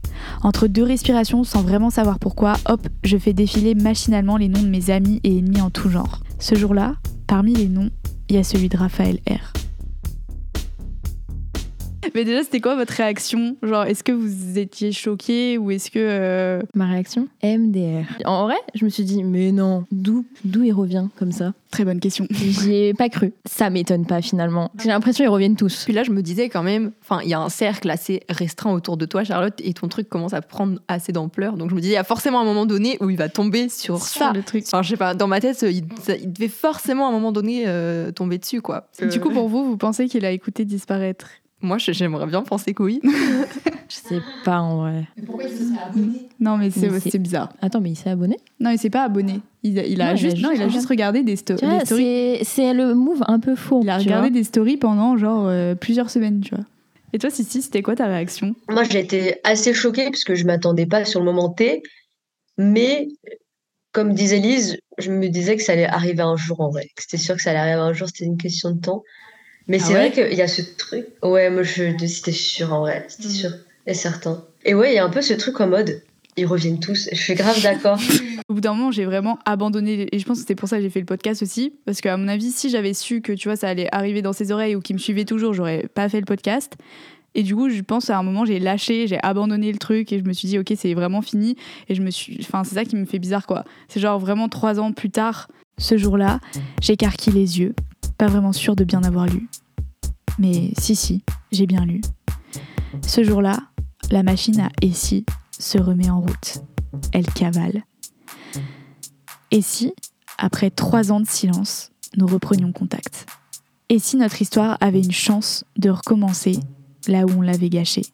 Entre 0.43 0.67
deux 0.67 0.83
respirations, 0.83 1.45
sans 1.45 1.63
vraiment 1.63 1.91
savoir 1.91 2.19
pourquoi, 2.19 2.55
hop, 2.67 2.87
je 3.05 3.17
fais 3.17 3.33
défiler 3.33 3.75
machinalement 3.75 4.37
les 4.37 4.49
noms 4.49 4.63
de 4.63 4.69
mes 4.69 4.91
amis 4.91 5.21
et 5.25 5.39
ennemis 5.39 5.61
en 5.61 5.71
tout 5.71 5.89
genre. 5.89 6.21
Ce 6.39 6.55
jour-là, 6.55 6.95
parmi 7.27 7.55
les 7.55 7.69
noms, 7.69 7.91
il 8.29 8.37
y 8.37 8.39
a 8.39 8.45
celui 8.45 8.69
de 8.69 8.77
Raphaël 8.77 9.19
R. 9.29 9.62
Mais 12.15 12.25
déjà, 12.25 12.43
c'était 12.43 12.61
quoi 12.61 12.75
votre 12.75 12.93
réaction? 12.95 13.57
Genre, 13.63 13.85
est-ce 13.85 14.03
que 14.03 14.13
vous 14.13 14.59
étiez 14.59 14.93
choqué 14.93 15.59
ou 15.59 15.71
est-ce 15.71 15.91
que. 15.91 15.99
Euh, 15.99 16.63
Ma 16.75 16.87
réaction? 16.87 17.29
MDR. 17.43 18.07
En 18.25 18.45
vrai, 18.45 18.57
je 18.75 18.85
me 18.85 18.91
suis 18.91 19.05
dit, 19.05 19.23
mais 19.23 19.53
non, 19.53 19.85
d'où 19.91 20.25
d'où 20.45 20.63
il 20.63 20.73
revient 20.73 21.07
comme 21.17 21.33
ça? 21.33 21.53
Très 21.71 21.85
bonne 21.85 22.01
question. 22.01 22.27
J'y 22.31 22.75
ai 22.75 22.95
pas 22.95 23.09
cru. 23.09 23.33
Ça 23.47 23.71
m'étonne 23.71 24.05
pas 24.05 24.21
finalement. 24.21 24.71
J'ai 24.83 24.89
l'impression 24.89 25.25
qu'ils 25.25 25.33
reviennent 25.33 25.57
tous. 25.57 25.85
Puis 25.85 25.93
là, 25.93 26.03
je 26.03 26.11
me 26.11 26.23
disais 26.23 26.49
quand 26.49 26.63
même, 26.63 26.93
enfin, 27.03 27.21
il 27.23 27.31
y 27.31 27.35
a 27.35 27.41
un 27.41 27.49
cercle 27.49 27.89
assez 27.89 28.21
restreint 28.29 28.73
autour 28.73 28.97
de 28.97 29.07
toi, 29.07 29.25
Charlotte, 29.25 29.59
et 29.65 29.73
ton 29.73 29.89
truc 29.89 30.09
commence 30.09 30.35
à 30.35 30.43
prendre 30.43 30.81
assez 30.89 31.13
d'ampleur. 31.13 31.57
Donc 31.57 31.71
je 31.71 31.75
me 31.75 31.81
disais, 31.81 31.93
il 31.93 31.97
y 31.97 31.99
a 31.99 32.05
forcément 32.05 32.41
un 32.41 32.45
moment 32.45 32.67
donné 32.67 32.99
où 33.01 33.09
il 33.11 33.17
va 33.17 33.29
tomber 33.29 33.69
sur, 33.69 33.99
ça. 34.03 34.33
Le 34.35 34.43
truc. 34.43 34.65
Enfin, 34.67 34.83
je 34.83 34.91
sais 34.91 34.97
pas, 34.97 35.15
dans 35.15 35.29
ma 35.29 35.41
tête, 35.41 35.63
il, 35.63 35.87
devait 36.33 36.49
forcément 36.49 37.07
à 37.07 37.09
un 37.09 37.13
moment 37.13 37.33
donné 37.33 37.65
euh, 37.67 38.11
tomber 38.11 38.39
dessus, 38.39 38.61
quoi. 38.61 38.89
Du 39.11 39.21
coup, 39.21 39.31
pour 39.31 39.49
vous, 39.49 39.65
vous 39.65 39.77
pensez 39.77 40.09
qu'il 40.09 40.25
a 40.25 40.31
écouté 40.31 40.65
disparaître? 40.65 41.27
Moi, 41.63 41.79
j'aimerais 41.79 42.27
bien 42.27 42.43
penser 42.43 42.75
que 42.75 42.83
oui. 42.83 43.01
je 43.89 43.95
sais 43.95 44.21
pas 44.45 44.61
en 44.61 44.83
vrai. 44.83 45.05
Mais 45.17 45.23
pourquoi 45.23 45.45
il 45.45 45.51
se 45.51 45.65
serait 45.65 45.83
abonné 45.83 46.29
Non, 46.41 46.57
mais 46.57 46.71
c'est 46.71 47.19
bizarre. 47.19 47.53
Attends, 47.61 47.81
mais 47.81 47.91
il 47.91 47.97
s'est 47.97 48.11
abonné? 48.11 48.39
Non, 48.61 48.71
il 48.71 48.79
s'est 48.79 48.91
pas 48.91 49.05
abonné. 49.05 49.41
Il 49.63 49.79
a, 49.79 49.87
il 49.87 50.03
a 50.03 50.15
juste, 50.17 50.39
non, 50.39 50.51
il 50.51 50.61
a 50.61 50.69
juste 50.69 50.89
regardé 50.89 51.23
des, 51.23 51.37
stories. 51.37 51.65
C'est 52.43 52.75
le 52.75 52.95
move 52.95 53.23
un 53.29 53.39
peu 53.39 53.55
faux. 53.55 53.81
Il 53.83 53.91
a 53.91 53.99
regardé 53.99 54.31
des 54.31 54.45
stories 54.45 54.77
pendant 54.77 55.17
genre 55.17 55.47
euh, 55.47 55.75
plusieurs 55.75 56.11
semaines, 56.11 56.41
tu 56.41 56.55
vois. 56.55 56.65
Et 57.13 57.19
toi, 57.19 57.31
Sissi, 57.31 57.63
c'était 57.63 57.83
quoi 57.83 57.95
ta 57.95 58.07
réaction? 58.07 58.55
Moi, 58.71 58.85
j'ai 58.85 59.01
été 59.01 59.37
assez 59.45 59.75
choquée 59.75 60.07
parce 60.07 60.25
que 60.25 60.35
je 60.35 60.47
m'attendais 60.47 60.87
pas 60.87 61.05
sur 61.05 61.21
le 61.21 61.27
moment 61.27 61.51
T. 61.51 61.83
Mais 62.59 63.09
comme 63.93 64.15
disait 64.15 64.39
Lise, 64.39 64.79
je 64.99 65.11
me 65.11 65.29
disais 65.29 65.57
que 65.57 65.63
ça 65.63 65.73
allait 65.73 65.87
arriver 65.87 66.23
un 66.23 66.37
jour 66.37 66.61
en 66.61 66.71
vrai. 66.71 66.89
C'était 66.99 67.19
sûr 67.19 67.37
que 67.37 67.43
ça 67.43 67.51
allait 67.51 67.59
arriver 67.59 67.81
un 67.81 67.93
jour, 67.93 68.09
c'était 68.09 68.25
une 68.25 68.39
question 68.39 68.71
de 68.71 68.81
temps. 68.81 69.03
Mais 69.69 69.79
ah 69.81 69.85
c'est 69.85 69.93
vrai 69.93 70.11
qu'il 70.11 70.35
y 70.35 70.43
a 70.43 70.49
ce 70.49 70.63
truc. 70.77 71.07
Ouais, 71.23 71.51
moi, 71.51 71.63
je, 71.63 71.97
c'était 72.07 72.33
sûr 72.33 72.73
en 72.73 72.81
vrai. 72.81 73.05
C'était 73.09 73.29
mm. 73.29 73.33
sûr 73.33 73.51
et 73.87 73.95
certain. 73.95 74.45
Et 74.65 74.75
ouais, 74.75 74.93
il 74.93 74.95
y 74.95 74.99
a 74.99 75.05
un 75.05 75.11
peu 75.11 75.23
ce 75.23 75.35
truc 75.35 75.61
en 75.61 75.69
mode. 75.69 76.03
Ils 76.37 76.47
reviennent 76.47 76.81
tous. 76.81 77.09
Je 77.13 77.21
suis 77.21 77.35
grave 77.35 77.61
d'accord. 77.63 77.99
Au 78.49 78.55
bout 78.55 78.61
d'un 78.61 78.75
moment, 78.75 78.91
j'ai 78.91 79.05
vraiment 79.05 79.39
abandonné. 79.45 80.09
Et 80.13 80.19
je 80.19 80.25
pense 80.25 80.39
que 80.39 80.41
c'était 80.41 80.55
pour 80.55 80.69
ça 80.69 80.77
que 80.77 80.83
j'ai 80.83 80.91
fait 80.91 81.01
le 81.01 81.07
podcast 81.07 81.43
aussi. 81.43 81.75
Parce 81.85 82.01
qu'à 82.01 82.17
mon 82.17 82.29
avis, 82.29 82.51
si 82.53 82.71
j'avais 82.71 82.95
su 82.95 83.21
que 83.21 83.33
tu 83.33 83.49
vois, 83.49 83.57
ça 83.57 83.69
allait 83.69 83.89
arriver 83.93 84.23
dans 84.23 84.33
ses 84.33 84.51
oreilles 84.51 84.75
ou 84.75 84.81
qu'il 84.81 84.97
me 84.97 85.01
suivait 85.01 85.25
toujours, 85.25 85.53
j'aurais 85.53 85.89
pas 85.95 86.09
fait 86.09 86.21
le 86.21 86.25
podcast. 86.25 86.75
Et 87.35 87.43
du 87.43 87.55
coup, 87.55 87.71
je 87.71 87.81
pense 87.81 88.11
à 88.11 88.19
un 88.19 88.23
moment, 88.23 88.45
j'ai 88.45 88.59
lâché, 88.59 89.07
j'ai 89.07 89.19
abandonné 89.23 89.73
le 89.73 89.79
truc 89.79 90.13
et 90.13 90.19
je 90.19 90.25
me 90.25 90.33
suis 90.33 90.49
dit, 90.49 90.59
ok, 90.59 90.73
c'est 90.77 90.95
vraiment 90.95 91.23
fini. 91.23 91.57
Et 91.89 91.95
je 91.95 92.03
me 92.03 92.11
suis. 92.11 92.39
Enfin, 92.41 92.65
c'est 92.65 92.75
ça 92.75 92.85
qui 92.85 92.97
me 92.97 93.05
fait 93.05 93.19
bizarre, 93.19 93.47
quoi. 93.47 93.65
C'est 93.89 94.01
genre 94.01 94.19
vraiment 94.19 94.49
trois 94.49 94.81
ans 94.81 94.93
plus 94.93 95.11
tard, 95.11 95.49
Ce 95.79 95.97
jour-là, 95.97 96.41
j'écarquille 96.81 97.33
les 97.33 97.61
yeux, 97.61 97.75
pas 98.23 98.29
vraiment 98.29 98.53
sûre 98.53 98.77
de 98.77 98.85
bien 98.85 99.03
avoir 99.03 99.27
lu. 99.27 99.49
Mais 100.39 100.71
si, 100.79 100.95
si, 100.95 101.25
j'ai 101.51 101.67
bien 101.67 101.85
lu. 101.85 102.03
Ce 103.05 103.25
jour-là, 103.25 103.59
la 104.13 104.23
machine 104.23 104.61
à 104.61 104.69
Essie 104.81 105.27
se 105.59 105.77
remet 105.77 106.09
en 106.09 106.21
route. 106.21 106.63
Elle 107.13 107.27
cavale. 107.27 107.83
Et 109.51 109.61
si, 109.61 109.93
après 110.39 110.71
trois 110.71 111.11
ans 111.11 111.19
de 111.19 111.27
silence, 111.27 111.91
nous 112.17 112.29
reprenions 112.29 112.71
contact 112.71 113.27
Et 113.89 113.99
si 113.99 114.17
notre 114.17 114.41
histoire 114.41 114.79
avait 114.81 115.03
une 115.03 115.11
chance 115.11 115.65
de 115.77 115.91
recommencer 115.91 116.61
là 117.09 117.27
où 117.27 117.31
on 117.39 117.43
l'avait 117.43 117.71
gâchée? 117.71 118.07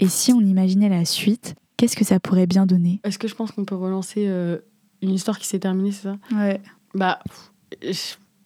Et 0.00 0.08
si 0.08 0.32
on 0.32 0.40
imaginait 0.40 0.88
la 0.88 1.04
suite, 1.04 1.54
qu'est-ce 1.76 1.94
que 1.94 2.04
ça 2.04 2.18
pourrait 2.18 2.48
bien 2.48 2.66
donner? 2.66 3.00
Est-ce 3.04 3.20
que 3.20 3.28
je 3.28 3.36
pense 3.36 3.52
qu'on 3.52 3.64
peut 3.64 3.76
relancer 3.76 4.24
euh, 4.26 4.58
une 5.02 5.10
histoire 5.10 5.38
qui 5.38 5.46
s'est 5.46 5.60
terminée, 5.60 5.92
c'est 5.92 6.02
ça? 6.02 6.16
Ouais. 6.34 6.60
Bah, 6.94 7.20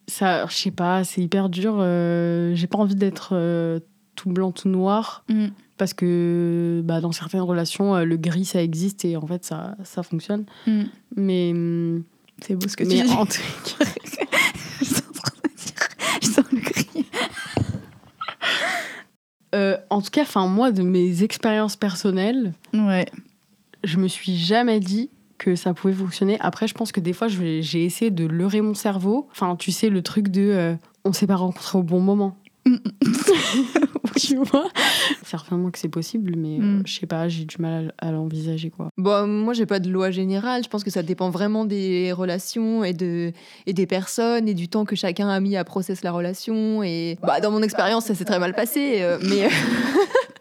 ça, 0.07 0.45
je 0.47 0.53
sais 0.55 0.71
pas, 0.71 1.03
c'est 1.03 1.21
hyper 1.21 1.49
dur. 1.49 1.75
Euh, 1.79 2.53
j'ai 2.55 2.67
pas 2.67 2.77
envie 2.77 2.95
d'être 2.95 3.29
euh, 3.33 3.79
tout 4.15 4.29
blanc, 4.29 4.51
tout 4.51 4.69
noir. 4.69 5.23
Mm. 5.29 5.47
Parce 5.77 5.93
que 5.93 6.81
bah, 6.85 7.01
dans 7.01 7.11
certaines 7.11 7.41
relations, 7.41 7.97
le 8.05 8.17
gris, 8.17 8.45
ça 8.45 8.61
existe 8.61 9.05
et 9.05 9.17
en 9.17 9.25
fait, 9.25 9.43
ça, 9.43 9.75
ça 9.83 10.03
fonctionne. 10.03 10.45
Mm. 10.67 10.81
Mais. 11.15 11.51
hum, 11.51 12.03
C'est 12.41 12.55
beau 12.55 12.67
ce 12.67 12.77
que 12.77 12.83
mais 12.83 13.01
tu 13.01 13.03
dis. 13.07 13.11
en 13.13 13.25
tout 13.25 13.31
cas- 13.79 13.85
je 14.79 14.85
suis 14.85 14.95
en 14.97 15.13
train 15.13 15.31
de 15.43 15.55
dire. 15.55 15.87
Je 16.21 16.27
sens 16.27 16.45
le 16.51 16.59
cri. 16.61 17.05
Euh, 19.55 19.77
en 19.91 20.01
tout 20.01 20.09
cas, 20.09 20.23
enfin 20.23 20.47
moi, 20.47 20.71
de 20.71 20.81
mes 20.81 21.21
expériences 21.21 21.75
personnelles, 21.75 22.53
Ouais. 22.73 23.05
je 23.83 23.97
me 23.97 24.07
suis 24.07 24.35
jamais 24.35 24.79
dit 24.79 25.11
que 25.37 25.55
ça 25.55 25.73
pouvait 25.73 25.93
fonctionner. 25.93 26.37
Après, 26.39 26.67
je 26.67 26.73
pense 26.73 26.91
que 26.91 26.99
des 26.99 27.13
fois, 27.13 27.27
j'ai 27.27 27.83
essayé 27.83 28.11
de 28.11 28.25
leurrer 28.25 28.61
mon 28.61 28.73
cerveau. 28.73 29.27
Enfin, 29.31 29.55
tu 29.55 29.71
sais, 29.71 29.89
le 29.89 30.01
truc 30.01 30.29
de 30.29 30.41
euh, 30.41 30.75
on 31.05 31.13
s'est 31.13 31.27
pas 31.27 31.35
rencontrés 31.35 31.77
au 31.77 31.83
bon 31.83 31.99
moment. 31.99 32.37
tu 34.15 34.35
vois? 34.37 34.67
Certainement 35.25 35.69
que 35.71 35.79
c'est 35.79 35.89
possible, 35.89 36.35
mais 36.37 36.57
euh, 36.59 36.61
Mm. 36.79 36.83
je 36.85 36.93
sais 36.99 37.05
pas, 37.07 37.27
j'ai 37.27 37.45
du 37.45 37.55
mal 37.59 37.93
à, 37.99 38.07
à 38.07 38.11
l'envisager, 38.11 38.69
quoi. 38.69 38.87
Bon, 38.97 39.27
moi, 39.27 39.53
j'ai 39.53 39.65
pas 39.65 39.79
de 39.79 39.89
loi 39.89 40.11
générale. 40.11 40.63
Je 40.63 40.69
pense 40.69 40.83
que 40.83 40.89
ça 40.91 41.03
dépend 41.03 41.29
vraiment 41.29 41.65
des 41.65 42.11
relations 42.13 42.83
et, 42.83 42.93
de, 42.93 43.31
et 43.65 43.73
des 43.73 43.85
personnes 43.87 44.47
et 44.47 44.53
du 44.53 44.67
temps 44.69 44.85
que 44.85 44.95
chacun 44.95 45.27
a 45.29 45.39
mis 45.39 45.57
à 45.57 45.63
process 45.63 46.03
la 46.03 46.11
relation. 46.11 46.83
Et 46.83 47.17
bah, 47.21 47.39
dans 47.41 47.51
mon 47.51 47.61
expérience, 47.63 48.05
ça 48.05 48.15
s'est 48.15 48.25
très 48.25 48.39
mal 48.39 48.53
passé. 48.53 48.97
euh, 49.01 49.17
mais, 49.23 49.49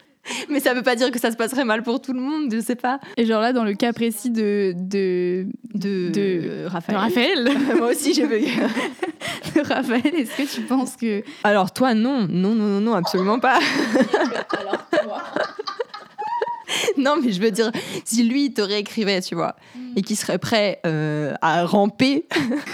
mais 0.49 0.61
ça 0.61 0.75
veut 0.75 0.83
pas 0.83 0.95
dire 0.97 1.11
que 1.11 1.19
ça 1.19 1.31
se 1.31 1.37
passerait 1.37 1.65
mal 1.65 1.83
pour 1.83 2.01
tout 2.01 2.13
le 2.13 2.21
monde, 2.21 2.53
je 2.53 2.61
sais 2.61 2.75
pas. 2.77 2.99
Et 3.17 3.25
genre 3.27 3.41
là, 3.41 3.53
dans 3.53 3.65
le 3.65 3.75
cas 3.75 3.93
précis 3.93 4.31
de, 4.31 4.73
de, 4.77 5.47
De, 5.75 6.11
De- 6.11 6.67
Raphaël. 6.67 6.97
de 6.97 7.01
Raphaël, 7.03 7.51
moi 7.79 7.89
aussi, 7.91 8.15
j'ai 8.15 8.27
bugué. 8.27 8.49
de 9.55 9.61
Raphaël, 9.61 10.15
est-ce 10.15 10.37
que 10.37 10.55
tu 10.55 10.61
penses 10.63 10.97
que 10.97 11.23
Alors, 11.45 11.73
toi, 11.73 11.95
non. 11.95 12.27
Non, 12.29 12.55
non, 12.55 12.67
non, 12.67 12.81
non, 12.81 12.95
absolument 12.95 13.39
pas. 13.39 13.59
Non, 16.97 17.17
mais 17.23 17.33
je 17.33 17.41
veux 17.41 17.51
dire, 17.51 17.71
si 18.05 18.23
lui, 18.25 18.47
il 18.47 18.55
te 18.55 18.63
réécrivait, 18.63 19.21
tu 19.21 19.35
vois, 19.35 19.57
et 19.95 20.01
qu'il 20.03 20.17
serait 20.17 20.39
prêt 20.39 20.81
euh, 20.87 21.35
à 21.43 21.65
ramper, 21.67 22.27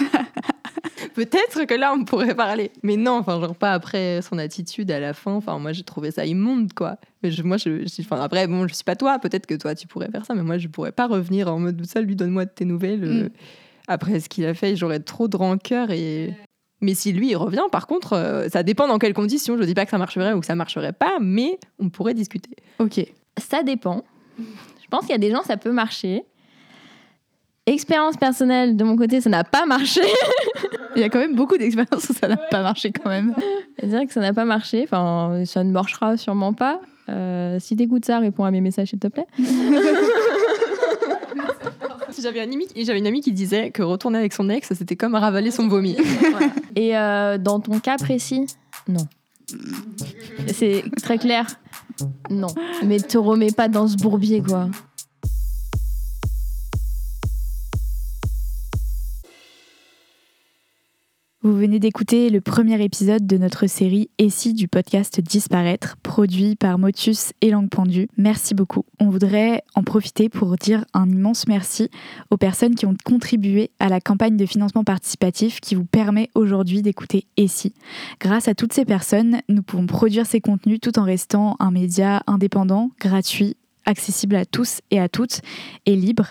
peut-être 1.24 1.64
que 1.66 1.74
là, 1.74 1.92
on 1.92 2.04
pourrait 2.04 2.34
parler. 2.34 2.70
Mais 2.82 2.96
non, 2.96 3.12
enfin, 3.18 3.40
genre 3.40 3.54
pas 3.54 3.72
après 3.72 4.20
son 4.22 4.38
attitude 4.38 4.90
à 4.90 5.00
la 5.00 5.12
fin. 5.14 5.32
Enfin, 5.32 5.58
moi, 5.58 5.72
j'ai 5.72 5.82
trouvé 5.82 6.10
ça 6.10 6.24
immonde, 6.24 6.72
quoi. 6.72 6.96
Mais 7.22 7.30
je- 7.30 7.42
moi, 7.42 7.56
je, 7.56 7.86
je- 7.86 8.02
enfin, 8.02 8.20
après, 8.20 8.46
bon, 8.46 8.66
je 8.68 8.74
suis 8.74 8.84
pas 8.84 8.96
toi. 8.96 9.18
Peut-être 9.18 9.46
que 9.46 9.54
toi, 9.54 9.74
tu 9.74 9.86
pourrais 9.86 10.08
faire 10.10 10.24
ça, 10.24 10.34
mais 10.34 10.42
moi, 10.42 10.58
je 10.58 10.68
pourrais 10.68 10.92
pas 10.92 11.06
revenir 11.06 11.52
en 11.52 11.58
mode 11.58 11.84
ça. 11.86 12.00
Lui, 12.00 12.14
donne-moi 12.16 12.44
de 12.44 12.50
tes 12.50 12.64
nouvelles. 12.64 13.04
euh, 13.04 13.24
Mm. 13.24 13.30
après 13.88 14.20
ce 14.20 14.28
qu'il 14.28 14.44
a 14.46 14.54
fait, 14.54 14.76
j'aurais 14.76 15.00
trop 15.00 15.28
de 15.28 15.36
rancœur 15.36 15.90
et. 15.90 16.34
Mais 16.80 16.94
si 16.94 17.12
lui 17.12 17.30
il 17.30 17.36
revient, 17.36 17.64
par 17.72 17.88
contre, 17.88 18.12
euh, 18.12 18.48
ça 18.48 18.62
dépend 18.62 18.86
dans 18.86 18.98
quelles 19.00 19.12
conditions. 19.14 19.56
Je 19.58 19.64
dis 19.64 19.74
pas 19.74 19.84
que 19.84 19.90
ça 19.90 19.98
marcherait 19.98 20.32
ou 20.34 20.40
que 20.40 20.46
ça 20.46 20.54
marcherait 20.54 20.92
pas, 20.92 21.18
mais 21.20 21.58
on 21.80 21.88
pourrait 21.90 22.14
discuter. 22.14 22.50
Ok. 22.78 23.04
Ça 23.36 23.64
dépend. 23.64 24.04
Je 24.38 24.86
pense 24.88 25.00
qu'il 25.00 25.10
y 25.10 25.14
a 25.14 25.18
des 25.18 25.30
gens, 25.32 25.42
ça 25.42 25.56
peut 25.56 25.72
marcher. 25.72 26.22
Expérience 27.68 28.16
personnelle, 28.16 28.76
de 28.76 28.84
mon 28.84 28.96
côté, 28.96 29.20
ça 29.20 29.28
n'a 29.28 29.44
pas 29.44 29.66
marché. 29.66 30.00
Il 30.96 31.02
y 31.02 31.04
a 31.04 31.10
quand 31.10 31.18
même 31.18 31.34
beaucoup 31.34 31.58
d'expériences 31.58 32.08
où 32.08 32.14
ça 32.14 32.26
n'a 32.26 32.38
pas 32.38 32.62
marché 32.62 32.92
quand 32.92 33.10
même. 33.10 33.34
Je 33.82 33.86
dirais 33.88 34.06
que 34.06 34.12
ça 34.12 34.20
n'a 34.20 34.32
pas 34.32 34.46
marché. 34.46 34.84
Enfin, 34.84 35.42
ça 35.44 35.62
ne 35.64 35.70
marchera 35.70 36.16
sûrement 36.16 36.54
pas. 36.54 36.80
Euh, 37.10 37.58
si 37.60 37.76
t'écoutes 37.76 38.06
ça, 38.06 38.20
réponds 38.20 38.44
à 38.44 38.50
mes 38.50 38.62
messages, 38.62 38.88
s'il 38.88 38.98
te 38.98 39.08
plaît. 39.08 39.26
J'avais 42.20 42.40
un 42.40 42.50
ami, 42.50 42.66
j'avais 42.74 42.98
une 42.98 43.06
amie 43.06 43.20
qui 43.20 43.32
disait 43.32 43.70
que 43.70 43.82
retourner 43.82 44.18
avec 44.18 44.32
son 44.32 44.48
ex, 44.48 44.72
c'était 44.72 44.96
comme 44.96 45.14
ravaler 45.14 45.50
son 45.50 45.68
vomi. 45.68 45.96
Et 46.74 46.96
euh, 46.96 47.38
dans 47.38 47.60
ton 47.60 47.78
cas 47.78 47.96
précis, 47.96 48.46
non. 48.88 49.06
C'est 50.48 50.82
très 51.02 51.18
clair. 51.18 51.46
Non. 52.30 52.48
Mais 52.84 52.98
te 52.98 53.18
remets 53.18 53.52
pas 53.52 53.68
dans 53.68 53.86
ce 53.86 53.96
bourbier, 53.96 54.42
quoi. 54.42 54.68
Vous 61.48 61.56
venez 61.56 61.78
d'écouter 61.78 62.28
le 62.28 62.42
premier 62.42 62.84
épisode 62.84 63.26
de 63.26 63.38
notre 63.38 63.66
série 63.68 64.10
Et 64.18 64.28
si 64.28 64.52
du 64.52 64.68
podcast 64.68 65.18
Disparaître, 65.18 65.96
produit 66.02 66.56
par 66.56 66.78
Motus 66.78 67.32
et 67.40 67.48
Langue 67.48 67.70
Pendue. 67.70 68.10
Merci 68.18 68.54
beaucoup. 68.54 68.84
On 69.00 69.08
voudrait 69.08 69.62
en 69.74 69.82
profiter 69.82 70.28
pour 70.28 70.54
dire 70.58 70.84
un 70.92 71.08
immense 71.08 71.48
merci 71.48 71.90
aux 72.30 72.36
personnes 72.36 72.74
qui 72.74 72.84
ont 72.84 72.94
contribué 73.02 73.70
à 73.80 73.88
la 73.88 73.98
campagne 73.98 74.36
de 74.36 74.44
financement 74.44 74.84
participatif 74.84 75.60
qui 75.60 75.74
vous 75.74 75.86
permet 75.86 76.28
aujourd'hui 76.34 76.82
d'écouter 76.82 77.24
Et 77.38 77.48
si. 77.48 77.72
Grâce 78.20 78.46
à 78.46 78.54
toutes 78.54 78.74
ces 78.74 78.84
personnes, 78.84 79.40
nous 79.48 79.62
pouvons 79.62 79.86
produire 79.86 80.26
ces 80.26 80.42
contenus 80.42 80.80
tout 80.82 80.98
en 80.98 81.04
restant 81.04 81.56
un 81.60 81.70
média 81.70 82.22
indépendant, 82.26 82.90
gratuit 83.00 83.56
accessible 83.88 84.36
à 84.36 84.44
tous 84.44 84.80
et 84.90 85.00
à 85.00 85.08
toutes 85.08 85.40
et 85.86 85.96
libre. 85.96 86.28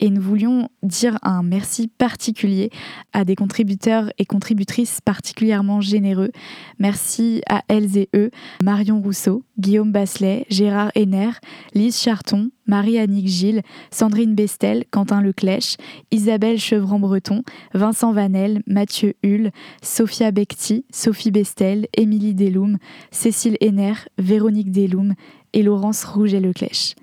Et 0.00 0.10
nous 0.10 0.22
voulions 0.22 0.70
dire 0.82 1.18
un 1.22 1.42
merci 1.42 1.86
particulier 1.86 2.70
à 3.12 3.24
des 3.24 3.36
contributeurs 3.36 4.10
et 4.18 4.24
contributrices 4.24 5.00
particulièrement 5.00 5.80
généreux. 5.80 6.30
Merci 6.78 7.42
à 7.48 7.62
elles 7.68 7.98
et 7.98 8.08
eux, 8.16 8.30
Marion 8.62 9.00
Rousseau, 9.00 9.44
Guillaume 9.58 9.92
Basselet, 9.92 10.46
Gérard 10.48 10.90
Henner, 10.96 11.30
Lise 11.74 12.00
Charton, 12.00 12.50
Marie-Annick 12.66 13.28
Gilles, 13.28 13.62
Sandrine 13.90 14.34
Bestel, 14.34 14.84
Quentin 14.90 15.20
Leclèche, 15.20 15.76
Isabelle 16.10 16.58
Chevran-Breton, 16.58 17.42
Vincent 17.74 18.12
Vanel, 18.12 18.62
Mathieu 18.66 19.14
Hull, 19.22 19.50
Sophia 19.82 20.30
Becti, 20.30 20.86
Sophie 20.90 21.30
Bestel, 21.30 21.86
Émilie 21.96 22.34
Deloum, 22.34 22.78
Cécile 23.10 23.58
Henner, 23.60 23.94
Véronique 24.16 24.72
Deloum 24.72 25.14
et 25.54 25.62
Laurence 25.62 26.04
Rouget-Leclèche. 26.04 26.94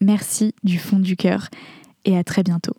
Merci 0.00 0.54
du 0.62 0.78
fond 0.78 1.00
du 1.00 1.16
cœur 1.16 1.48
et 2.04 2.16
à 2.16 2.24
très 2.24 2.42
bientôt. 2.42 2.76